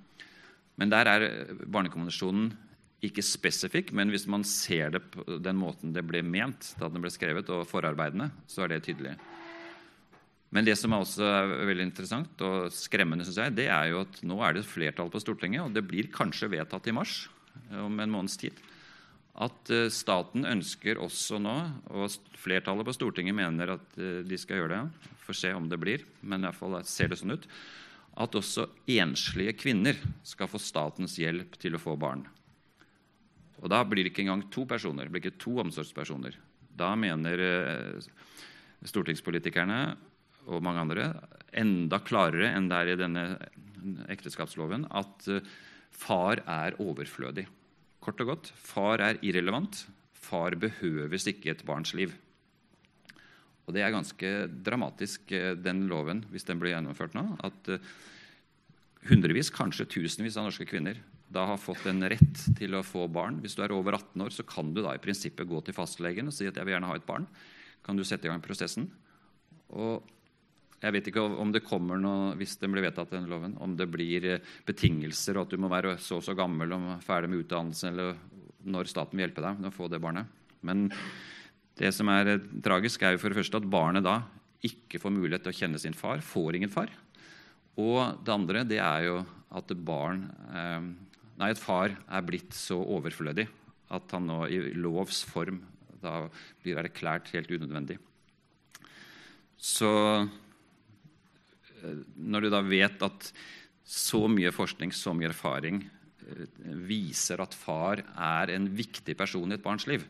Men 0.81 0.93
der 0.93 1.09
er 1.11 1.25
Barnekonvensjonen 1.67 2.53
ikke 3.05 3.25
spesifikk, 3.25 3.95
men 3.97 4.13
hvis 4.13 4.27
man 4.29 4.45
ser 4.45 4.93
det 4.95 5.03
på 5.15 5.25
den 5.41 5.57
måten 5.57 5.95
det 5.95 6.05
ble 6.07 6.21
ment 6.27 6.75
da 6.81 6.91
den 6.93 7.01
ble 7.01 7.13
skrevet, 7.13 7.49
og 7.53 7.69
forarbeidene, 7.69 8.29
så 8.51 8.65
er 8.65 8.75
det 8.75 8.83
tydelig. 8.89 9.15
Men 10.51 10.67
det 10.67 10.75
som 10.77 10.93
også 10.97 11.25
er 11.25 11.53
veldig 11.69 11.87
interessant 11.87 12.43
og 12.43 12.73
skremmende, 12.75 13.25
synes 13.27 13.39
jeg, 13.39 13.55
det 13.61 13.69
er 13.71 13.93
jo 13.93 14.03
at 14.03 14.19
nå 14.27 14.41
er 14.43 14.57
det 14.57 14.67
flertall 14.67 15.13
på 15.13 15.23
Stortinget, 15.23 15.63
og 15.63 15.77
det 15.77 15.87
blir 15.87 16.11
kanskje 16.13 16.51
vedtatt 16.51 16.91
i 16.91 16.95
mars 16.97 17.23
om 17.79 18.03
en 18.03 18.13
måneds 18.13 18.37
tid, 18.41 18.59
at 19.41 19.71
eh, 19.73 19.89
staten 19.95 20.45
ønsker 20.49 20.99
også 21.01 21.39
nå, 21.43 21.55
og 21.95 22.11
flertallet 22.41 22.87
på 22.87 22.97
Stortinget 22.97 23.37
mener 23.39 23.77
at 23.77 24.01
eh, 24.01 24.21
de 24.27 24.39
skal 24.41 24.61
gjøre 24.61 24.75
det, 24.75 25.13
får 25.25 25.39
se 25.39 25.55
om 25.55 25.71
det 25.71 25.79
blir, 25.81 26.05
men 26.21 26.43
i 26.43 26.49
hvert 26.49 26.59
fall 26.59 26.77
ser 26.89 27.13
det 27.13 27.21
sånn 27.21 27.37
ut, 27.39 27.47
at 28.21 28.37
også 28.37 28.67
enslige 28.91 29.55
kvinner 29.57 29.97
skal 30.27 30.51
få 30.51 30.59
statens 30.61 31.15
hjelp 31.23 31.55
til 31.63 31.79
å 31.79 31.83
få 31.83 31.95
barn. 32.01 32.27
Og 33.61 33.69
Da 33.69 33.83
blir 33.85 34.05
det 34.05 34.13
ikke 34.13 34.25
engang 34.25 34.47
to 34.53 34.65
personer, 34.67 35.05
det 35.05 35.13
blir 35.13 35.25
ikke 35.25 35.43
to 35.43 35.59
omsorgspersoner. 35.61 36.37
Da 36.77 36.95
mener 36.97 37.45
eh, 37.45 38.09
stortingspolitikerne 38.89 39.81
og 40.49 40.65
mange 40.65 40.81
andre 40.81 41.09
enda 41.53 42.01
klarere 42.01 42.55
enn 42.57 42.71
det 42.71 42.79
er 42.79 42.93
i 42.93 43.01
denne 43.01 43.25
ekteskapsloven, 44.13 44.87
at 44.89 45.29
far 45.93 46.41
er 46.47 46.79
overflødig. 46.81 47.47
Kort 48.01 48.23
og 48.25 48.33
godt 48.33 48.51
far 48.57 49.03
er 49.05 49.21
irrelevant. 49.21 49.85
Far 50.17 50.57
behøves 50.57 51.27
ikke 51.29 51.53
et 51.53 51.65
barns 51.69 51.93
liv. 51.97 52.15
Og 53.67 53.75
Det 53.75 53.85
er 53.85 53.93
ganske 53.95 54.29
dramatisk, 54.67 55.31
eh, 55.31 55.55
den 55.55 55.87
loven, 55.87 56.25
hvis 56.33 56.45
den 56.45 56.59
blir 56.59 56.75
gjennomført 56.75 57.15
nå. 57.15 57.39
At 57.45 57.69
eh, 57.69 57.79
hundrevis, 59.07 59.53
kanskje 59.55 59.87
tusenvis 59.87 60.37
av 60.37 60.49
norske 60.49 60.67
kvinner 60.67 60.99
da 61.31 61.47
har 61.47 61.61
fått 61.63 61.87
en 61.87 62.03
rett 62.11 62.45
til 62.59 62.75
å 62.75 62.85
få 62.87 63.07
barn. 63.13 63.39
Hvis 63.43 63.55
du 63.55 63.63
er 63.63 63.75
over 63.75 63.95
18 63.99 64.25
år, 64.25 64.33
så 64.35 64.47
kan 64.47 64.73
du 64.75 64.83
da 64.83 64.97
i 64.97 65.03
prinsippet 65.03 65.47
gå 65.49 65.61
til 65.65 65.77
fastlegen 65.77 66.31
og 66.31 66.35
si 66.35 66.49
at 66.51 66.57
jeg 66.59 66.67
vil 66.67 66.75
gjerne 66.75 66.91
ha 66.91 66.97
et 66.99 67.07
barn. 67.07 67.29
Kan 67.87 67.99
du 67.99 68.03
sette 68.05 68.27
i 68.27 68.33
gang 68.33 68.43
prosessen? 68.43 68.89
Og 69.71 70.03
jeg 70.81 70.95
vet 70.97 71.11
ikke 71.11 71.23
om 71.23 71.53
det 71.53 71.63
kommer 71.67 72.01
noe, 72.01 72.35
hvis 72.41 72.57
den 72.61 72.73
blir 72.73 72.87
vedtatt, 72.87 73.13
denne 73.13 73.29
loven, 73.31 73.55
om 73.61 73.75
det 73.77 73.87
blir 73.93 74.27
eh, 74.27 74.53
betingelser, 74.67 75.37
og 75.37 75.47
at 75.47 75.55
du 75.55 75.61
må 75.61 75.69
være 75.71 75.99
så 76.01 76.19
og 76.19 76.25
så 76.25 76.35
gammel 76.37 76.73
og 76.73 76.87
ferdig 77.05 77.29
med 77.31 77.45
utdannelsen, 77.45 77.93
eller 77.93 78.17
når 78.65 78.89
staten 78.89 79.17
vil 79.17 79.27
hjelpe 79.27 79.45
deg 79.45 79.61
med 79.61 79.69
å 79.71 79.75
få 79.75 79.91
det 79.93 80.01
barnet. 80.03 80.31
Men 80.65 80.89
det 81.81 81.93
som 81.97 82.09
er 82.13 82.35
eh, 82.35 82.49
tragisk, 82.65 83.05
er 83.05 83.15
jo 83.15 83.21
for 83.23 83.33
det 83.33 83.43
første 83.43 83.61
at 83.61 83.69
barnet 83.71 84.07
da 84.09 84.23
ikke 84.67 85.01
får 85.01 85.15
mulighet 85.15 85.45
til 85.47 85.53
å 85.53 85.59
kjenne 85.61 85.81
sin 85.81 85.97
far, 85.97 86.25
får 86.25 86.57
ingen 86.57 86.73
far. 86.73 86.91
Og 87.81 88.25
det 88.25 88.35
andre 88.35 88.65
det 88.69 88.81
er 88.81 89.07
jo 89.07 89.21
at 89.57 89.77
barn, 89.85 90.27
eh, 90.57 90.91
nei, 91.41 91.51
et 91.51 91.61
far 91.61 91.97
er 91.97 92.27
blitt 92.27 92.55
så 92.57 92.79
overflødig 92.79 93.49
at 93.91 94.15
han 94.15 94.29
nå 94.29 94.45
i 94.53 94.61
lovs 94.79 95.25
form 95.27 95.63
da 96.01 96.23
blir 96.63 96.79
erklært 96.81 97.33
helt 97.35 97.51
unødvendig. 97.53 97.99
Så 99.61 99.91
når 102.17 102.47
du 102.47 102.53
da 102.53 102.61
vet 102.65 103.03
at 103.05 103.33
så 103.91 104.25
mye 104.31 104.53
forskning, 104.55 104.93
så 104.95 105.13
mye 105.17 105.31
erfaring 105.33 105.83
eh, 105.83 106.47
viser 106.87 107.43
at 107.43 107.57
far 107.57 108.05
er 108.05 108.55
en 108.55 108.69
viktig 108.71 109.17
person 109.19 109.51
i 109.51 109.57
et 109.57 109.65
barns 109.65 109.89
liv. 109.91 110.05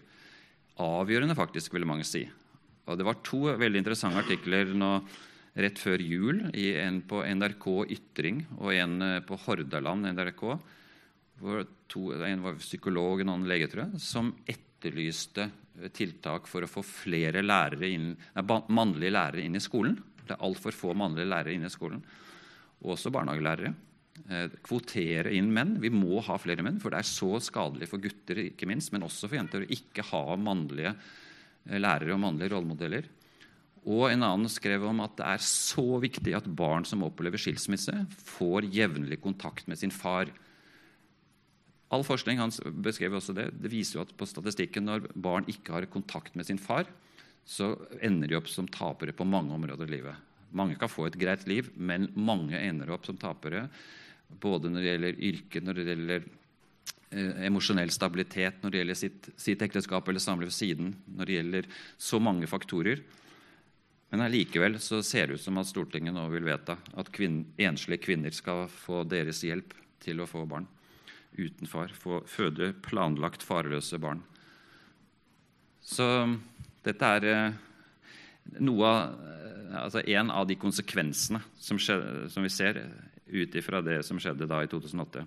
Avgjørende, 0.80 1.36
faktisk, 1.38 1.72
ville 1.74 1.88
mange 1.88 2.06
si. 2.08 2.26
Og 2.86 2.98
Det 2.98 3.06
var 3.06 3.20
to 3.24 3.46
veldig 3.60 3.80
interessante 3.80 4.20
artikler 4.20 4.72
nå, 4.76 4.92
rett 5.60 5.80
før 5.80 6.02
jul, 6.02 6.44
en 6.54 7.00
på 7.02 7.22
NRK 7.26 7.66
Ytring 7.96 8.44
og 8.58 8.74
en 8.74 9.00
eh, 9.06 9.22
på 9.24 9.38
Hordaland 9.46 10.12
NRK. 10.12 10.44
Hvor 11.40 11.64
to, 11.90 12.10
en 12.12 12.44
var 12.44 12.60
psykolog 12.60 13.18
og 13.18 13.24
en 13.24 13.34
annen 13.34 13.48
lege, 13.50 13.68
tror 13.70 13.86
jeg, 13.86 14.00
som 14.04 14.34
etterlyste 14.48 15.48
tiltak 15.96 16.48
for 16.50 16.64
å 16.64 16.70
få 16.70 16.82
flere 16.84 17.42
lærere 17.44 17.88
inn, 17.88 18.10
nei, 18.36 18.58
mannlige 18.68 19.14
lærere 19.14 19.44
inn 19.46 19.56
i 19.56 19.62
skolen. 19.64 19.96
Det 20.20 20.34
er 20.36 20.44
altfor 20.46 20.76
få 20.76 20.96
mannlige 20.98 21.30
lærere 21.30 21.54
inne 21.56 21.70
i 21.70 21.72
skolen. 21.72 22.02
Også 22.84 23.12
barnehagelærere. 23.12 23.72
Eh, 24.28 24.52
kvotere 24.66 25.32
inn 25.34 25.48
menn. 25.54 25.78
Vi 25.82 25.90
må 25.92 26.20
ha 26.26 26.36
flere 26.40 26.64
menn, 26.66 26.80
for 26.82 26.92
det 26.92 27.00
er 27.00 27.08
så 27.08 27.40
skadelig 27.42 27.88
for 27.90 28.02
gutter 28.02 28.44
ikke 28.44 28.68
minst, 28.68 28.92
men 28.92 29.06
også 29.06 29.30
for 29.30 29.40
jenter 29.40 29.64
å 29.64 29.72
ikke 29.72 30.04
ha 30.12 30.36
mannlige 30.40 30.92
eh, 30.92 31.80
lærere 31.80 32.14
og 32.14 32.22
mannlige 32.26 32.52
rollemodeller. 32.54 33.08
Og 33.88 34.10
en 34.10 34.26
annen 34.26 34.50
skrev 34.52 34.84
om 34.84 35.00
at 35.00 35.16
det 35.16 35.26
er 35.32 35.42
så 35.44 35.86
viktig 36.02 36.34
at 36.36 36.50
barn 36.52 36.84
som 36.84 37.06
opplever 37.06 37.40
skilsmisse, 37.40 37.94
får 38.28 38.68
jevnlig 38.68 39.22
kontakt 39.24 39.70
med 39.70 39.80
sin 39.80 39.94
far. 39.94 40.28
All 41.90 42.04
forskning 42.06 42.38
han 42.38 42.52
beskrev 42.84 43.16
også 43.18 43.34
det, 43.34 43.48
det 43.58 43.70
viser 43.72 43.98
jo 43.98 44.04
at 44.04 44.12
på 44.14 44.28
statistikken 44.28 44.86
når 44.86 45.08
barn 45.18 45.48
ikke 45.50 45.74
har 45.74 45.88
kontakt 45.90 46.36
med 46.38 46.46
sin 46.46 46.60
far, 46.62 46.86
så 47.42 47.72
ender 47.98 48.30
de 48.30 48.38
opp 48.38 48.50
som 48.50 48.68
tapere 48.70 49.14
på 49.16 49.26
mange 49.26 49.56
områder 49.56 49.90
i 49.90 49.96
livet. 49.96 50.28
Mange 50.54 50.78
kan 50.78 50.90
få 50.90 51.08
et 51.08 51.18
greit 51.18 51.48
liv, 51.50 51.72
men 51.74 52.08
mange 52.14 52.58
ender 52.58 52.92
opp 52.94 53.08
som 53.08 53.18
tapere. 53.18 53.64
Både 54.30 54.70
når 54.70 54.84
det 54.84 54.92
gjelder 54.92 55.20
yrke, 55.30 55.64
når 55.66 55.78
det 55.78 55.88
gjelder 55.88 56.26
eh, 57.10 57.44
emosjonell 57.50 57.90
stabilitet, 57.94 58.62
når 58.62 58.70
det 58.70 58.82
gjelder 58.82 59.02
sitt, 59.02 59.30
sitt 59.34 59.66
ekteskap 59.66 60.06
eller 60.06 60.22
samliv 60.22 60.54
siden, 60.54 60.94
når 61.10 61.26
det 61.26 61.38
gjelder 61.40 61.70
så 61.98 62.22
mange 62.22 62.50
faktorer. 62.50 63.02
Men 64.14 64.26
allikevel 64.26 64.78
ser 64.78 65.30
det 65.30 65.38
ut 65.38 65.42
som 65.42 65.58
at 65.58 65.70
Stortinget 65.70 66.14
nå 66.14 66.28
vil 66.30 66.46
vedta 66.46 66.78
at 66.98 67.10
kvinn, 67.14 67.48
enslige 67.58 68.06
kvinner 68.06 68.34
skal 68.34 68.68
få 68.70 69.02
deres 69.10 69.42
hjelp 69.46 69.74
til 70.02 70.22
å 70.22 70.30
få 70.30 70.46
barn 70.50 70.70
uten 71.40 71.70
far. 71.70 71.92
Få 71.96 72.20
føde 72.28 72.72
planlagt 72.84 73.44
farløse 73.46 74.00
barn. 74.02 74.22
Så 75.80 76.06
dette 76.84 77.12
er 77.16 77.26
eh, 77.30 77.58
noe 78.60 78.90
eh, 78.90 79.80
altså 79.80 80.04
en 80.04 80.30
av 80.34 80.46
de 80.48 80.58
konsekvensene 80.60 81.40
som, 81.58 81.80
skjedde, 81.80 82.28
som 82.32 82.44
vi 82.46 82.52
ser 82.52 82.84
ut 83.30 83.56
ifra 83.56 83.82
det 83.84 84.00
som 84.06 84.20
skjedde 84.20 84.48
da 84.50 84.62
i 84.64 84.70
2008. 84.70 85.24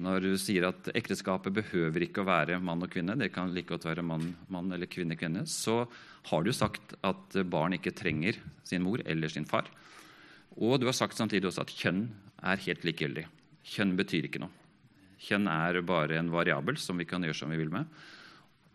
Når 0.00 0.24
du 0.24 0.30
sier 0.40 0.64
at 0.70 0.88
ekteskapet 0.96 1.52
behøver 1.52 2.06
ikke 2.06 2.22
å 2.22 2.28
være 2.28 2.56
mann 2.64 2.82
og 2.86 2.92
kvinne, 2.92 3.18
det 3.20 3.28
kan 3.34 3.52
like 3.52 3.68
godt 3.68 3.84
være 3.84 4.04
mann, 4.06 4.30
mann 4.48 4.72
eller 4.72 4.88
kvinne, 4.88 5.16
kvinne, 5.20 5.44
så 5.44 5.82
har 6.30 6.44
du 6.44 6.52
sagt 6.56 6.96
at 7.04 7.36
barn 7.52 7.76
ikke 7.76 7.92
trenger 7.92 8.38
sin 8.64 8.84
mor 8.86 9.04
eller 9.04 9.28
sin 9.28 9.44
far. 9.48 9.68
Og 10.56 10.78
du 10.80 10.88
har 10.88 10.96
sagt 10.96 11.18
samtidig 11.18 11.50
også 11.50 11.66
at 11.66 11.74
kjønn 11.76 12.06
er 12.40 12.64
helt 12.64 12.86
likegyldig. 12.88 13.26
Kjønn 13.74 13.92
betyr 13.98 14.30
ikke 14.30 14.40
noe. 14.46 14.63
Kjønn 15.24 15.48
er 15.48 15.80
bare 15.86 16.18
en 16.20 16.32
variabel 16.32 16.76
som 16.80 17.00
vi 17.00 17.06
kan 17.08 17.24
gjøre 17.24 17.38
som 17.38 17.52
vi 17.52 17.60
vil 17.60 17.72
med. 17.72 17.88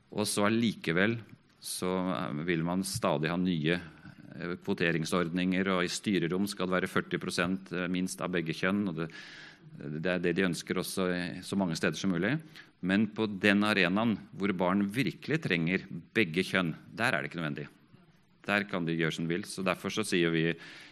Og 0.09 0.25
så 0.25 0.47
allikevel 0.47 1.19
så 1.61 1.91
eh, 2.15 2.43
vil 2.47 2.63
man 2.65 2.85
stadig 2.87 3.29
ha 3.31 3.37
nye 3.39 3.75
eh, 3.75 4.55
kvoteringsordninger, 4.63 5.69
og 5.75 5.85
i 5.85 5.91
styrerom 5.91 6.47
skal 6.49 6.69
det 6.69 6.77
være 6.77 6.91
40 6.91 7.19
eh, 7.75 7.85
minst 7.91 8.23
av 8.23 8.33
begge 8.33 8.55
kjønn. 8.55 8.87
og 8.89 9.03
det, 9.03 9.09
det 9.99 10.13
er 10.15 10.23
det 10.23 10.35
de 10.37 10.47
ønsker 10.47 10.79
også 10.81 11.09
så 11.45 11.59
mange 11.59 11.77
steder 11.77 11.99
som 11.99 12.15
mulig. 12.15 12.37
Men 12.81 13.09
på 13.11 13.27
den 13.27 13.65
arenaen 13.67 14.15
hvor 14.31 14.53
barn 14.55 14.87
virkelig 14.87 15.41
trenger 15.43 15.83
begge 16.15 16.45
kjønn, 16.47 16.73
der 16.95 17.13
er 17.13 17.21
det 17.21 17.29
ikke 17.29 17.41
nødvendig. 17.41 17.67
Der 18.47 18.63
kan 18.65 18.87
de 18.87 18.95
gjøre 18.95 19.13
som 19.13 19.27
de 19.27 19.35
vil. 19.35 19.43
Så 19.45 19.61
Derfor 19.67 19.93
så 19.93 20.05
sier 20.07 20.31
vi 20.33 20.47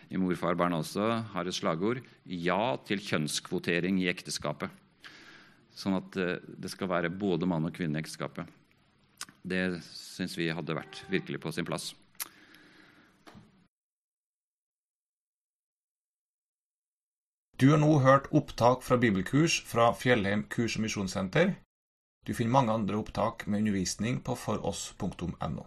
i 0.08 0.20
Morfar 0.20 0.56
barn 0.60 0.76
også 0.76 1.08
har 1.34 1.48
et 1.48 1.56
slagord 1.56 2.04
ja 2.28 2.76
til 2.88 3.02
kjønnskvotering 3.04 3.98
i 4.04 4.12
ekteskapet. 4.12 4.70
Sånn 5.78 6.00
at 6.00 6.16
det 6.18 6.72
skal 6.74 6.90
være 6.90 7.14
både 7.14 7.46
mann 7.50 7.68
og 7.70 7.76
kvinne 7.76 8.00
i 8.00 8.02
ekteskapet. 8.02 8.50
Det 9.46 9.78
syns 9.86 10.34
vi 10.40 10.50
hadde 10.50 10.76
vært 10.76 11.04
virkelig 11.12 11.40
på 11.44 11.54
sin 11.54 11.68
plass. 11.68 11.92
Du 17.58 17.72
har 17.72 17.80
nå 17.82 17.90
hørt 18.04 18.28
opptak 18.38 18.84
fra 18.86 19.00
bibelkurs 19.02 19.62
fra 19.66 19.88
Fjellheim 19.98 20.44
kurs- 20.54 20.76
og 20.78 20.84
misjonssenter. 20.84 21.56
Du 22.28 22.36
finner 22.38 22.54
mange 22.54 22.74
andre 22.74 23.00
opptak 23.00 23.48
med 23.48 23.64
undervisning 23.64 24.20
på 24.22 24.36
foross.no. 24.38 25.66